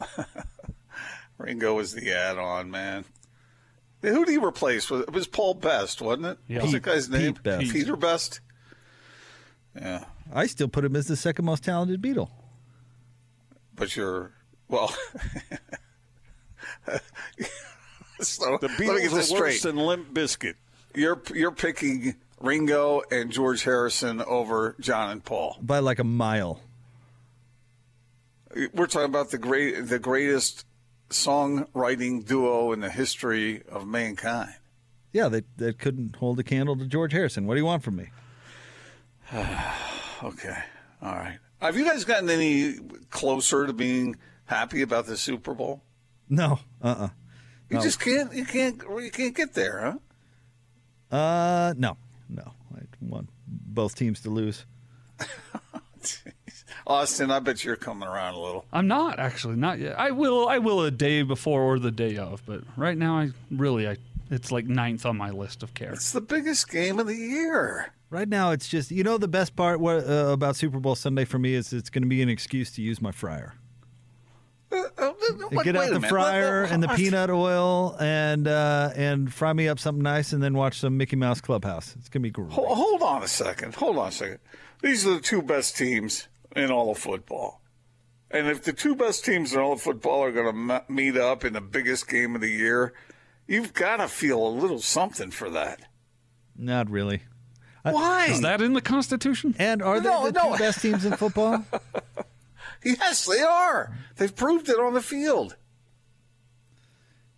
Ringo 1.38 1.74
was 1.74 1.92
the 1.92 2.12
add-on 2.12 2.70
man. 2.70 3.04
Who 4.02 4.24
did 4.24 4.32
he 4.32 4.38
replace? 4.38 4.88
Was- 4.90 5.02
It 5.02 5.12
was 5.12 5.26
Paul 5.26 5.54
Best, 5.54 6.00
wasn't 6.00 6.26
it? 6.26 6.38
Yeah. 6.48 6.56
What 6.58 6.64
was 6.64 6.72
the 6.72 6.80
guy's 6.80 7.08
name? 7.08 7.34
Pete 7.34 7.42
Best. 7.42 7.72
Peter 7.72 7.96
Best. 7.96 8.40
Yeah, 9.74 10.04
I 10.32 10.46
still 10.46 10.68
put 10.68 10.84
him 10.84 10.96
as 10.96 11.06
the 11.06 11.16
second 11.16 11.44
most 11.44 11.62
talented 11.64 12.00
Beatle. 12.00 12.30
but 13.74 13.94
you're 13.96 14.32
well. 14.68 14.88
so 18.20 18.58
The 18.60 18.68
let 18.68 18.78
me 18.80 18.86
get 18.86 18.96
Beatles 18.96 19.14
this 19.14 19.32
are 19.32 19.40
worse 19.40 19.58
straight. 19.58 19.74
than 19.74 19.76
Limp 19.84 20.12
Bizkit. 20.14 20.54
You're 20.94 21.20
you're 21.34 21.52
picking 21.52 22.14
Ringo 22.40 23.02
and 23.10 23.30
George 23.30 23.64
Harrison 23.64 24.22
over 24.22 24.76
John 24.80 25.10
and 25.10 25.22
Paul. 25.24 25.58
By 25.60 25.80
like 25.80 25.98
a 25.98 26.04
mile. 26.04 26.60
We're 28.74 28.86
talking 28.86 29.06
about 29.06 29.30
the 29.30 29.38
great 29.38 29.86
the 29.88 29.98
greatest 29.98 30.64
songwriting 31.10 32.24
duo 32.26 32.72
in 32.72 32.80
the 32.80 32.90
history 32.90 33.62
of 33.68 33.86
mankind. 33.86 34.54
Yeah, 35.12 35.28
they, 35.28 35.42
they 35.56 35.72
couldn't 35.72 36.16
hold 36.16 36.38
a 36.40 36.42
candle 36.42 36.76
to 36.76 36.84
George 36.86 37.12
Harrison. 37.12 37.46
What 37.46 37.54
do 37.54 37.60
you 37.60 37.66
want 37.66 37.82
from 37.82 37.96
me? 37.96 38.08
Okay. 40.22 40.56
All 41.02 41.14
right. 41.14 41.38
Have 41.60 41.76
you 41.76 41.84
guys 41.84 42.04
gotten 42.04 42.30
any 42.30 42.76
closer 43.10 43.66
to 43.66 43.74
being 43.74 44.16
happy 44.46 44.80
about 44.80 45.04
the 45.04 45.16
Super 45.16 45.52
Bowl? 45.52 45.82
No. 46.30 46.58
Uh 46.82 46.86
uh 46.86 47.08
You 47.68 47.76
No. 47.76 47.82
just 47.82 48.00
can't. 48.00 48.32
You 48.32 48.46
can't. 48.46 48.80
You 48.82 49.10
can't 49.12 49.34
get 49.36 49.52
there, 49.52 49.98
huh? 51.10 51.16
Uh, 51.16 51.74
no. 51.76 51.98
No. 52.30 52.52
I 52.74 52.80
want 53.02 53.28
both 53.46 53.94
teams 53.94 54.20
to 54.22 54.30
lose. 54.30 54.64
Austin, 56.86 57.30
I 57.30 57.40
bet 57.40 57.64
you're 57.64 57.76
coming 57.76 58.08
around 58.08 58.34
a 58.34 58.40
little. 58.40 58.64
I'm 58.72 58.86
not 58.86 59.18
actually 59.18 59.56
not 59.56 59.78
yet. 59.78 59.98
I 59.98 60.12
will. 60.12 60.48
I 60.48 60.58
will 60.58 60.82
a 60.82 60.90
day 60.90 61.22
before 61.22 61.62
or 61.62 61.78
the 61.78 61.90
day 61.90 62.16
of, 62.16 62.42
but 62.46 62.62
right 62.76 62.96
now 62.96 63.18
I 63.18 63.30
really 63.50 63.88
I 63.88 63.96
it's 64.30 64.52
like 64.52 64.66
ninth 64.66 65.04
on 65.06 65.16
my 65.16 65.30
list 65.30 65.62
of 65.62 65.74
care. 65.74 65.92
It's 65.92 66.12
the 66.12 66.20
biggest 66.20 66.68
game 66.70 66.98
of 66.98 67.06
the 67.06 67.14
year. 67.16 67.92
Right 68.08 68.28
now, 68.28 68.52
it's 68.52 68.68
just, 68.68 68.92
you 68.92 69.02
know, 69.02 69.18
the 69.18 69.26
best 69.28 69.56
part 69.56 69.80
what, 69.80 70.08
uh, 70.08 70.28
about 70.28 70.54
Super 70.54 70.78
Bowl 70.78 70.94
Sunday 70.94 71.24
for 71.24 71.40
me 71.40 71.54
is 71.54 71.72
it's 71.72 71.90
going 71.90 72.02
to 72.04 72.08
be 72.08 72.22
an 72.22 72.28
excuse 72.28 72.70
to 72.72 72.82
use 72.82 73.02
my 73.02 73.10
fryer. 73.10 73.54
Uh, 74.70 74.82
uh, 74.98 75.12
wait- 75.50 75.64
Get 75.64 75.74
out 75.76 75.88
the 75.88 75.94
minute. 75.94 76.08
fryer 76.08 76.62
What- 76.62 76.70
and 76.72 76.82
the 76.82 76.88
peanut 76.88 77.30
oil 77.30 77.96
and 78.00 78.46
uh, 78.48 78.90
and 78.96 79.32
fry 79.32 79.52
me 79.52 79.68
up 79.68 79.78
something 79.80 80.02
nice 80.02 80.32
and 80.32 80.40
then 80.42 80.54
watch 80.54 80.78
some 80.80 80.96
Mickey 80.96 81.16
Mouse 81.16 81.40
Clubhouse. 81.40 81.94
It's 81.98 82.08
going 82.08 82.22
to 82.22 82.26
be 82.26 82.30
great. 82.30 82.50
Hold, 82.52 82.68
hold 82.76 83.02
on 83.02 83.22
a 83.24 83.28
second. 83.28 83.74
Hold 83.76 83.96
on 83.98 84.08
a 84.08 84.12
second. 84.12 84.38
These 84.82 85.06
are 85.06 85.14
the 85.14 85.20
two 85.20 85.42
best 85.42 85.76
teams 85.76 86.28
in 86.56 86.70
all 86.70 86.90
of 86.90 86.98
football. 86.98 87.60
And 88.30 88.48
if 88.48 88.64
the 88.64 88.72
two 88.72 88.96
best 88.96 89.24
teams 89.24 89.52
in 89.52 89.60
all 89.60 89.72
of 89.74 89.80
football 89.82 90.22
are 90.24 90.32
going 90.32 90.68
to 90.68 90.84
meet 90.88 91.16
up 91.16 91.44
in 91.44 91.52
the 91.52 91.60
biggest 91.60 92.08
game 92.08 92.34
of 92.34 92.40
the 92.40 92.50
year, 92.50 92.92
you've 93.46 93.72
got 93.72 93.98
to 93.98 94.08
feel 94.08 94.44
a 94.44 94.50
little 94.50 94.80
something 94.80 95.30
for 95.30 95.48
that. 95.50 95.80
Not 96.56 96.90
really. 96.90 97.22
Uh, 97.84 97.92
Why? 97.92 98.26
Is 98.26 98.40
that 98.40 98.60
in 98.60 98.72
the 98.72 98.80
Constitution? 98.80 99.54
And 99.58 99.80
are 99.80 100.00
they 100.00 100.08
No, 100.08 100.26
the 100.26 100.32
no. 100.32 100.52
two 100.52 100.58
best 100.58 100.82
teams 100.82 101.04
in 101.04 101.16
football? 101.16 101.64
Yes, 102.84 103.24
they 103.26 103.40
are. 103.42 103.96
They've 104.16 104.34
proved 104.36 104.68
it 104.68 104.78
on 104.78 104.94
the 104.94 105.00
field. 105.00 105.56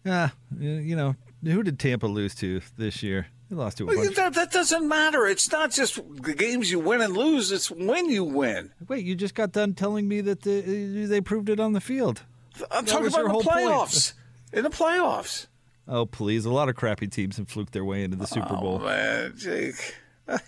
Yeah, 0.04 0.30
you 0.58 0.94
know, 0.94 1.16
who 1.42 1.62
did 1.62 1.78
Tampa 1.78 2.06
lose 2.06 2.34
to 2.36 2.60
this 2.76 3.02
year? 3.02 3.28
They 3.48 3.56
lost 3.56 3.78
to 3.78 3.86
Well, 3.86 4.10
that, 4.12 4.34
that 4.34 4.52
doesn't 4.52 4.86
matter. 4.86 5.26
It's 5.26 5.50
not 5.50 5.70
just 5.70 5.96
the 6.22 6.34
games 6.34 6.70
you 6.70 6.78
win 6.78 7.00
and 7.00 7.16
lose. 7.16 7.50
It's 7.50 7.70
when 7.70 8.10
you 8.10 8.22
win. 8.24 8.72
Wait, 8.88 9.04
you 9.04 9.14
just 9.14 9.34
got 9.34 9.52
done 9.52 9.72
telling 9.74 10.06
me 10.06 10.20
that 10.20 10.42
the, 10.42 10.60
they 11.06 11.20
proved 11.22 11.48
it 11.48 11.58
on 11.58 11.72
the 11.72 11.80
field. 11.80 12.22
I'm 12.70 12.84
That 12.84 12.90
talking 12.90 13.06
about 13.06 13.42
the 13.42 13.48
playoffs. 13.50 14.12
In 14.52 14.64
the 14.64 14.70
playoffs. 14.70 15.46
Oh, 15.86 16.04
please. 16.04 16.44
A 16.44 16.50
lot 16.50 16.68
of 16.68 16.76
crappy 16.76 17.06
teams 17.06 17.38
have 17.38 17.48
fluked 17.48 17.72
their 17.72 17.84
way 17.84 18.02
into 18.04 18.16
the 18.18 18.26
Super 18.26 18.48
Oh, 18.50 18.60
Bowl. 18.60 18.78
man, 18.80 19.32
Jake. 19.36 19.94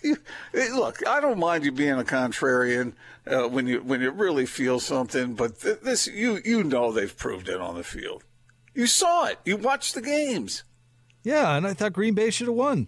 Look, 0.53 1.07
I 1.07 1.19
don't 1.19 1.39
mind 1.39 1.65
you 1.65 1.71
being 1.71 1.99
a 1.99 2.03
contrarian 2.03 2.93
uh, 3.25 3.47
when 3.47 3.65
you 3.65 3.81
when 3.81 3.99
you 4.01 4.11
really 4.11 4.45
feel 4.45 4.79
something, 4.79 5.33
but 5.33 5.59
th- 5.59 5.79
this 5.81 6.05
you 6.05 6.39
you 6.45 6.63
know 6.63 6.91
they've 6.91 7.15
proved 7.17 7.49
it 7.49 7.59
on 7.59 7.75
the 7.75 7.83
field. 7.83 8.23
You 8.75 8.85
saw 8.85 9.25
it. 9.25 9.39
You 9.43 9.57
watched 9.57 9.95
the 9.95 10.01
games. 10.03 10.63
Yeah, 11.23 11.55
and 11.55 11.67
I 11.67 11.73
thought 11.73 11.93
Green 11.93 12.13
Bay 12.13 12.29
should 12.31 12.47
have 12.47 12.55
won. 12.55 12.87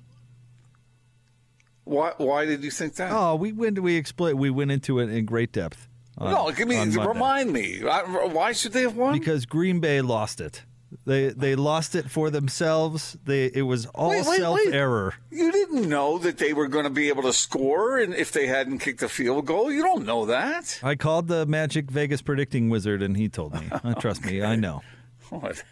Why 1.84 2.14
why 2.18 2.46
did 2.46 2.64
you 2.64 2.72
think 2.72 2.96
that? 2.96 3.12
Oh, 3.12 3.36
we 3.36 3.52
went 3.52 3.80
we 3.82 3.98
exploit 3.98 4.36
we 4.36 4.50
went 4.50 4.72
into 4.72 5.00
it 5.00 5.10
in 5.10 5.26
great 5.26 5.52
depth. 5.52 5.88
on- 6.18 6.32
no, 6.32 6.52
give 6.52 6.68
me 6.68 6.80
remind 6.98 7.52
me. 7.52 7.82
I, 7.84 8.02
why 8.28 8.54
should 8.54 8.72
they 8.74 8.84
have 8.84 8.96
won? 8.96 9.14
because 9.20 9.46
Green 9.46 9.80
Bay 9.80 10.02
lost 10.02 10.40
it. 10.40 10.64
They 11.06 11.30
they 11.30 11.56
lost 11.56 11.96
it 11.96 12.10
for 12.10 12.30
themselves. 12.30 13.18
They 13.26 13.48
it 13.48 13.64
was 13.64 13.88
all 13.88 14.12
Wait, 14.12 14.26
wait, 14.26 14.38
self 14.38 14.60
wait. 14.64 14.74
error. 14.74 15.16
You 15.32 15.52
didn't 15.52 15.90
know 15.90 16.20
that 16.20 16.38
they 16.38 16.54
were 16.54 16.68
going 16.68 16.84
to 16.86 16.90
be 16.92 17.10
able 17.10 17.24
to 17.24 17.34
score, 17.34 17.98
and 17.98 18.14
if 18.14 18.32
they 18.32 18.46
hadn't 18.48 18.78
kicked 18.80 19.02
a 19.02 19.10
field 19.10 19.46
goal, 19.48 19.72
you 19.72 19.82
don't 19.82 20.06
know 20.06 20.26
that. 20.28 20.80
I 20.84 20.96
called 20.96 21.28
the 21.28 21.46
Magic 21.48 21.90
Vegas 21.92 22.22
predicting 22.22 22.70
wizard, 22.70 23.02
and 23.02 23.18
he 23.18 23.28
told 23.28 23.56
me. 23.56 23.68
Uh, 23.72 23.94
Trust 24.00 24.24
me, 24.24 24.44
I 24.44 24.56
know. 24.56 24.84
Whatever. 25.30 25.64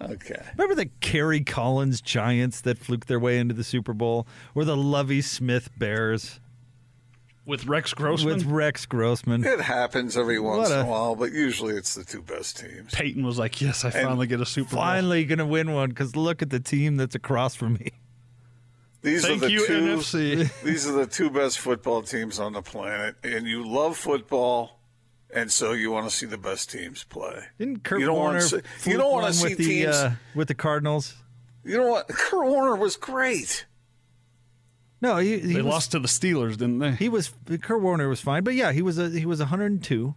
Okay. 0.00 0.42
Remember 0.56 0.74
the 0.74 0.90
Kerry 1.00 1.40
Collins 1.40 2.00
Giants 2.00 2.60
that 2.62 2.78
fluked 2.78 3.08
their 3.08 3.18
way 3.20 3.38
into 3.38 3.54
the 3.54 3.64
Super 3.64 3.94
Bowl, 3.94 4.26
or 4.54 4.64
the 4.64 4.76
Lovie 4.76 5.22
Smith 5.22 5.70
Bears 5.78 6.38
With 7.46 7.64
Rex 7.66 7.94
Grossman? 7.94 8.34
with 8.34 8.44
Rex 8.44 8.84
Grossman? 8.84 9.44
It 9.44 9.60
happens 9.60 10.16
every 10.16 10.38
once 10.38 10.68
What 10.68 10.72
in 10.80 10.84
a- 10.84 10.88
a 10.88 10.90
while, 10.90 11.16
but 11.16 11.32
usually 11.32 11.74
it's 11.76 11.94
the 11.94 12.04
two 12.04 12.20
best 12.20 12.58
teams. 12.58 12.92
Peyton 12.92 13.24
was 13.24 13.38
like, 13.38 13.60
yes, 13.62 13.84
I 13.86 13.90
finally 13.90 14.26
get 14.26 14.40
a 14.40 14.46
Super 14.46 14.70
Bowl. 14.74 14.80
Finally, 14.82 15.24
gonna 15.24 15.46
win 15.46 15.72
one 15.72 15.88
because 15.90 16.14
look 16.14 16.42
at 16.42 16.50
the 16.50 16.60
team 16.60 16.96
that's 16.98 17.14
across 17.14 17.54
from 17.54 17.74
me. 17.74 17.90
These 19.02 19.24
Thank 19.24 19.42
are 19.44 19.46
the 19.46 19.52
you, 19.52 19.66
two. 19.66 19.72
NFC. 19.96 20.50
These 20.64 20.88
are 20.88 20.92
the 20.92 21.06
two 21.06 21.30
best 21.30 21.58
football 21.60 22.02
teams 22.02 22.40
on 22.40 22.52
the 22.54 22.62
planet, 22.62 23.14
and 23.22 23.46
you 23.46 23.64
love 23.66 23.96
football, 23.96 24.75
and 25.36 25.52
so 25.52 25.72
you 25.72 25.92
want 25.92 26.08
to 26.10 26.14
see 26.16 26.26
the 26.26 26.38
best 26.38 26.70
teams 26.70 27.04
play. 27.04 27.44
Didn't 27.58 27.84
Kurt 27.84 28.00
You 28.00 28.06
don't 28.06 28.16
wanna 28.16 28.38
Warner? 28.38 28.40
see- 28.40 28.56
you 28.56 28.62
fluke 28.78 28.96
don't 28.98 29.12
wanna 29.12 29.32
see 29.32 29.44
with 29.50 29.58
the 29.58 29.64
teams- 29.64 29.94
uh, 29.94 30.14
with 30.34 30.48
the 30.48 30.54
Cardinals. 30.54 31.14
You 31.64 31.76
know 31.76 31.86
what? 31.88 32.08
Kurt 32.08 32.46
Warner 32.46 32.76
was 32.76 32.96
great. 32.96 33.66
No, 35.02 35.18
he, 35.18 35.38
he 35.38 35.52
they 35.54 35.62
was, 35.62 35.66
lost 35.66 35.92
to 35.92 35.98
the 35.98 36.08
Steelers, 36.08 36.52
didn't 36.52 36.78
they? 36.78 36.92
He 36.92 37.08
was 37.08 37.32
Kurt 37.60 37.80
Warner 37.82 38.08
was 38.08 38.20
fine, 38.20 38.42
but 38.44 38.54
yeah, 38.54 38.72
he 38.72 38.82
was 38.82 38.98
a, 38.98 39.10
he 39.10 39.26
was 39.26 39.38
102, 39.40 40.14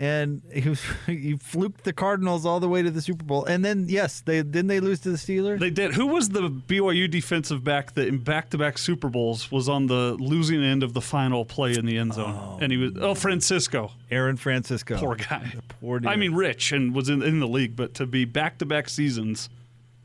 and 0.00 0.40
he 0.50 0.66
was 0.66 0.82
he 1.06 1.36
fluked 1.36 1.84
the 1.84 1.92
Cardinals 1.92 2.46
all 2.46 2.58
the 2.58 2.68
way 2.68 2.82
to 2.82 2.90
the 2.90 3.02
Super 3.02 3.22
Bowl, 3.22 3.44
and 3.44 3.62
then 3.62 3.84
yes, 3.86 4.22
they 4.22 4.42
didn't 4.42 4.68
they 4.68 4.80
lose 4.80 4.98
to 5.00 5.10
the 5.10 5.18
Steelers. 5.18 5.60
They 5.60 5.70
did. 5.70 5.92
Who 5.94 6.06
was 6.06 6.30
the 6.30 6.48
BYU 6.48 7.08
defensive 7.08 7.62
back 7.62 7.92
that 7.92 8.08
in 8.08 8.18
back-to-back 8.18 8.78
Super 8.78 9.10
Bowls 9.10 9.52
was 9.52 9.68
on 9.68 9.86
the 9.86 10.16
losing 10.18 10.64
end 10.64 10.82
of 10.82 10.94
the 10.94 11.02
final 11.02 11.44
play 11.44 11.76
in 11.76 11.84
the 11.84 11.98
end 11.98 12.14
zone? 12.14 12.58
and 12.62 12.72
he 12.72 12.78
was 12.78 12.92
oh 12.98 13.14
Francisco, 13.14 13.92
Aaron 14.10 14.38
Francisco, 14.38 14.96
poor 14.96 15.16
guy. 15.16 15.52
poor 15.80 16.00
dude. 16.00 16.08
I 16.08 16.16
mean, 16.16 16.32
rich 16.34 16.72
and 16.72 16.94
was 16.94 17.10
in, 17.10 17.22
in 17.22 17.38
the 17.38 17.48
league, 17.48 17.76
but 17.76 17.92
to 17.94 18.06
be 18.06 18.24
back-to-back 18.24 18.88
seasons 18.88 19.50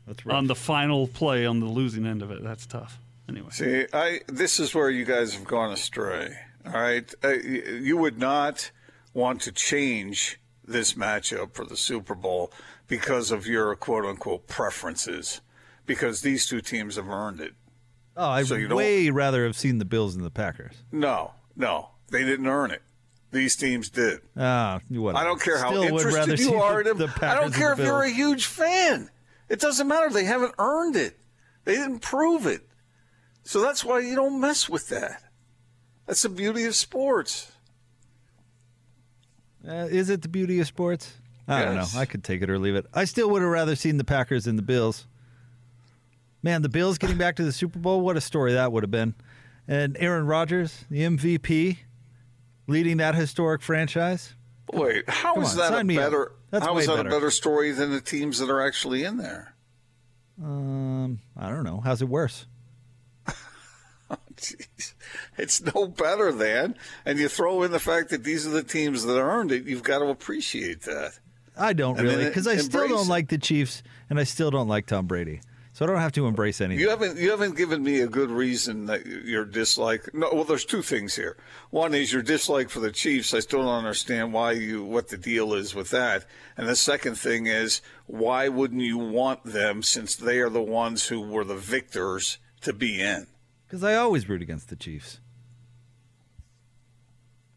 That's 0.06 0.22
on 0.26 0.46
the 0.46 0.54
final 0.54 1.08
play 1.08 1.46
on 1.46 1.60
the 1.60 1.66
losing 1.66 2.04
end 2.04 2.20
of 2.20 2.30
it, 2.30 2.44
that's 2.44 2.66
tough. 2.66 3.00
Anyway, 3.30 3.48
See, 3.50 3.86
I 3.94 4.20
this 4.28 4.60
is 4.60 4.74
where 4.74 4.90
you 4.90 5.06
guys 5.06 5.34
have 5.34 5.44
gone 5.44 5.72
astray. 5.72 6.36
All 6.66 6.72
right, 6.72 7.12
uh, 7.24 7.28
you 7.30 7.96
would 7.96 8.18
not 8.18 8.70
want 9.16 9.40
to 9.40 9.50
change 9.50 10.38
this 10.62 10.92
matchup 10.92 11.54
for 11.54 11.64
the 11.64 11.76
Super 11.76 12.14
Bowl 12.14 12.52
because 12.86 13.30
of 13.30 13.46
your 13.46 13.74
quote 13.74 14.04
unquote 14.04 14.46
preferences, 14.46 15.40
because 15.86 16.20
these 16.20 16.46
two 16.46 16.60
teams 16.60 16.96
have 16.96 17.08
earned 17.08 17.40
it. 17.40 17.54
oh, 18.16 18.28
I'd 18.28 18.46
so 18.46 18.74
way 18.74 19.10
rather 19.10 19.44
have 19.44 19.56
seen 19.56 19.78
the 19.78 19.84
Bills 19.84 20.14
and 20.14 20.24
the 20.24 20.30
Packers. 20.30 20.74
No, 20.92 21.32
no, 21.56 21.90
they 22.10 22.24
didn't 22.24 22.46
earn 22.46 22.70
it. 22.70 22.82
These 23.32 23.56
teams 23.56 23.90
did. 23.90 24.20
Ah. 24.36 24.80
I 24.90 25.24
don't 25.24 25.40
care 25.40 25.58
how 25.58 25.70
Still 25.70 25.82
interested 25.82 26.38
you 26.38 26.54
are 26.54 26.80
in 26.80 26.86
the, 26.86 26.94
them. 26.94 27.12
the 27.18 27.26
I 27.26 27.34
don't 27.34 27.52
care 27.52 27.72
if 27.72 27.78
you're 27.78 28.02
a 28.02 28.10
huge 28.10 28.46
fan. 28.46 29.10
It 29.48 29.60
doesn't 29.60 29.88
matter. 29.88 30.10
They 30.10 30.24
haven't 30.24 30.54
earned 30.58 30.96
it. 30.96 31.18
They 31.64 31.74
didn't 31.74 32.00
prove 32.00 32.46
it. 32.46 32.62
So 33.42 33.60
that's 33.60 33.84
why 33.84 34.00
you 34.00 34.14
don't 34.14 34.40
mess 34.40 34.68
with 34.68 34.88
that. 34.88 35.22
That's 36.06 36.22
the 36.22 36.28
beauty 36.28 36.64
of 36.64 36.74
sports. 36.74 37.52
Uh, 39.68 39.86
is 39.90 40.10
it 40.10 40.22
the 40.22 40.28
beauty 40.28 40.60
of 40.60 40.66
sports? 40.66 41.14
I 41.48 41.64
don't 41.64 41.74
Yes. 41.76 41.94
know. 41.94 42.00
I 42.00 42.06
could 42.06 42.24
take 42.24 42.42
it 42.42 42.50
or 42.50 42.58
leave 42.58 42.74
it. 42.74 42.86
I 42.94 43.04
still 43.04 43.30
would 43.30 43.42
have 43.42 43.50
rather 43.50 43.76
seen 43.76 43.96
the 43.98 44.04
Packers 44.04 44.44
than 44.44 44.56
the 44.56 44.62
Bills. 44.62 45.06
Man, 46.42 46.62
the 46.62 46.68
Bills 46.68 46.98
getting 46.98 47.18
back 47.18 47.36
to 47.36 47.44
the 47.44 47.52
Super 47.52 47.78
Bowl, 47.78 48.00
what 48.00 48.16
a 48.16 48.20
story 48.20 48.52
that 48.52 48.70
would 48.72 48.82
have 48.82 48.90
been. 48.90 49.14
And 49.68 49.96
Aaron 49.98 50.26
Rodgers, 50.26 50.84
the 50.90 51.02
MVP, 51.02 51.78
leading 52.68 52.98
that 52.98 53.14
historic 53.14 53.62
franchise. 53.62 54.34
Wait, 54.72 55.08
how 55.08 55.34
Come 55.34 55.42
is 55.44 55.50
on, 55.52 55.56
that 55.58 55.72
a 55.72 55.76
sign 55.76 55.86
me 55.86 55.98
up. 55.98 56.04
better? 56.04 56.32
That's 56.50 56.64
how 56.64 56.74
way 56.74 56.82
is 56.82 56.86
that 56.88 56.96
better. 56.96 57.08
a 57.08 57.12
better 57.12 57.30
story 57.30 57.72
than 57.72 57.90
the 57.90 58.00
teams 58.00 58.38
that 58.38 58.50
are 58.50 58.60
actually 58.64 59.02
in 59.04 59.16
there? 59.16 59.54
Um, 60.42 61.20
I 61.36 61.48
don't 61.48 61.64
know. 61.64 61.80
How's 61.84 62.02
it 62.02 62.08
worse? 62.08 62.46
It's 65.38 65.62
no 65.62 65.86
better 65.86 66.32
than, 66.32 66.76
and 67.04 67.18
you 67.18 67.28
throw 67.28 67.62
in 67.62 67.70
the 67.70 67.78
fact 67.78 68.08
that 68.10 68.24
these 68.24 68.46
are 68.46 68.50
the 68.50 68.62
teams 68.62 69.04
that 69.04 69.20
earned 69.20 69.52
it. 69.52 69.64
You've 69.64 69.82
got 69.82 69.98
to 69.98 70.06
appreciate 70.06 70.82
that. 70.82 71.18
I 71.56 71.72
don't 71.72 71.98
And 71.98 72.08
really, 72.08 72.24
because 72.24 72.46
I 72.46 72.56
still 72.56 72.88
don't 72.88 73.08
like 73.08 73.28
the 73.28 73.38
Chiefs, 73.38 73.82
and 74.08 74.18
I 74.18 74.24
still 74.24 74.50
don't 74.50 74.68
like 74.68 74.86
Tom 74.86 75.06
Brady. 75.06 75.40
So 75.72 75.84
I 75.84 75.88
don't 75.88 76.00
have 76.00 76.12
to 76.12 76.26
embrace 76.26 76.62
anything. 76.62 76.80
You 76.80 76.88
haven't 76.88 77.18
you 77.18 77.30
haven't 77.30 77.54
given 77.54 77.82
me 77.82 78.00
a 78.00 78.06
good 78.06 78.30
reason 78.30 78.86
that 78.86 79.04
your 79.04 79.44
dislike. 79.44 80.08
No, 80.14 80.30
well, 80.32 80.44
there's 80.44 80.64
two 80.64 80.80
things 80.80 81.16
here. 81.16 81.36
One 81.68 81.92
is 81.92 82.14
your 82.14 82.22
dislike 82.22 82.70
for 82.70 82.80
the 82.80 82.90
Chiefs. 82.90 83.34
I 83.34 83.40
still 83.40 83.58
don't 83.58 83.84
understand 83.84 84.32
why 84.32 84.52
you 84.52 84.82
what 84.82 85.08
the 85.08 85.18
deal 85.18 85.52
is 85.52 85.74
with 85.74 85.90
that. 85.90 86.24
And 86.56 86.66
the 86.66 86.76
second 86.76 87.16
thing 87.16 87.46
is 87.46 87.82
why 88.06 88.48
wouldn't 88.48 88.80
you 88.80 88.96
want 88.96 89.44
them 89.44 89.82
since 89.82 90.16
they 90.16 90.38
are 90.38 90.48
the 90.48 90.62
ones 90.62 91.08
who 91.08 91.20
were 91.20 91.44
the 91.44 91.56
victors 91.56 92.38
to 92.62 92.72
be 92.72 93.02
in? 93.02 93.26
Because 93.66 93.82
I 93.82 93.94
always 93.96 94.28
root 94.28 94.42
against 94.42 94.68
the 94.68 94.76
Chiefs. 94.76 95.20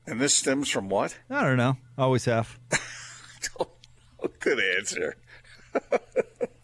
And 0.07 0.19
this 0.19 0.33
stems 0.33 0.69
from 0.69 0.89
what? 0.89 1.17
I 1.29 1.43
don't 1.43 1.57
know. 1.57 1.77
Always 1.97 2.25
have. 2.25 2.59
Good 4.39 4.59
answer. 4.77 5.15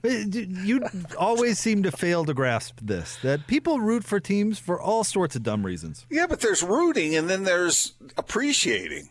You 0.08 0.84
always 1.18 1.58
seem 1.58 1.82
to 1.82 1.92
fail 1.92 2.26
to 2.26 2.34
grasp 2.36 2.78
this 2.80 3.18
that 3.24 3.48
people 3.48 3.80
root 3.80 4.04
for 4.04 4.20
teams 4.20 4.60
for 4.60 4.80
all 4.80 5.04
sorts 5.04 5.36
of 5.36 5.42
dumb 5.42 5.66
reasons. 5.66 6.06
Yeah, 6.12 6.28
but 6.28 6.42
there's 6.42 6.62
rooting 6.62 7.16
and 7.16 7.28
then 7.28 7.44
there's 7.44 7.94
appreciating. 8.16 9.10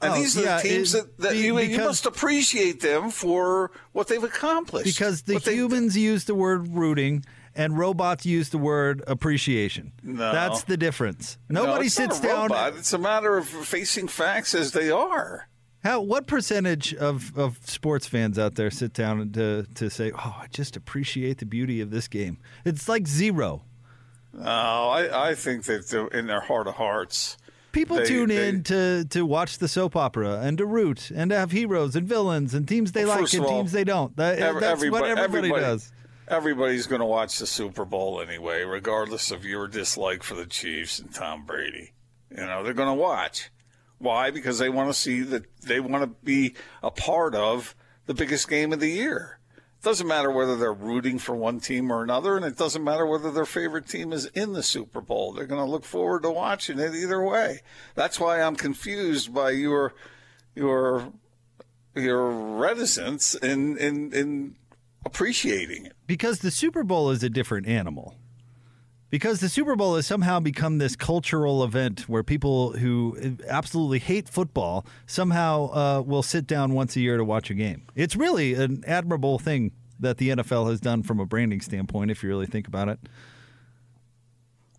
And 0.00 0.12
Oh, 0.12 0.16
these 0.16 0.38
are 0.38 0.42
yeah, 0.42 0.56
the 0.56 0.68
teams 0.68 0.94
it- 0.94 1.18
that, 1.18 1.22
that 1.22 1.32
be- 1.32 1.40
you, 1.40 1.58
you 1.58 1.76
must 1.80 2.06
appreciate 2.06 2.80
them 2.80 3.10
for 3.10 3.72
what 3.92 4.08
they've 4.08 4.24
accomplished. 4.24 4.86
Because 4.86 5.20
the 5.20 5.34
What 5.34 5.44
they- 5.44 5.54
humans 5.54 5.98
use 5.98 6.24
the 6.24 6.34
word 6.34 6.68
rooting 6.68 7.22
and 7.56 7.76
robots 7.78 8.24
use 8.26 8.50
the 8.50 8.58
word 8.58 9.02
appreciation. 9.06 9.92
No. 10.02 10.30
That's 10.32 10.64
the 10.64 10.76
difference. 10.76 11.38
No, 11.48 11.64
Nobody 11.64 11.86
not 11.86 11.92
sits 11.92 12.20
down. 12.20 12.50
It's 12.76 12.92
a 12.92 12.98
matter 12.98 13.36
of 13.36 13.48
facing 13.48 14.08
facts 14.08 14.54
as 14.54 14.72
they 14.72 14.90
are. 14.90 15.48
How 15.82 16.00
what 16.00 16.26
percentage 16.26 16.94
of, 16.94 17.36
of 17.38 17.58
sports 17.64 18.06
fans 18.06 18.38
out 18.38 18.56
there 18.56 18.70
sit 18.70 18.92
down 18.92 19.30
to 19.32 19.66
to 19.76 19.88
say, 19.88 20.10
"Oh, 20.12 20.36
I 20.40 20.46
just 20.50 20.76
appreciate 20.76 21.38
the 21.38 21.46
beauty 21.46 21.80
of 21.80 21.90
this 21.90 22.08
game"? 22.08 22.38
It's 22.64 22.88
like 22.88 23.06
zero. 23.06 23.62
No, 24.32 24.42
I, 24.50 25.30
I 25.30 25.34
think 25.34 25.64
that 25.64 25.88
they're 25.88 26.08
in 26.08 26.26
their 26.26 26.40
heart 26.40 26.66
of 26.66 26.74
hearts. 26.74 27.36
People 27.72 27.98
They- 27.98 28.06
tune 28.06 28.28
they- 28.30 28.48
in 28.48 28.62
to, 28.64 29.04
to 29.10 29.24
watch 29.24 29.58
the 29.58 29.68
soap 29.68 29.96
opera 29.96 30.40
and 30.40 30.58
to 30.58 30.66
root 30.66 31.10
and 31.14 31.30
to 31.30 31.36
have 31.38 31.52
heroes 31.52 31.94
and 31.94 32.06
villains 32.08 32.52
and 32.54 32.66
teams 32.66 32.92
they 32.92 33.04
Well, 33.04 33.20
like 33.20 33.32
and 33.32 33.44
all, 33.44 33.50
teams 33.50 33.72
they 33.72 33.84
don't. 33.84 34.16
That, 34.16 34.38
that's 34.38 34.54
what 34.54 34.62
everybody- 34.64 35.04
everybody, 35.10 35.36
everybody- 35.48 35.62
does. 35.62 35.92
Everybody's 36.28 36.88
going 36.88 37.00
to 37.00 37.06
watch 37.06 37.38
the 37.38 37.46
Super 37.46 37.84
Bowl 37.84 38.20
anyway, 38.20 38.62
regardless 38.62 39.30
of 39.30 39.44
your 39.44 39.68
dislike 39.68 40.24
for 40.24 40.34
the 40.34 40.46
Chiefs 40.46 40.98
and 40.98 41.14
Tom 41.14 41.46
Brady. 41.46 41.92
You 42.30 42.44
know, 42.44 42.64
they're 42.64 42.74
going 42.74 42.88
to 42.88 42.94
watch. 42.94 43.50
Why? 43.98 44.30
Because 44.30 44.58
they 44.58 44.68
want 44.68 44.90
to 44.90 44.94
see 44.94 45.20
that 45.22 45.44
they 45.62 45.78
want 45.78 46.02
to 46.02 46.24
be 46.24 46.54
a 46.82 46.90
part 46.90 47.34
of 47.34 47.74
the 48.06 48.14
biggest 48.14 48.48
game 48.48 48.72
of 48.72 48.80
the 48.80 48.90
year. 48.90 49.38
It 49.56 49.84
doesn't 49.84 50.06
matter 50.06 50.30
whether 50.30 50.56
they're 50.56 50.72
rooting 50.72 51.18
for 51.18 51.36
one 51.36 51.60
team 51.60 51.92
or 51.92 52.02
another, 52.02 52.36
and 52.36 52.44
it 52.44 52.56
doesn't 52.56 52.82
matter 52.82 53.06
whether 53.06 53.30
their 53.30 53.46
favorite 53.46 53.86
team 53.86 54.12
is 54.12 54.26
in 54.26 54.52
the 54.52 54.62
Super 54.62 55.00
Bowl. 55.00 55.32
They're 55.32 55.46
going 55.46 55.64
to 55.64 55.70
look 55.70 55.84
forward 55.84 56.22
to 56.22 56.30
watching 56.30 56.80
it 56.80 56.94
either 56.94 57.22
way. 57.22 57.60
That's 57.94 58.18
why 58.18 58.42
I'm 58.42 58.56
confused 58.56 59.32
by 59.32 59.50
your 59.50 59.94
your 60.56 61.12
your 61.94 62.30
reticence 62.30 63.34
in 63.34 63.78
in, 63.78 64.12
in 64.12 64.56
appreciating 65.06 65.86
it. 65.86 65.92
because 66.06 66.40
the 66.40 66.50
Super 66.50 66.82
Bowl 66.82 67.10
is 67.10 67.22
a 67.22 67.30
different 67.30 67.66
animal. 67.66 68.14
Because 69.08 69.38
the 69.38 69.48
Super 69.48 69.76
Bowl 69.76 69.94
has 69.94 70.04
somehow 70.04 70.40
become 70.40 70.78
this 70.78 70.96
cultural 70.96 71.62
event 71.62 72.08
where 72.08 72.24
people 72.24 72.72
who 72.72 73.38
absolutely 73.48 74.00
hate 74.00 74.28
football 74.28 74.84
somehow 75.06 75.70
uh, 75.72 76.02
will 76.02 76.24
sit 76.24 76.46
down 76.46 76.74
once 76.74 76.96
a 76.96 77.00
year 77.00 77.16
to 77.16 77.24
watch 77.24 77.48
a 77.48 77.54
game. 77.54 77.86
It's 77.94 78.16
really 78.16 78.54
an 78.54 78.82
admirable 78.84 79.38
thing 79.38 79.70
that 80.00 80.18
the 80.18 80.30
NFL 80.30 80.68
has 80.70 80.80
done 80.80 81.04
from 81.04 81.20
a 81.20 81.24
branding 81.24 81.60
standpoint, 81.60 82.10
if 82.10 82.22
you 82.22 82.28
really 82.28 82.46
think 82.46 82.66
about 82.66 82.88
it. 82.88 82.98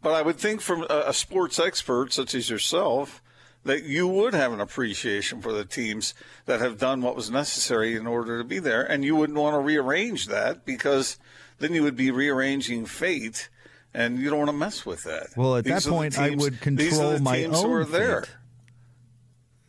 But 0.01 0.13
I 0.13 0.21
would 0.21 0.37
think 0.37 0.61
from 0.61 0.85
a, 0.89 1.05
a 1.07 1.13
sports 1.13 1.57
expert 1.57 2.11
such 2.11 2.35
as 2.35 2.49
yourself 2.49 3.21
that 3.67 3.83
you 3.83 4.07
would 4.07 4.33
have 4.33 4.51
an 4.51 4.59
appreciation 4.59 5.41
for 5.41 5.53
the 5.53 5.63
teams 5.65 6.13
that 6.45 6.59
have 6.59 6.77
done 6.77 7.01
what 7.01 7.15
was 7.15 7.29
necessary 7.29 7.95
in 7.95 8.07
order 8.07 8.37
to 8.39 8.43
be 8.43 8.59
there, 8.59 8.83
and 8.83 9.05
you 9.05 9.15
wouldn't 9.15 9.37
want 9.37 9.53
to 9.55 9.59
rearrange 9.59 10.27
that 10.27 10.65
because 10.65 11.17
then 11.59 11.73
you 11.73 11.83
would 11.83 11.95
be 11.95 12.09
rearranging 12.11 12.85
fate, 12.85 13.49
and 13.93 14.19
you 14.19 14.29
don't 14.29 14.39
want 14.39 14.49
to 14.49 14.57
mess 14.57 14.85
with 14.85 15.03
that. 15.03 15.27
Well, 15.37 15.55
at 15.55 15.63
These 15.65 15.85
that 15.85 15.89
point, 15.89 16.17
I 16.19 16.29
teams- 16.29 16.43
would 16.43 16.53
these 16.53 16.93
are 16.99 17.01
control 17.13 17.19
my 17.19 17.37
teams 17.37 17.61
who 17.61 17.71
are 17.71 17.81
own 17.83 17.91
there, 17.91 18.25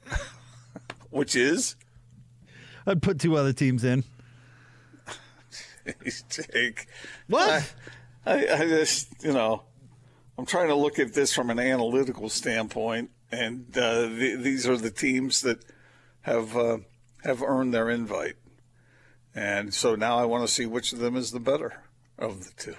which 1.11 1.37
is 1.37 1.77
I'd 2.87 3.03
put 3.03 3.21
two 3.21 3.37
other 3.37 3.53
teams 3.53 3.85
in. 3.85 4.05
Jake. 6.31 6.87
What? 7.29 7.73
I, 8.27 8.33
I, 8.47 8.55
I 8.55 8.67
just, 8.67 9.25
you 9.25 9.33
know, 9.33 9.63
I'm 10.37 10.47
trying 10.47 10.69
to 10.69 10.75
look 10.75 10.99
at 10.99 11.15
this 11.15 11.33
from 11.33 11.51
an 11.51 11.59
analytical 11.59 12.29
standpoint, 12.29 13.11
and 13.31 13.67
uh, 13.77 14.03
the, 14.03 14.37
these 14.41 14.67
are 14.67 14.77
the 14.77 14.91
teams 14.91 15.43
that 15.43 15.65
have 16.23 16.57
uh, 16.57 16.79
have 17.25 17.43
earned 17.43 17.75
their 17.75 17.91
invite, 17.91 18.37
and 19.35 19.73
so 19.75 19.95
now 19.95 20.19
I 20.19 20.25
want 20.25 20.47
to 20.47 20.53
see 20.53 20.67
which 20.67 20.93
of 20.93 20.99
them 20.99 21.17
is 21.17 21.31
the 21.31 21.41
better 21.41 21.83
of 22.19 22.45
the 22.45 22.53
two. 22.57 22.77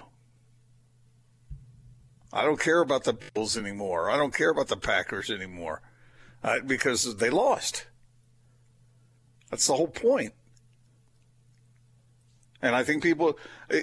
I 2.32 2.44
don't 2.44 2.60
care 2.60 2.80
about 2.80 3.04
the 3.04 3.14
Bills 3.14 3.56
anymore. 3.56 4.08
I 4.08 4.16
don't 4.16 4.34
care 4.34 4.50
about 4.50 4.68
the 4.68 4.76
Packers 4.76 5.30
anymore, 5.30 5.82
uh, 6.44 6.60
because 6.64 7.16
they 7.16 7.30
lost. 7.30 7.86
That's 9.50 9.66
the 9.66 9.74
whole 9.74 9.88
point. 9.88 10.32
And 12.62 12.76
I 12.76 12.84
think 12.84 13.02
people, 13.02 13.38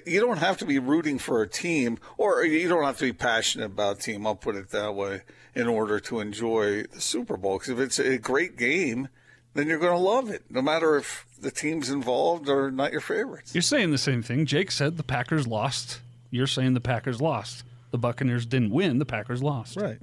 you 0.05 0.19
don't 0.19 0.37
have 0.37 0.57
to 0.57 0.65
be 0.65 0.77
rooting 0.77 1.17
for 1.17 1.41
a 1.41 1.47
team, 1.47 1.97
or 2.17 2.43
you 2.43 2.69
don't 2.69 2.83
have 2.83 2.97
to 2.97 3.05
be 3.05 3.13
passionate 3.13 3.65
about 3.65 3.97
a 3.97 4.01
team. 4.01 4.27
I'll 4.27 4.35
put 4.35 4.55
it 4.55 4.69
that 4.69 4.93
way, 4.93 5.21
in 5.55 5.67
order 5.67 5.99
to 6.01 6.19
enjoy 6.19 6.83
the 6.83 7.01
Super 7.01 7.37
Bowl. 7.37 7.57
Because 7.57 7.69
if 7.69 7.79
it's 7.79 7.99
a 7.99 8.17
great 8.19 8.55
game, 8.55 9.09
then 9.55 9.67
you're 9.67 9.79
going 9.79 9.93
to 9.93 9.97
love 9.97 10.29
it, 10.29 10.43
no 10.49 10.61
matter 10.61 10.95
if 10.95 11.25
the 11.39 11.49
teams 11.49 11.89
involved 11.89 12.47
are 12.49 12.69
not 12.69 12.91
your 12.91 13.01
favorites. 13.01 13.55
You're 13.55 13.61
saying 13.63 13.91
the 13.91 13.97
same 13.97 14.21
thing. 14.21 14.45
Jake 14.45 14.71
said 14.71 14.97
the 14.97 15.03
Packers 15.03 15.47
lost. 15.47 16.01
You're 16.29 16.47
saying 16.47 16.75
the 16.75 16.81
Packers 16.81 17.19
lost. 17.19 17.63
The 17.91 17.97
Buccaneers 17.97 18.45
didn't 18.45 18.71
win. 18.71 18.99
The 18.99 19.05
Packers 19.05 19.41
lost. 19.41 19.77
Right. 19.77 19.99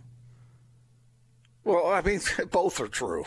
Well, 1.65 1.87
I 1.87 2.03
mean, 2.03 2.21
both 2.51 2.81
are 2.81 2.89
true. 2.89 3.25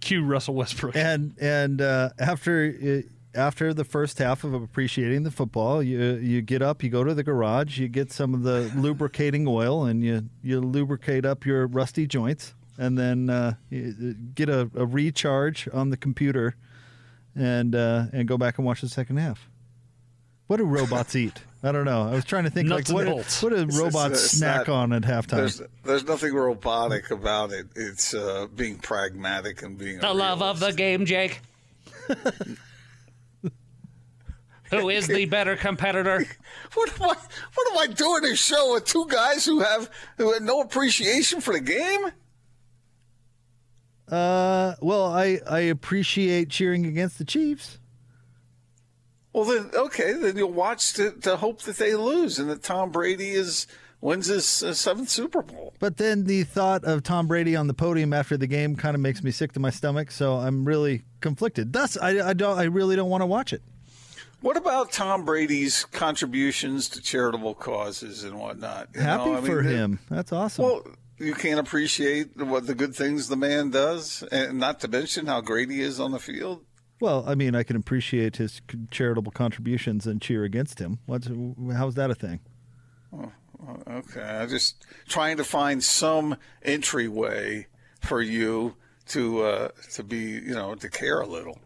Cue 0.00 0.24
Russell 0.24 0.54
Westbrook. 0.54 0.94
And 0.96 1.34
and 1.40 1.80
uh, 1.80 2.10
after 2.18 2.74
uh, 2.82 3.08
after 3.36 3.72
the 3.74 3.84
first 3.84 4.18
half 4.18 4.42
of 4.44 4.54
appreciating 4.54 5.22
the 5.22 5.30
football, 5.30 5.82
you 5.82 6.00
you 6.16 6.42
get 6.42 6.62
up, 6.62 6.82
you 6.82 6.90
go 6.90 7.04
to 7.04 7.14
the 7.14 7.22
garage, 7.22 7.78
you 7.78 7.88
get 7.88 8.10
some 8.12 8.34
of 8.34 8.42
the 8.42 8.70
lubricating 8.76 9.46
oil, 9.46 9.84
and 9.84 10.02
you 10.02 10.28
you 10.42 10.60
lubricate 10.60 11.24
up 11.24 11.44
your 11.46 11.66
rusty 11.66 12.06
joints, 12.06 12.54
and 12.78 12.96
then 12.98 13.30
uh, 13.30 13.54
get 14.34 14.48
a, 14.48 14.70
a 14.74 14.86
recharge 14.86 15.68
on 15.72 15.90
the 15.90 15.96
computer, 15.96 16.56
and 17.34 17.74
uh, 17.74 18.06
and 18.12 18.26
go 18.26 18.36
back 18.38 18.58
and 18.58 18.66
watch 18.66 18.80
the 18.80 18.88
second 18.88 19.18
half. 19.18 19.48
What 20.46 20.56
do 20.58 20.64
robots 20.64 21.14
eat? 21.16 21.40
I 21.62 21.72
don't 21.72 21.84
know. 21.84 22.02
I 22.08 22.12
was 22.12 22.24
trying 22.24 22.44
to 22.44 22.50
think 22.50 22.68
Nuts 22.68 22.90
like 22.90 23.06
what 23.06 23.12
bolts. 23.12 23.42
what 23.42 23.48
do 23.50 23.56
It's- 23.56 23.76
robots 23.76 24.22
it's 24.22 24.30
snack 24.38 24.68
not- 24.68 24.74
on 24.74 24.92
at 24.92 25.02
halftime? 25.02 25.28
There's, 25.38 25.62
there's 25.84 26.04
nothing 26.04 26.32
robotic 26.34 27.10
about 27.10 27.50
it. 27.50 27.66
It's 27.74 28.14
uh, 28.14 28.46
being 28.54 28.76
pragmatic 28.78 29.62
and 29.62 29.76
being 29.76 29.98
The 29.98 30.12
a 30.12 30.14
love 30.14 30.42
of 30.42 30.60
the 30.60 30.72
game, 30.72 31.04
Jake. 31.06 31.40
Who 34.70 34.88
is 34.88 35.06
the 35.06 35.26
better 35.26 35.56
competitor? 35.56 36.26
What 36.74 36.92
am 37.00 37.02
I? 37.10 37.14
What 37.54 37.72
am 37.72 37.78
I 37.78 37.86
doing 37.92 38.22
this 38.22 38.44
show 38.44 38.74
with 38.74 38.84
two 38.84 39.06
guys 39.08 39.44
who 39.46 39.60
have 39.60 39.88
who 40.16 40.32
have 40.32 40.42
no 40.42 40.60
appreciation 40.60 41.40
for 41.40 41.52
the 41.54 41.60
game? 41.60 42.12
Uh, 44.08 44.74
well, 44.80 45.06
I 45.06 45.40
I 45.48 45.60
appreciate 45.60 46.50
cheering 46.50 46.86
against 46.86 47.18
the 47.18 47.24
Chiefs. 47.24 47.78
Well, 49.32 49.44
then 49.44 49.70
okay, 49.74 50.12
then 50.14 50.36
you'll 50.36 50.52
watch 50.52 50.94
to, 50.94 51.12
to 51.22 51.36
hope 51.36 51.62
that 51.62 51.76
they 51.76 51.94
lose 51.94 52.38
and 52.38 52.48
that 52.50 52.62
Tom 52.62 52.90
Brady 52.90 53.30
is 53.30 53.66
wins 54.00 54.26
his 54.26 54.62
uh, 54.62 54.72
seventh 54.72 55.08
Super 55.08 55.42
Bowl. 55.42 55.74
But 55.78 55.96
then 55.96 56.24
the 56.24 56.44
thought 56.44 56.84
of 56.84 57.02
Tom 57.02 57.26
Brady 57.26 57.56
on 57.56 57.66
the 57.66 57.74
podium 57.74 58.12
after 58.12 58.36
the 58.36 58.46
game 58.46 58.76
kind 58.76 58.94
of 58.94 59.00
makes 59.00 59.22
me 59.22 59.30
sick 59.30 59.52
to 59.52 59.60
my 59.60 59.70
stomach. 59.70 60.10
So 60.10 60.36
I'm 60.36 60.64
really 60.64 61.02
conflicted. 61.20 61.72
Thus, 61.72 61.96
I, 61.96 62.30
I 62.30 62.32
don't. 62.32 62.58
I 62.58 62.64
really 62.64 62.96
don't 62.96 63.10
want 63.10 63.22
to 63.22 63.26
watch 63.26 63.52
it. 63.52 63.62
What 64.40 64.56
about 64.56 64.92
Tom 64.92 65.24
Brady's 65.24 65.84
contributions 65.86 66.88
to 66.90 67.00
charitable 67.00 67.54
causes 67.54 68.22
and 68.22 68.38
whatnot? 68.38 68.88
You 68.94 69.00
Happy 69.00 69.24
know, 69.24 69.36
I 69.36 69.40
mean, 69.40 69.46
for 69.46 69.62
him. 69.62 69.98
That's 70.10 70.32
awesome. 70.32 70.64
Well, 70.64 70.86
you 71.18 71.34
can't 71.34 71.58
appreciate 71.58 72.36
what 72.36 72.66
the 72.66 72.74
good 72.74 72.94
things 72.94 73.28
the 73.28 73.36
man 73.36 73.70
does, 73.70 74.22
and 74.30 74.58
not 74.58 74.80
to 74.80 74.88
mention 74.88 75.26
how 75.26 75.40
great 75.40 75.70
he 75.70 75.80
is 75.80 75.98
on 75.98 76.12
the 76.12 76.18
field. 76.18 76.64
Well, 77.00 77.24
I 77.26 77.34
mean, 77.34 77.54
I 77.54 77.62
can 77.62 77.76
appreciate 77.76 78.36
his 78.36 78.60
charitable 78.90 79.32
contributions 79.32 80.06
and 80.06 80.20
cheer 80.20 80.44
against 80.44 80.78
him. 80.78 80.98
What's 81.06 81.28
how's 81.72 81.94
that 81.94 82.10
a 82.10 82.14
thing? 82.14 82.40
Okay, 83.88 84.20
I'm 84.20 84.48
just 84.48 84.84
trying 85.08 85.38
to 85.38 85.44
find 85.44 85.82
some 85.82 86.36
entryway 86.62 87.66
for 88.00 88.20
you 88.20 88.76
to 89.08 89.42
uh, 89.42 89.68
to 89.94 90.02
be, 90.02 90.18
you 90.18 90.54
know, 90.54 90.74
to 90.74 90.88
care 90.88 91.20
a 91.20 91.26
little. 91.26 91.58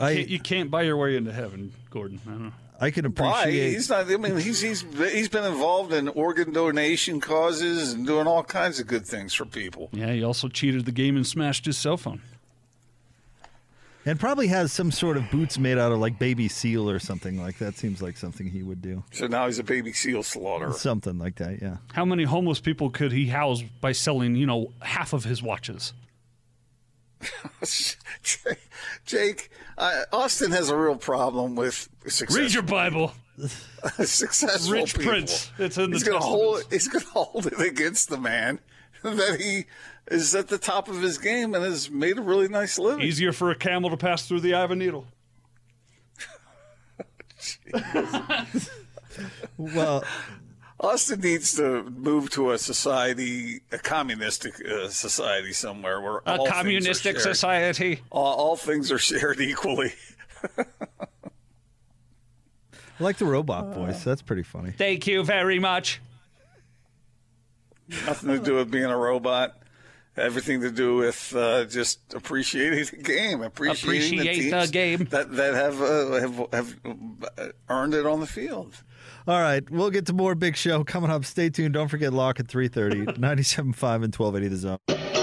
You 0.00 0.06
I- 0.06 0.14
can't, 0.16 0.28
you 0.28 0.40
can't 0.40 0.70
buy 0.70 0.82
your 0.82 0.96
way 0.96 1.16
into 1.16 1.32
heaven, 1.32 1.72
Gordon. 1.90 2.20
I 2.26 2.30
don't 2.30 2.42
know. 2.46 2.52
I 2.82 2.90
can 2.90 3.04
Why? 3.04 3.42
appreciate. 3.42 3.72
He's 3.72 3.90
not. 3.90 4.10
I 4.10 4.16
mean, 4.16 4.38
he's 4.38 4.60
he's 4.62 4.82
he's 5.12 5.28
been 5.28 5.44
involved 5.44 5.92
in 5.92 6.08
organ 6.08 6.50
donation 6.54 7.20
causes 7.20 7.92
and 7.92 8.06
doing 8.06 8.26
all 8.26 8.42
kinds 8.42 8.80
of 8.80 8.86
good 8.86 9.06
things 9.06 9.34
for 9.34 9.44
people. 9.44 9.90
Yeah, 9.92 10.10
he 10.14 10.24
also 10.24 10.48
cheated 10.48 10.86
the 10.86 10.92
game 10.92 11.14
and 11.16 11.26
smashed 11.26 11.66
his 11.66 11.76
cell 11.76 11.98
phone. 11.98 12.22
and 14.06 14.18
probably 14.18 14.46
has 14.46 14.72
some 14.72 14.90
sort 14.90 15.18
of 15.18 15.30
boots 15.30 15.58
made 15.58 15.76
out 15.76 15.92
of 15.92 15.98
like 15.98 16.18
baby 16.18 16.48
seal 16.48 16.88
or 16.88 16.98
something 16.98 17.38
like 17.42 17.58
that. 17.58 17.76
Seems 17.76 18.00
like 18.00 18.16
something 18.16 18.46
he 18.48 18.62
would 18.62 18.80
do. 18.80 19.04
So 19.12 19.26
now 19.26 19.44
he's 19.44 19.58
a 19.58 19.62
baby 19.64 19.92
seal 19.92 20.22
slaughterer. 20.22 20.72
Something 20.72 21.18
like 21.18 21.36
that. 21.36 21.60
Yeah. 21.60 21.76
How 21.92 22.06
many 22.06 22.24
homeless 22.24 22.60
people 22.60 22.88
could 22.88 23.12
he 23.12 23.26
house 23.26 23.62
by 23.82 23.92
selling, 23.92 24.36
you 24.36 24.46
know, 24.46 24.72
half 24.80 25.12
of 25.12 25.24
his 25.24 25.42
watches? 25.42 25.92
Jake, 29.04 29.50
uh, 29.80 30.04
Austin 30.12 30.52
has 30.52 30.68
a 30.68 30.76
real 30.76 30.96
problem 30.96 31.56
with 31.56 31.88
success. 32.06 32.36
Read 32.36 32.52
your 32.52 32.62
Bible. 32.62 33.12
successful 34.04 34.72
Rich 34.72 34.94
people. 34.94 35.10
Prince. 35.10 35.50
It's 35.58 35.78
in 35.78 35.90
the 35.90 35.96
he's 35.96 36.04
gonna 36.04 36.20
hold. 36.20 36.62
He's 36.70 36.88
going 36.88 37.04
to 37.04 37.10
hold 37.10 37.46
it 37.46 37.58
against 37.58 38.10
the 38.10 38.18
man 38.18 38.60
that 39.02 39.40
he 39.40 39.64
is 40.10 40.34
at 40.34 40.48
the 40.48 40.58
top 40.58 40.88
of 40.88 41.00
his 41.00 41.16
game 41.18 41.54
and 41.54 41.64
has 41.64 41.90
made 41.90 42.18
a 42.18 42.22
really 42.22 42.48
nice 42.48 42.78
living. 42.78 43.04
Easier 43.04 43.32
for 43.32 43.50
a 43.50 43.54
camel 43.54 43.90
to 43.90 43.96
pass 43.96 44.28
through 44.28 44.40
the 44.40 44.54
eye 44.54 44.62
of 44.62 44.70
a 44.70 44.76
needle. 44.76 45.06
Well, 49.56 50.04
Austin 50.80 51.20
needs 51.20 51.54
to 51.56 51.82
move 51.82 52.30
to 52.30 52.52
a 52.52 52.58
society, 52.58 53.60
a 53.70 53.78
communistic 53.78 54.54
uh, 54.66 54.88
society 54.88 55.52
somewhere 55.52 56.00
where 56.00 56.18
A 56.26 56.30
all 56.30 56.36
things 56.38 56.48
are 56.48 56.52
communistic 56.52 57.20
society. 57.20 58.00
All, 58.10 58.34
all 58.34 58.56
things 58.56 58.90
are 58.90 58.98
shared 58.98 59.40
equally. 59.40 59.92
I 60.58 60.64
like 62.98 63.18
the 63.18 63.26
robot 63.26 63.74
voice. 63.74 64.04
That's 64.04 64.22
pretty 64.22 64.42
funny. 64.42 64.70
Thank 64.72 65.06
you 65.06 65.22
very 65.22 65.58
much. 65.58 66.00
Nothing 68.06 68.30
to 68.30 68.38
do 68.38 68.54
with 68.56 68.70
being 68.70 68.84
a 68.84 68.96
robot. 68.96 69.59
Everything 70.20 70.60
to 70.60 70.70
do 70.70 70.96
with 70.96 71.34
uh, 71.34 71.64
just 71.64 72.00
appreciating 72.14 72.84
the 72.84 73.02
game, 73.02 73.42
appreciating 73.42 74.18
Appreciate 74.18 74.38
the, 74.38 74.50
the 74.50 74.50
teams 74.50 74.70
game. 74.70 75.04
that 75.10 75.32
that 75.36 75.54
have 75.54 75.80
uh, 75.80 76.12
have 76.20 76.52
have 76.52 76.76
uh, 77.38 77.48
earned 77.68 77.94
it 77.94 78.06
on 78.06 78.20
the 78.20 78.26
field. 78.26 78.74
All 79.26 79.40
right, 79.40 79.68
we'll 79.70 79.90
get 79.90 80.06
to 80.06 80.12
more 80.12 80.34
big 80.34 80.56
show 80.56 80.82
coming 80.84 81.10
up. 81.10 81.24
Stay 81.24 81.50
tuned. 81.50 81.74
Don't 81.74 81.88
forget 81.88 82.12
lock 82.12 82.40
at 82.40 82.46
3:30, 82.46 83.18
97.5 83.18 83.64
and 84.04 84.14
1280 84.14 84.48
the 84.48 84.56
zone. 84.56 85.19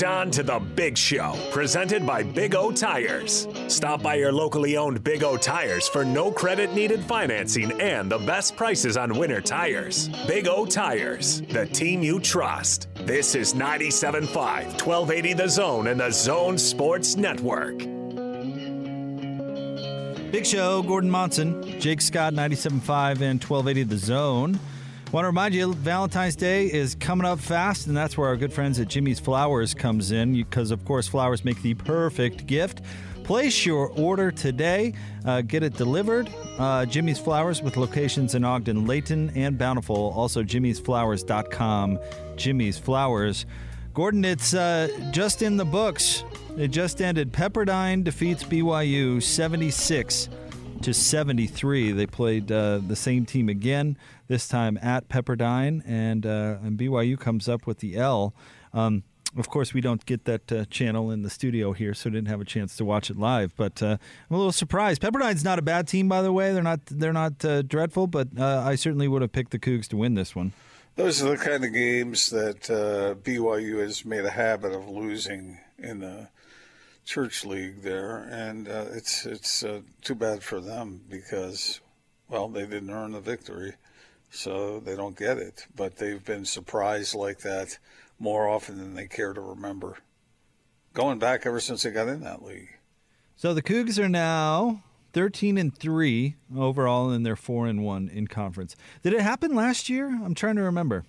Locked 0.00 0.16
on 0.16 0.30
to 0.30 0.42
the 0.42 0.58
Big 0.58 0.96
Show, 0.96 1.36
presented 1.50 2.06
by 2.06 2.22
Big 2.22 2.54
O 2.54 2.70
Tires. 2.70 3.46
Stop 3.68 4.02
by 4.02 4.14
your 4.14 4.32
locally 4.32 4.76
owned 4.76 5.02
Big 5.02 5.22
O 5.22 5.36
Tires 5.36 5.88
for 5.88 6.04
no 6.04 6.30
credit 6.30 6.74
needed 6.74 7.00
financing 7.04 7.72
and 7.80 8.10
the 8.10 8.18
best 8.18 8.56
prices 8.56 8.96
on 8.96 9.16
winter 9.18 9.40
tires. 9.40 10.08
Big 10.26 10.46
O 10.46 10.64
Tires, 10.64 11.42
the 11.42 11.66
team 11.66 12.02
you 12.02 12.20
trust. 12.20 12.88
This 12.94 13.34
is 13.34 13.54
97.5, 13.54 14.32
1280 14.34 15.32
The 15.34 15.48
Zone 15.48 15.86
and 15.88 16.00
the 16.00 16.10
Zone 16.10 16.56
Sports 16.56 17.16
Network. 17.16 17.78
Big 20.30 20.46
Show, 20.46 20.82
Gordon 20.82 21.10
Monson, 21.10 21.78
Jake 21.80 22.00
Scott, 22.00 22.32
97.5 22.32 23.20
and 23.20 23.42
1280 23.42 23.82
The 23.82 23.96
Zone. 23.96 24.60
Want 25.12 25.24
to 25.24 25.26
remind 25.26 25.54
you, 25.54 25.74
Valentine's 25.74 26.36
Day 26.36 26.66
is 26.72 26.94
coming 26.94 27.26
up 27.26 27.40
fast, 27.40 27.88
and 27.88 27.96
that's 27.96 28.16
where 28.16 28.28
our 28.28 28.36
good 28.36 28.52
friends 28.52 28.78
at 28.78 28.86
Jimmy's 28.86 29.18
Flowers 29.18 29.74
comes 29.74 30.12
in, 30.12 30.34
because 30.34 30.70
of 30.70 30.84
course 30.84 31.08
flowers 31.08 31.44
make 31.44 31.60
the 31.62 31.74
perfect 31.74 32.46
gift. 32.46 32.82
Place 33.24 33.66
your 33.66 33.88
order 33.88 34.30
today. 34.30 34.94
Uh, 35.24 35.40
get 35.40 35.64
it 35.64 35.74
delivered. 35.74 36.30
Uh, 36.58 36.86
Jimmy's 36.86 37.18
Flowers 37.18 37.60
with 37.60 37.76
locations 37.76 38.36
in 38.36 38.44
Ogden, 38.44 38.86
Layton, 38.86 39.30
and 39.34 39.58
Bountiful. 39.58 40.12
Also, 40.14 40.44
jimmy'sflowers.com. 40.44 41.98
Jimmy's 42.36 42.78
Flowers. 42.78 43.46
Gordon, 43.94 44.24
it's 44.24 44.54
uh, 44.54 44.86
just 45.10 45.42
in 45.42 45.56
the 45.56 45.64
books. 45.64 46.22
It 46.56 46.68
just 46.68 47.02
ended. 47.02 47.32
Pepperdine 47.32 48.04
defeats 48.04 48.44
BYU 48.44 49.20
76 49.20 50.28
to 50.82 50.94
73. 50.94 51.92
They 51.92 52.06
played 52.06 52.50
uh, 52.52 52.78
the 52.86 52.96
same 52.96 53.26
team 53.26 53.48
again, 53.48 53.96
this 54.30 54.46
time 54.46 54.78
at 54.80 55.08
Pepperdine, 55.08 55.82
and, 55.84 56.24
uh, 56.24 56.58
and 56.62 56.78
BYU 56.78 57.18
comes 57.18 57.48
up 57.48 57.66
with 57.66 57.78
the 57.78 57.96
L. 57.96 58.32
Um, 58.72 59.02
of 59.36 59.48
course, 59.48 59.74
we 59.74 59.80
don't 59.80 60.06
get 60.06 60.24
that 60.24 60.52
uh, 60.52 60.64
channel 60.66 61.10
in 61.10 61.22
the 61.22 61.30
studio 61.30 61.72
here, 61.72 61.94
so 61.94 62.10
didn't 62.10 62.28
have 62.28 62.40
a 62.40 62.44
chance 62.44 62.76
to 62.76 62.84
watch 62.84 63.10
it 63.10 63.18
live. 63.18 63.52
But 63.56 63.82
uh, 63.82 63.98
I'm 64.30 64.34
a 64.34 64.36
little 64.36 64.52
surprised. 64.52 65.02
Pepperdine's 65.02 65.42
not 65.42 65.58
a 65.58 65.62
bad 65.62 65.88
team, 65.88 66.08
by 66.08 66.22
the 66.22 66.32
way. 66.32 66.52
They're 66.52 66.62
not 66.62 66.86
they're 66.86 67.12
not 67.12 67.44
uh, 67.44 67.62
dreadful, 67.62 68.06
but 68.06 68.28
uh, 68.38 68.62
I 68.64 68.76
certainly 68.76 69.08
would 69.08 69.20
have 69.20 69.32
picked 69.32 69.50
the 69.50 69.58
Cougs 69.58 69.88
to 69.88 69.96
win 69.96 70.14
this 70.14 70.36
one. 70.36 70.52
Those 70.94 71.22
are 71.22 71.30
the 71.30 71.36
kind 71.36 71.64
of 71.64 71.72
games 71.72 72.30
that 72.30 72.70
uh, 72.70 73.14
BYU 73.20 73.80
has 73.80 74.04
made 74.04 74.24
a 74.24 74.30
habit 74.30 74.72
of 74.72 74.88
losing 74.88 75.58
in 75.78 76.00
the 76.00 76.28
church 77.04 77.44
league 77.44 77.82
there, 77.82 78.28
and 78.30 78.68
uh, 78.68 78.86
it's 78.92 79.26
it's 79.26 79.64
too 80.02 80.14
bad 80.14 80.44
for 80.44 80.60
them 80.60 81.00
because, 81.08 81.80
well, 82.28 82.48
they 82.48 82.64
didn't 82.64 82.90
earn 82.90 83.12
the 83.12 83.20
victory, 83.20 83.74
so 84.30 84.80
they 84.80 84.96
don't 84.96 85.18
get 85.18 85.38
it. 85.38 85.66
But 85.74 85.96
they've 85.96 86.24
been 86.24 86.44
surprised 86.44 87.14
like 87.14 87.40
that 87.40 87.78
more 88.18 88.48
often 88.48 88.78
than 88.78 88.94
they 88.94 89.06
care 89.06 89.32
to 89.32 89.40
remember, 89.40 89.98
going 90.94 91.18
back 91.18 91.46
ever 91.46 91.60
since 91.60 91.82
they 91.82 91.90
got 91.90 92.08
in 92.08 92.20
that 92.20 92.42
league. 92.42 92.76
So 93.36 93.54
the 93.54 93.62
Cougs 93.62 93.98
are 93.98 94.08
now 94.08 94.82
13 95.12 95.56
and 95.58 95.76
3 95.76 96.36
overall 96.56 97.10
and 97.10 97.24
they're 97.24 97.36
4 97.36 97.66
and 97.66 97.84
1 97.84 98.10
in 98.12 98.26
conference. 98.26 98.76
Did 99.02 99.14
it 99.14 99.22
happen 99.22 99.54
last 99.54 99.88
year? 99.88 100.08
I'm 100.08 100.34
trying 100.34 100.56
to 100.56 100.62
remember. 100.62 101.04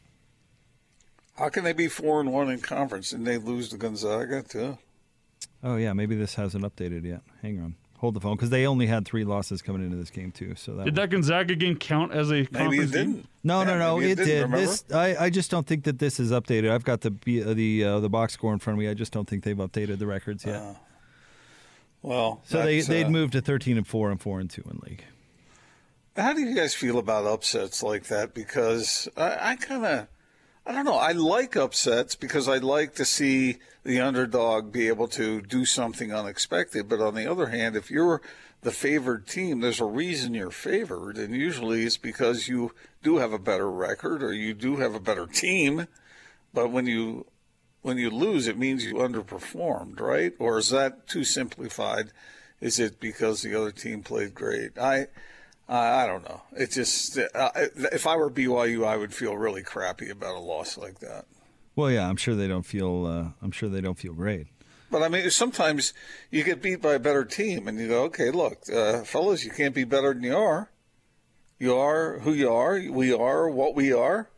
How 1.36 1.50
can 1.50 1.64
they 1.64 1.74
be 1.74 1.88
four 1.88 2.20
and 2.20 2.32
one 2.32 2.52
in 2.52 2.60
conference 2.60 3.14
and 3.14 3.26
they 3.26 3.38
lose 3.38 3.70
to 3.70 3.78
Gonzaga 3.78 4.44
too? 4.44 4.78
Oh 5.64 5.76
yeah, 5.76 5.94
maybe 5.94 6.16
this 6.16 6.36
hasn't 6.36 6.64
updated 6.64 7.04
yet. 7.04 7.22
Hang 7.42 7.60
on. 7.60 7.76
Hold 8.02 8.16
the 8.16 8.20
phone 8.20 8.36
because 8.36 8.50
they 8.50 8.66
only 8.66 8.88
had 8.88 9.06
three 9.06 9.24
losses 9.24 9.62
coming 9.62 9.84
into 9.84 9.96
this 9.96 10.10
game 10.10 10.32
too. 10.32 10.56
So 10.56 10.74
that 10.74 10.86
Did 10.86 10.96
that 10.96 11.12
Gonzaga 11.12 11.54
game 11.56 11.76
count 11.76 12.12
as 12.12 12.32
a 12.32 12.46
conference 12.48 12.90
game? 12.90 13.28
No, 13.44 13.60
Yeah, 13.60 13.66
no, 13.66 13.78
no. 13.78 13.98
maybe 13.98 14.12
it 14.12 14.20
It, 14.20 14.26
didn't, 14.26 14.42
remember? 14.52 14.66
This 14.66 14.84
I, 14.92 15.16
I 15.26 15.30
just 15.30 15.52
don't 15.52 15.68
think 15.68 15.84
that 15.84 16.00
this 16.00 16.20
is 16.20 16.32
updated. 16.32 16.72
I've 16.72 16.84
got 16.84 17.02
the 17.02 17.12
uh, 17.44 17.54
the 17.54 17.84
uh, 17.84 18.00
the 18.00 18.10
box 18.10 18.34
score 18.34 18.54
in 18.54 18.60
front 18.60 18.80
of 18.80 18.84
me. 18.84 18.90
I 18.90 18.96
just 18.96 19.14
don't 19.14 19.30
think 19.30 19.44
they've 19.44 19.56
updated 19.56 20.00
the 20.00 20.08
records 20.08 20.44
yet. 20.46 20.78
Well, 22.02 22.42
so 22.44 22.64
they 22.64 22.82
they'd 22.82 23.06
uh, 23.06 23.10
moved 23.12 23.34
to 23.34 23.42
13 23.42 23.78
and 23.78 23.86
4 23.86 24.10
and 24.10 24.20
4 24.20 24.40
and 24.40 24.50
2 24.50 24.64
in 24.72 24.80
league. 24.90 25.04
How 26.16 26.34
do 26.34 26.42
you 26.42 26.56
guys 26.56 26.74
feel 26.74 26.98
about 26.98 27.26
upsets 27.26 27.84
like 27.84 28.06
that? 28.06 28.34
Because 28.34 29.08
I, 29.16 29.52
I 29.52 29.56
kind 29.58 29.86
of, 29.86 30.08
I 30.66 30.74
don't 30.74 30.86
know. 30.86 30.98
I 30.98 31.12
like 31.12 31.56
upsets 31.56 32.16
because 32.16 32.48
I 32.48 32.58
like 32.58 32.94
to 32.96 33.06
see 33.06 33.58
the 33.84 34.00
underdog 34.00 34.72
be 34.72 34.88
able 34.88 35.08
to 35.10 35.42
do 35.42 35.66
something 35.66 36.14
unexpected. 36.14 36.88
But 36.88 37.02
on 37.02 37.16
the 37.16 37.30
other 37.30 37.48
hand, 37.48 37.76
if 37.76 37.90
you're 37.90 38.22
the 38.62 38.72
favored 38.72 39.28
team, 39.28 39.60
there's 39.60 39.82
a 39.82 39.86
reason 39.86 40.36
you're 40.36 40.52
favored, 40.52 41.18
and 41.18 41.34
usually 41.34 41.84
it's 41.84 41.98
because 41.98 42.48
you 42.48 42.74
do 43.02 43.18
have 43.18 43.34
a 43.34 43.40
better 43.40 43.70
record 43.70 44.22
or 44.22 44.34
you 44.34 44.54
do 44.54 44.78
have 44.78 44.94
a 44.94 45.00
better 45.00 45.26
team. 45.26 45.88
But 46.54 46.72
when 46.72 46.86
you 46.86 47.26
when 47.82 47.98
you 47.98 48.12
lose, 48.12 48.48
it 48.48 48.60
means 48.60 48.86
you 48.86 48.96
underperformed, 48.96 50.00
right? 50.00 50.34
Or 50.38 50.60
is 50.60 50.70
that 50.70 51.08
too 51.08 51.24
simplified? 51.24 52.12
Is 52.60 52.80
it 52.80 53.00
because 53.00 53.42
the 53.42 53.56
other 53.56 53.72
team 53.72 54.04
played 54.04 54.36
great? 54.36 54.78
I 54.78 55.08
I 55.68 56.04
I 56.04 56.08
don't 56.08 56.24
know. 56.28 56.42
It 56.54 56.72
just 56.72 57.18
uh, 57.18 57.52
if 57.56 58.08
I 58.08 58.16
were 58.16 58.30
BYU, 58.30 58.86
I 58.86 58.98
would 58.98 59.14
feel 59.14 59.38
really 59.38 59.64
crappy 59.64 60.10
about 60.10 60.36
a 60.36 60.40
loss 60.40 60.78
like 60.78 61.00
that. 61.00 61.26
Well, 61.76 61.90
yeah, 61.90 62.08
I'm 62.08 62.18
sure 62.18 62.36
they 62.36 62.48
don't 62.48 62.66
feel 62.66 63.06
uh, 63.06 63.32
I'm 63.42 63.52
sure 63.52 63.70
they 63.70 63.82
don't 63.82 63.98
feel 63.98 64.14
great. 64.14 64.48
But 64.90 65.04
I 65.04 65.08
mean, 65.08 65.30
sometimes 65.32 65.94
you 66.30 66.44
get 66.44 66.62
beat 66.62 66.82
by 66.82 66.96
a 66.96 67.00
better 67.00 67.24
team, 67.24 67.68
and 67.68 67.80
you 67.80 67.88
go, 67.88 68.04
"Okay, 68.04 68.30
look, 68.30 68.70
uh, 68.70 69.04
fellas, 69.04 69.46
you 69.46 69.52
can't 69.52 69.74
be 69.74 69.86
better 69.86 70.14
than 70.14 70.24
you 70.24 70.36
are. 70.36 70.70
You 71.60 71.78
are 71.78 72.20
who 72.20 72.34
you 72.34 72.52
are. 72.52 72.80
We 72.80 73.14
are 73.14 73.50
what 73.50 73.74
we 73.74 73.94
are." 73.94 74.30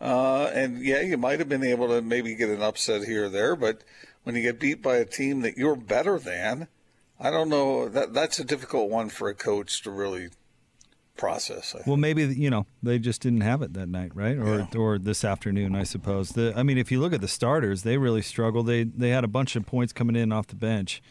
Uh, 0.00 0.50
and 0.54 0.84
yeah, 0.84 1.00
you 1.00 1.16
might 1.16 1.38
have 1.38 1.48
been 1.48 1.64
able 1.64 1.88
to 1.88 2.02
maybe 2.02 2.34
get 2.34 2.50
an 2.50 2.62
upset 2.62 3.04
here 3.04 3.26
or 3.26 3.28
there, 3.28 3.54
but 3.54 3.82
when 4.22 4.34
you 4.34 4.42
get 4.42 4.60
beat 4.60 4.82
by 4.82 4.96
a 4.96 5.04
team 5.04 5.40
that 5.40 5.56
you're 5.56 5.76
better 5.76 6.18
than, 6.18 6.68
I 7.18 7.30
don't 7.30 7.48
know. 7.48 7.88
That 7.88 8.12
that's 8.14 8.38
a 8.38 8.44
difficult 8.44 8.90
one 8.90 9.08
for 9.08 9.28
a 9.28 9.34
coach 9.34 9.82
to 9.82 9.90
really 9.90 10.30
process. 11.16 11.74
I 11.74 11.78
think. 11.78 11.86
Well, 11.86 11.96
maybe 11.96 12.24
you 12.24 12.50
know 12.50 12.66
they 12.82 12.98
just 12.98 13.20
didn't 13.22 13.42
have 13.42 13.62
it 13.62 13.74
that 13.74 13.88
night, 13.88 14.14
right? 14.14 14.36
Or 14.38 14.68
or 14.76 14.98
this 14.98 15.24
afternoon, 15.24 15.74
I 15.74 15.82
suppose. 15.84 16.30
The, 16.30 16.52
I 16.56 16.62
mean, 16.62 16.78
if 16.78 16.90
you 16.90 17.00
look 17.00 17.12
at 17.12 17.20
the 17.20 17.28
starters, 17.28 17.82
they 17.82 17.96
really 17.98 18.22
struggled. 18.22 18.66
They 18.66 18.84
they 18.84 19.10
had 19.10 19.24
a 19.24 19.28
bunch 19.28 19.56
of 19.56 19.66
points 19.66 19.92
coming 19.92 20.16
in 20.16 20.32
off 20.32 20.46
the 20.48 20.56
bench. 20.56 21.02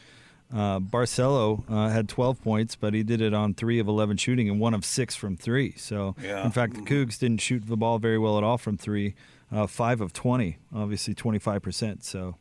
Uh, 0.53 0.79
Barcello 0.79 1.63
uh, 1.69 1.87
had 1.87 2.09
12 2.09 2.41
points, 2.43 2.75
but 2.75 2.93
he 2.93 3.03
did 3.03 3.21
it 3.21 3.33
on 3.33 3.53
three 3.53 3.79
of 3.79 3.87
11 3.87 4.17
shooting 4.17 4.49
and 4.49 4.59
one 4.59 4.73
of 4.73 4.83
six 4.83 5.15
from 5.15 5.37
three. 5.37 5.73
So, 5.77 6.13
Yeah. 6.21 6.43
in 6.43 6.51
fact, 6.51 6.73
the 6.73 6.81
Cougs 6.81 7.17
didn't 7.17 7.39
shoot 7.39 7.65
the 7.67 7.77
ball 7.77 7.99
very 7.99 8.17
well 8.17 8.37
at 8.37 8.43
all 8.43 8.57
from 8.57 8.75
three. 8.75 9.15
Uh, 9.49 9.65
five 9.65 10.01
of 10.01 10.11
20, 10.11 10.57
obviously 10.75 11.13
25 11.13 11.61
percent. 11.61 12.03
So, 12.03 12.35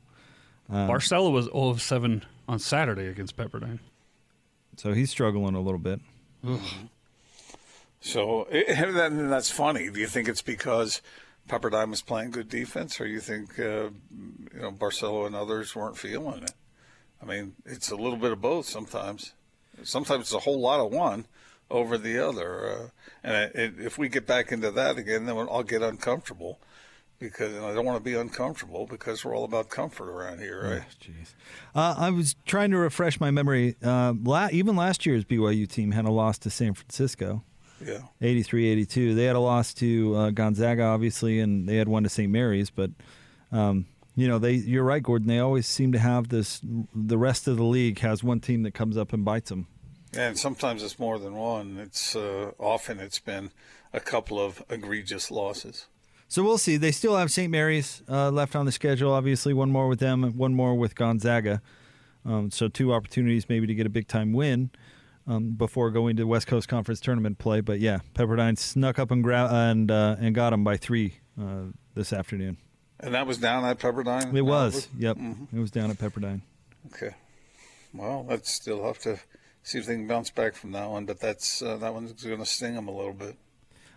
uh, 0.68 0.88
Barcello 0.88 1.30
was 1.30 1.44
0 1.44 1.68
of 1.68 1.80
7 1.80 2.24
on 2.48 2.58
Saturday 2.58 3.06
against 3.06 3.36
Pepperdine. 3.36 3.78
so 4.76 4.92
he's 4.92 5.10
struggling 5.10 5.54
a 5.54 5.60
little 5.60 5.78
bit. 5.78 6.00
So 8.00 8.44
and 8.44 8.96
then 8.96 9.30
that's 9.30 9.50
funny. 9.50 9.90
Do 9.90 10.00
you 10.00 10.06
think 10.06 10.28
it's 10.28 10.42
because 10.42 11.02
Pepperdine 11.48 11.90
was 11.90 12.02
playing 12.02 12.30
good 12.30 12.48
defense, 12.48 13.00
or 13.00 13.06
you 13.06 13.20
think 13.20 13.58
uh, 13.58 13.90
you 14.54 14.60
know 14.60 14.70
Barcello 14.70 15.26
and 15.26 15.34
others 15.34 15.74
weren't 15.74 15.98
feeling 15.98 16.42
it? 16.42 16.52
I 17.22 17.26
mean, 17.26 17.54
it's 17.66 17.90
a 17.90 17.96
little 17.96 18.16
bit 18.16 18.32
of 18.32 18.40
both 18.40 18.66
sometimes. 18.66 19.34
Sometimes 19.82 20.22
it's 20.22 20.34
a 20.34 20.40
whole 20.40 20.60
lot 20.60 20.80
of 20.80 20.92
one 20.92 21.26
over 21.70 21.96
the 21.98 22.18
other. 22.18 22.68
Uh, 22.68 22.88
and 23.22 23.36
it, 23.36 23.54
it, 23.54 23.74
if 23.78 23.98
we 23.98 24.08
get 24.08 24.26
back 24.26 24.52
into 24.52 24.70
that 24.70 24.96
again, 24.96 25.26
then 25.26 25.36
I'll 25.36 25.62
get 25.62 25.82
uncomfortable 25.82 26.58
because 27.18 27.54
and 27.54 27.64
I 27.64 27.74
don't 27.74 27.84
want 27.84 27.98
to 27.98 28.02
be 28.02 28.14
uncomfortable 28.16 28.86
because 28.86 29.24
we're 29.24 29.36
all 29.36 29.44
about 29.44 29.68
comfort 29.68 30.08
around 30.08 30.40
here, 30.40 30.62
right? 30.62 30.82
Jeez. 31.00 31.34
Uh, 31.74 31.94
I 31.96 32.10
was 32.10 32.34
trying 32.46 32.70
to 32.70 32.78
refresh 32.78 33.20
my 33.20 33.30
memory. 33.30 33.76
Uh, 33.82 34.14
la- 34.22 34.48
even 34.50 34.74
last 34.74 35.04
year's 35.06 35.24
BYU 35.24 35.68
team 35.68 35.92
had 35.92 36.06
a 36.06 36.10
loss 36.10 36.38
to 36.38 36.50
San 36.50 36.74
Francisco. 36.74 37.44
Yeah. 37.84 38.00
83-82. 38.20 39.14
They 39.14 39.24
had 39.24 39.36
a 39.36 39.40
loss 39.40 39.72
to 39.74 40.14
uh, 40.14 40.30
Gonzaga, 40.30 40.84
obviously, 40.84 41.40
and 41.40 41.68
they 41.68 41.76
had 41.76 41.88
one 41.88 42.02
to 42.02 42.08
St. 42.08 42.30
Mary's. 42.30 42.70
But 42.70 42.90
um, 43.52 43.86
you 44.16 44.28
know, 44.28 44.38
they 44.38 44.52
you're 44.52 44.84
right, 44.84 45.02
Gordon. 45.02 45.28
They 45.28 45.38
always 45.38 45.66
seem 45.66 45.92
to 45.92 45.98
have 45.98 46.28
this. 46.28 46.60
The 46.94 47.18
rest 47.18 47.48
of 47.48 47.56
the 47.56 47.64
league 47.64 48.00
has 48.00 48.22
one 48.22 48.40
team 48.40 48.62
that 48.64 48.74
comes 48.74 48.96
up 48.96 49.12
and 49.12 49.24
bites 49.24 49.50
them. 49.50 49.66
And 50.12 50.38
sometimes 50.38 50.82
it's 50.82 50.98
more 50.98 51.18
than 51.18 51.34
one. 51.34 51.78
It's 51.78 52.16
uh, 52.16 52.52
often 52.58 52.98
it's 52.98 53.20
been 53.20 53.50
a 53.92 54.00
couple 54.00 54.40
of 54.40 54.62
egregious 54.68 55.30
losses. 55.30 55.86
So 56.28 56.42
we'll 56.44 56.58
see. 56.58 56.76
They 56.76 56.92
still 56.92 57.16
have 57.16 57.30
St. 57.30 57.50
Mary's 57.50 58.02
uh, 58.08 58.30
left 58.30 58.54
on 58.54 58.66
the 58.66 58.72
schedule. 58.72 59.12
Obviously, 59.12 59.52
one 59.52 59.70
more 59.70 59.88
with 59.88 60.00
them, 60.00 60.22
and 60.22 60.36
one 60.36 60.54
more 60.54 60.74
with 60.74 60.94
Gonzaga. 60.94 61.62
Um, 62.24 62.50
so 62.50 62.68
two 62.68 62.92
opportunities 62.92 63.48
maybe 63.48 63.66
to 63.66 63.74
get 63.74 63.86
a 63.86 63.90
big 63.90 64.06
time 64.06 64.32
win 64.32 64.70
um, 65.30 65.50
before 65.52 65.90
going 65.90 66.16
to 66.16 66.24
West 66.24 66.46
Coast 66.46 66.68
Conference 66.68 67.00
tournament 67.00 67.38
play. 67.38 67.60
But 67.60 67.80
yeah, 67.80 67.98
Pepperdine 68.14 68.58
snuck 68.58 68.98
up 68.98 69.10
and 69.10 69.22
gra- 69.22 69.48
and 69.50 69.90
uh, 69.90 70.16
and 70.20 70.34
got 70.34 70.50
them 70.50 70.64
by 70.64 70.76
three 70.76 71.14
uh, 71.40 71.64
this 71.94 72.12
afternoon. 72.12 72.56
And 72.98 73.14
that 73.14 73.26
was 73.26 73.38
down 73.38 73.64
at 73.64 73.78
Pepperdine. 73.78 74.34
It 74.34 74.42
was. 74.42 74.74
Albert? 74.74 74.88
Yep, 74.98 75.16
Mhm. 75.16 75.48
it 75.54 75.58
was 75.58 75.70
down 75.70 75.90
at 75.90 75.96
Pepperdine. 75.98 76.42
Okay. 76.92 77.14
Well, 77.94 78.26
let's 78.28 78.50
still 78.50 78.84
have 78.84 78.98
to 79.00 79.18
see 79.62 79.78
if 79.78 79.86
they 79.86 79.94
can 79.94 80.06
bounce 80.06 80.30
back 80.30 80.54
from 80.54 80.72
that 80.72 80.88
one, 80.90 81.06
but 81.06 81.20
that's 81.20 81.62
uh, 81.62 81.76
that 81.78 81.94
one's 81.94 82.12
going 82.12 82.38
to 82.38 82.46
sting 82.46 82.74
them 82.74 82.88
a 82.88 82.96
little 82.96 83.12
bit. 83.14 83.36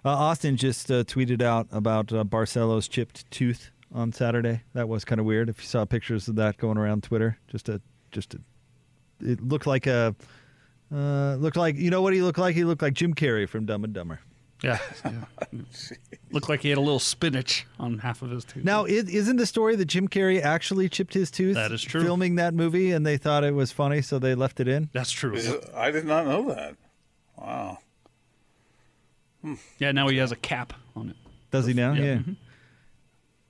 Uh, 0.05 0.09
Austin 0.09 0.57
just 0.57 0.91
uh, 0.91 1.03
tweeted 1.03 1.41
out 1.41 1.67
about 1.71 2.11
uh, 2.11 2.23
Barcello's 2.23 2.87
chipped 2.87 3.29
tooth 3.31 3.71
on 3.93 4.11
Saturday. 4.11 4.61
That 4.73 4.89
was 4.89 5.05
kind 5.05 5.19
of 5.19 5.25
weird. 5.25 5.47
If 5.49 5.59
you 5.61 5.65
saw 5.67 5.85
pictures 5.85 6.27
of 6.27 6.35
that 6.35 6.57
going 6.57 6.77
around 6.77 7.03
Twitter, 7.03 7.37
just 7.47 7.69
a 7.69 7.81
just 8.11 8.33
a, 8.33 8.41
it 9.21 9.41
looked 9.41 9.67
like 9.67 9.87
a 9.87 10.15
uh, 10.93 11.35
looked 11.35 11.57
like 11.57 11.75
you 11.75 11.89
know 11.89 12.01
what 12.01 12.13
he 12.13 12.21
looked 12.21 12.37
like. 12.39 12.55
He 12.55 12.63
looked 12.63 12.81
like 12.81 12.93
Jim 12.93 13.13
Carrey 13.13 13.47
from 13.47 13.65
Dumb 13.65 13.83
and 13.83 13.93
Dumber. 13.93 14.19
Yeah. 14.63 14.79
yeah. 15.03 15.11
Looked 16.31 16.47
like 16.47 16.61
he 16.61 16.69
had 16.69 16.77
a 16.77 16.81
little 16.81 16.99
spinach 16.99 17.67
on 17.79 17.97
half 17.97 18.21
of 18.21 18.29
his 18.31 18.45
tooth. 18.45 18.63
Now, 18.63 18.85
is, 18.85 19.09
isn't 19.09 19.35
the 19.35 19.45
story 19.45 19.75
that 19.75 19.85
Jim 19.85 20.07
Carrey 20.07 20.41
actually 20.41 20.87
chipped 20.87 21.13
his 21.13 21.29
tooth? 21.29 21.55
That 21.55 21.73
is 21.73 21.81
true. 21.83 22.01
Filming 22.01 22.35
that 22.35 22.53
movie, 22.53 22.91
and 22.91 23.05
they 23.05 23.17
thought 23.17 23.43
it 23.43 23.53
was 23.53 23.73
funny, 23.73 24.01
so 24.01 24.19
they 24.19 24.35
left 24.35 24.61
it 24.61 24.69
in. 24.69 24.89
That's 24.93 25.11
true. 25.11 25.33
Is 25.33 25.53
I 25.75 25.91
did 25.91 26.05
not 26.05 26.25
know 26.25 26.47
that. 26.53 26.75
Wow. 27.37 27.79
Yeah, 29.77 29.91
now 29.91 30.07
he 30.07 30.17
has 30.17 30.31
a 30.31 30.37
cap 30.37 30.71
on 30.95 31.09
it. 31.09 31.17
Does 31.51 31.65
he 31.65 31.73
now? 31.73 31.91
Yeah. 31.93 32.03
Yeah. 32.03 32.15
Mhm. 32.19 32.35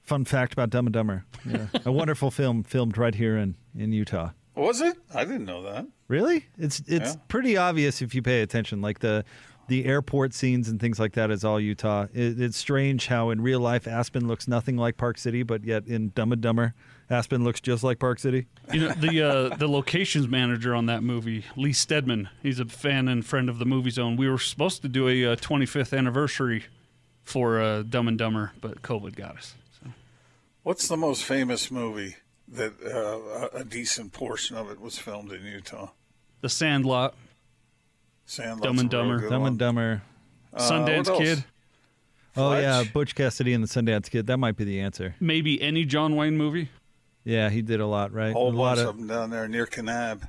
Fun 0.02 0.26
fact 0.26 0.52
about 0.54 0.70
Dumb 0.72 0.88
and 0.88 0.94
Dumber. 0.94 1.26
Yeah. 1.46 1.68
a 1.86 1.92
wonderful 1.92 2.32
film 2.32 2.64
filmed 2.64 2.98
right 2.98 3.14
here 3.14 3.36
in, 3.38 3.56
in 3.78 3.92
Utah. 3.92 4.30
Was 4.56 4.80
it? 4.80 4.96
I 5.14 5.26
didn't 5.26 5.44
know 5.46 5.62
that. 5.64 5.86
Really? 6.14 6.46
It's 6.60 6.80
it's 6.88 7.14
Yeah. 7.16 7.22
pretty 7.28 7.58
obvious 7.58 8.02
if 8.04 8.14
you 8.14 8.22
pay 8.22 8.42
attention. 8.44 8.82
Like 8.82 9.00
the 9.00 9.26
the 9.68 9.86
airport 9.86 10.34
scenes 10.34 10.68
and 10.70 10.80
things 10.80 11.00
like 11.00 11.14
that 11.14 11.32
is 11.32 11.44
all 11.44 11.60
Utah. 11.60 12.04
It, 12.14 12.40
it's 12.40 12.58
strange 12.58 13.08
how 13.08 13.30
in 13.32 13.42
real 13.42 13.60
life 13.62 13.88
Aspen 13.88 14.28
looks 14.28 14.48
nothing 14.48 14.78
like 14.78 14.96
Park 14.98 15.18
City, 15.18 15.42
but 15.42 15.64
yet 15.64 15.88
in 15.88 16.10
Dumb 16.10 16.32
and 16.34 16.42
Dumber, 16.42 16.76
Aspen 17.10 17.44
looks 17.44 17.60
just 17.62 17.84
like 17.84 17.98
Park 17.98 18.20
City. 18.20 18.46
You 18.72 18.82
know 18.82 18.90
the 18.94 19.22
uh, 19.24 19.56
the 19.56 19.68
locations 19.68 20.28
manager 20.28 20.76
on 20.76 20.86
that 20.86 21.02
movie, 21.02 21.46
Lee 21.56 21.74
Stedman. 21.74 22.30
He's 22.44 22.60
a 22.60 22.66
fan 22.66 23.08
and 23.08 23.26
friend 23.26 23.50
of 23.50 23.58
the 23.58 23.66
Movie 23.66 23.90
Zone. 23.90 24.16
We 24.18 24.30
were 24.30 24.38
supposed 24.38 24.84
to 24.84 24.88
do 24.88 25.08
a 25.08 25.34
uh, 25.34 25.36
25th 25.38 25.98
anniversary 25.98 26.66
for 27.24 27.60
uh, 27.60 27.82
Dumb 27.84 28.08
and 28.08 28.18
Dumber, 28.20 28.52
but 28.62 28.84
COVID 28.84 29.16
got 29.16 29.38
us. 29.38 29.56
So. 29.82 29.90
What's 30.62 30.88
the 30.88 30.98
most 30.98 31.24
famous 31.24 31.72
movie 31.72 32.18
that 32.50 32.74
uh, 32.86 33.58
a- 33.58 33.62
a 33.62 33.64
decent 33.64 34.12
portion 34.12 34.58
of 34.58 34.70
it 34.70 34.80
was 34.80 35.00
filmed 35.00 35.32
in 35.32 35.44
Utah? 35.46 35.88
The 36.44 36.50
Sandlot, 36.50 37.14
Sandlot's 38.26 38.62
Dumb 38.64 38.80
and 38.80 38.90
Dumber. 38.90 39.30
Dumb 39.30 39.46
and 39.46 39.58
Dumber. 39.58 40.02
Uh, 40.54 40.60
Sundance? 40.70 41.18
Kid, 41.18 41.44
Oh 42.36 42.50
Fletch? 42.50 42.64
yeah, 42.64 42.84
Butch 42.92 43.16
Cassidy 43.16 43.54
and 43.54 43.64
the 43.64 43.68
Sundance 43.68 44.10
Kid. 44.10 44.28
That 44.28 44.38
might 44.38 44.58
be 44.58 44.66
the 44.66 44.82
answer. 44.82 45.16
maybe 45.22 45.62
any 45.62 45.86
John 45.86 46.18
Wayne 46.18 46.36
movie. 46.36 46.68
Yeah, 47.24 47.50
he 47.50 47.62
did 47.62 47.80
a 47.80 47.88
lot, 47.88 48.12
right? 48.12 48.32
A 48.32 48.34
whole 48.34 48.54
a 48.54 48.58
lot 48.60 48.78
of 48.78 48.98
them 48.98 49.08
down 49.08 49.30
there 49.30 49.48
near 49.48 49.66
Kanab. 49.66 50.28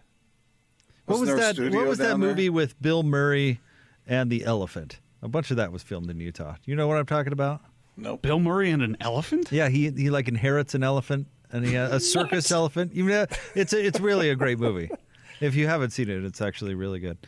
What 1.06 1.18
was 1.18 1.28
Wasn't 1.28 1.36
there 1.56 1.66
a 1.66 1.70
that? 1.70 1.76
What 1.76 1.86
was 1.88 1.98
that 1.98 2.10
down 2.10 2.20
there? 2.20 2.28
movie 2.30 2.48
with 2.48 2.80
Bill 2.80 3.02
Murray 3.02 3.58
and 4.06 4.30
the 4.30 4.44
elephant? 4.44 5.00
A 5.20 5.26
bunch 5.28 5.50
of 5.50 5.56
that 5.56 5.72
was 5.72 5.82
filmed 5.82 6.08
in 6.10 6.20
Utah. 6.20 6.52
Do 6.52 6.70
You 6.70 6.76
know 6.76 6.86
what 6.86 6.96
I'm 6.96 7.06
talking 7.06 7.32
about? 7.32 7.60
Nope. 7.96 8.22
Bill 8.22 8.38
Murray 8.38 8.70
and 8.70 8.82
an 8.82 8.96
elephant. 9.00 9.50
Yeah, 9.50 9.68
he 9.68 9.90
he 9.90 10.10
like 10.10 10.28
inherits 10.28 10.74
an 10.76 10.84
elephant 10.84 11.26
and 11.50 11.66
he 11.66 11.74
has 11.74 11.92
a 11.92 11.98
circus 12.12 12.50
elephant. 12.52 12.94
You 12.94 13.04
know, 13.06 13.26
it's 13.56 13.72
a, 13.72 13.84
it's 13.84 13.98
really 13.98 14.30
a 14.30 14.36
great 14.36 14.58
movie. 14.60 14.90
If 15.40 15.54
you 15.54 15.66
haven't 15.66 15.90
seen 15.90 16.08
it, 16.08 16.24
it's 16.24 16.40
actually 16.40 16.74
really 16.74 17.00
good. 17.00 17.18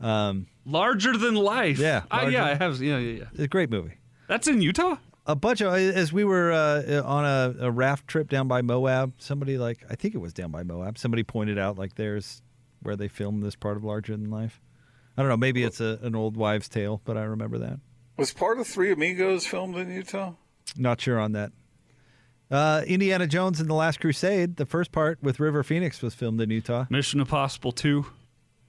Um, 0.00 0.46
Larger 0.66 1.16
than 1.16 1.34
life. 1.34 1.78
Yeah, 1.78 2.02
Uh, 2.10 2.28
yeah, 2.30 2.44
I 2.44 2.54
have. 2.54 2.80
Yeah, 2.82 2.98
yeah, 2.98 3.18
yeah. 3.20 3.24
it's 3.32 3.40
a 3.40 3.48
great 3.48 3.70
movie. 3.70 3.94
That's 4.28 4.48
in 4.48 4.60
Utah. 4.60 4.96
A 5.26 5.36
bunch 5.36 5.60
of 5.60 5.72
as 5.72 6.12
we 6.12 6.24
were 6.24 6.50
uh, 6.50 7.02
on 7.04 7.24
a, 7.24 7.66
a 7.66 7.70
raft 7.70 8.08
trip 8.08 8.28
down 8.28 8.48
by 8.48 8.60
Moab, 8.62 9.12
somebody 9.18 9.56
like 9.58 9.78
I 9.88 9.94
think 9.94 10.14
it 10.14 10.18
was 10.18 10.32
down 10.32 10.50
by 10.50 10.64
Moab. 10.64 10.98
Somebody 10.98 11.22
pointed 11.22 11.58
out 11.58 11.78
like 11.78 11.94
there's 11.94 12.42
where 12.82 12.96
they 12.96 13.06
filmed 13.06 13.42
this 13.44 13.54
part 13.54 13.76
of 13.76 13.84
Larger 13.84 14.16
Than 14.16 14.30
Life. 14.30 14.60
I 15.16 15.22
don't 15.22 15.28
know. 15.28 15.36
Maybe 15.36 15.62
it's 15.62 15.80
a, 15.80 15.98
an 16.02 16.16
old 16.16 16.36
wives' 16.36 16.68
tale, 16.68 17.00
but 17.04 17.16
I 17.16 17.22
remember 17.22 17.58
that. 17.58 17.78
Was 18.16 18.32
part 18.32 18.58
of 18.58 18.66
Three 18.66 18.90
Amigos 18.90 19.46
filmed 19.46 19.76
in 19.76 19.90
Utah? 19.92 20.32
Not 20.76 21.00
sure 21.00 21.20
on 21.20 21.32
that. 21.32 21.52
Uh, 22.52 22.82
Indiana 22.86 23.26
Jones 23.26 23.60
and 23.60 23.70
the 23.70 23.74
Last 23.74 23.98
Crusade, 24.00 24.56
the 24.56 24.66
first 24.66 24.92
part 24.92 25.18
with 25.22 25.40
River 25.40 25.62
Phoenix 25.62 26.02
was 26.02 26.14
filmed 26.14 26.38
in 26.42 26.50
Utah. 26.50 26.84
Mission 26.90 27.18
Impossible 27.20 27.72
Two, 27.72 28.04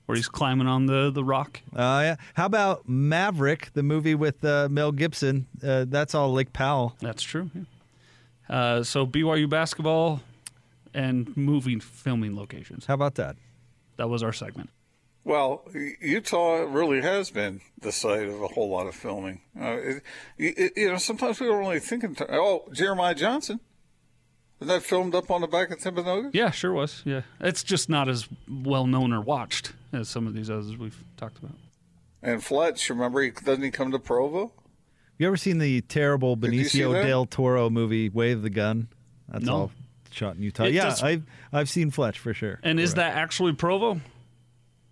where 0.05 0.15
he's 0.15 0.29
climbing 0.29 0.67
on 0.67 0.85
the 0.85 1.11
the 1.11 1.23
rock. 1.23 1.59
Uh, 1.75 1.99
yeah. 2.03 2.15
How 2.35 2.45
about 2.45 2.87
Maverick, 2.87 3.71
the 3.73 3.83
movie 3.83 4.15
with 4.15 4.43
uh, 4.45 4.69
Mel 4.71 4.93
Gibson? 4.93 5.47
Uh, 5.61 5.83
that's 5.87 6.15
all 6.15 6.31
Lake 6.31 6.53
Powell. 6.53 6.95
That's 7.01 7.21
true. 7.21 7.51
yeah. 7.53 7.63
Uh, 8.49 8.83
so 8.83 9.05
BYU 9.05 9.49
basketball 9.49 10.21
and 10.93 11.35
moving 11.35 11.79
filming 11.81 12.35
locations. 12.37 12.85
How 12.85 12.93
about 12.93 13.15
that? 13.15 13.35
That 13.97 14.09
was 14.09 14.23
our 14.23 14.33
segment. 14.33 14.69
Well, 15.25 15.63
Utah 16.01 16.65
really 16.69 17.01
has 17.01 17.31
been 17.31 17.61
the 17.81 17.91
site 17.93 18.27
of 18.27 18.41
a 18.41 18.47
whole 18.47 18.69
lot 18.69 18.87
of 18.87 18.95
filming. 18.95 19.41
Uh, 19.59 19.77
it, 19.77 20.03
it, 20.37 20.73
you 20.75 20.89
know, 20.91 20.97
sometimes 20.97 21.39
we 21.39 21.47
don't 21.47 21.59
really 21.59 21.79
think 21.79 22.03
in 22.03 22.15
ter- 22.15 22.27
Oh, 22.29 22.65
Jeremiah 22.73 23.15
Johnson. 23.15 23.59
Isn't 24.63 24.73
that 24.75 24.83
filmed 24.83 25.13
up 25.13 25.29
on 25.29 25.41
the 25.41 25.47
back 25.47 25.71
of 25.71 25.79
Timpanogos? 25.79 26.29
Yeah, 26.33 26.49
sure 26.49 26.71
was. 26.71 27.01
Yeah, 27.03 27.23
it's 27.41 27.63
just 27.63 27.89
not 27.89 28.07
as 28.07 28.29
well 28.49 28.87
known 28.87 29.11
or 29.11 29.19
watched 29.19 29.73
as 29.91 30.07
some 30.07 30.25
of 30.25 30.33
these 30.33 30.49
others 30.49 30.77
we've 30.77 31.03
talked 31.17 31.37
about. 31.37 31.55
And 32.21 32.41
Fletch, 32.41 32.89
remember, 32.89 33.21
he, 33.23 33.31
doesn't 33.31 33.61
he 33.61 33.71
come 33.71 33.91
to 33.91 33.99
Provo? 33.99 34.53
You 35.17 35.27
ever 35.27 35.35
seen 35.35 35.57
the 35.57 35.81
terrible 35.81 36.37
Benicio 36.37 36.93
del 37.03 37.25
Toro 37.25 37.69
movie 37.69 38.07
Way 38.07 38.31
of 38.31 38.41
the 38.41 38.49
Gun? 38.49 38.87
That's 39.27 39.43
No. 39.43 39.53
all 39.53 39.71
shot 40.11 40.37
in 40.37 40.43
Utah. 40.43 40.63
It 40.63 40.75
yeah, 40.75 40.85
does- 40.85 41.03
I've 41.03 41.23
I've 41.51 41.69
seen 41.69 41.91
Fletch 41.91 42.17
for 42.17 42.33
sure. 42.33 42.61
And 42.63 42.79
is 42.79 42.93
that 42.93 43.17
actually 43.17 43.51
Provo? 43.51 43.99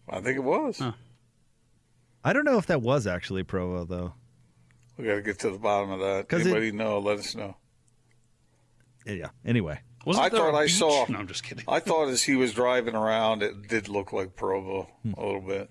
I 0.09 0.19
think 0.19 0.36
it 0.36 0.43
was. 0.43 0.82
I 2.26 2.34
don't 2.34 2.43
know 2.43 2.57
if 2.57 2.65
that 2.65 2.82
was 2.82 3.07
actually 3.07 3.43
Provo 3.43 3.86
though. 3.86 4.13
We 4.97 5.05
got 5.05 5.15
to 5.15 5.22
get 5.22 5.39
to 5.39 5.49
the 5.49 5.57
bottom 5.57 5.91
of 5.91 5.99
that. 6.01 6.28
'Cause 6.28 6.41
it- 6.41 6.47
Anybody 6.49 6.74
know? 6.74 6.99
Let 6.99 7.19
us 7.19 7.34
know. 7.36 7.55
Yeah. 9.06 9.30
Anyway, 9.45 9.80
Wasn't 10.06 10.26
I 10.26 10.30
thought 10.30 10.56
I 10.56 10.64
beach? 10.66 10.76
saw. 10.76 11.06
No, 11.10 11.20
I'm 11.20 11.28
just 11.28 11.43
kidding. 11.43 11.64
I 11.68 11.80
thought 11.80 12.10
as 12.10 12.24
he 12.24 12.36
was 12.36 12.54
driving 12.54 12.95
around, 12.95 13.43
it 13.43 13.68
did 13.68 13.88
look 13.89 14.14
like 14.14 14.36
Provo 14.36 14.88
Hmm. 15.04 15.14
a 15.18 15.26
little 15.26 15.41
bit. 15.41 15.70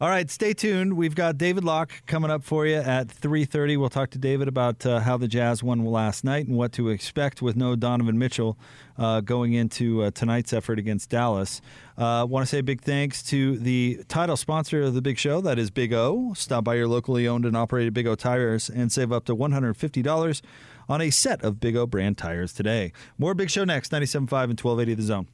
All 0.00 0.08
right, 0.10 0.28
stay 0.28 0.52
tuned. 0.52 0.94
We've 0.94 1.14
got 1.14 1.38
David 1.38 1.62
Locke 1.64 1.92
coming 2.06 2.28
up 2.30 2.42
for 2.42 2.66
you 2.66 2.74
at 2.76 3.06
3:30. 3.08 3.76
We'll 3.78 3.88
talk 3.88 4.10
to 4.10 4.18
David 4.18 4.48
about 4.48 4.84
uh, 4.84 4.98
how 5.00 5.16
the 5.16 5.28
Jazz 5.28 5.62
won 5.62 5.84
last 5.84 6.24
night 6.24 6.46
and 6.48 6.56
what 6.56 6.72
to 6.72 6.88
expect 6.88 7.40
with 7.40 7.56
no 7.56 7.76
Donovan 7.76 8.18
Mitchell 8.18 8.58
uh, 8.98 9.20
going 9.20 9.52
into 9.54 10.02
uh, 10.02 10.10
tonight's 10.10 10.52
effort 10.52 10.80
against 10.80 11.10
Dallas. 11.10 11.62
Uh, 11.96 12.26
Want 12.28 12.42
to 12.44 12.46
say 12.50 12.60
big 12.60 12.82
thanks 12.82 13.22
to 13.24 13.56
the 13.56 14.02
title 14.08 14.36
sponsor 14.36 14.82
of 14.82 14.94
the 14.94 15.00
Big 15.00 15.16
Show, 15.16 15.40
that 15.42 15.60
is 15.60 15.70
Big 15.70 15.92
O. 15.92 16.34
Stop 16.34 16.64
by 16.64 16.74
your 16.74 16.88
locally 16.88 17.26
owned 17.28 17.46
and 17.46 17.56
operated 17.56 17.94
Big 17.94 18.08
O 18.08 18.16
tires 18.16 18.68
and 18.68 18.90
save 18.90 19.12
up 19.12 19.24
to 19.26 19.34
$150 19.36 20.42
on 20.88 21.00
a 21.00 21.10
set 21.10 21.42
of 21.42 21.60
Big 21.60 21.76
O 21.76 21.86
brand 21.86 22.18
tires 22.18 22.52
today. 22.52 22.92
More 23.18 23.34
Big 23.34 23.50
Show 23.50 23.64
next, 23.64 23.92
97.5 23.92 24.14
and 24.20 24.60
1280 24.60 24.94
The 24.94 25.02
Zone. 25.02 25.28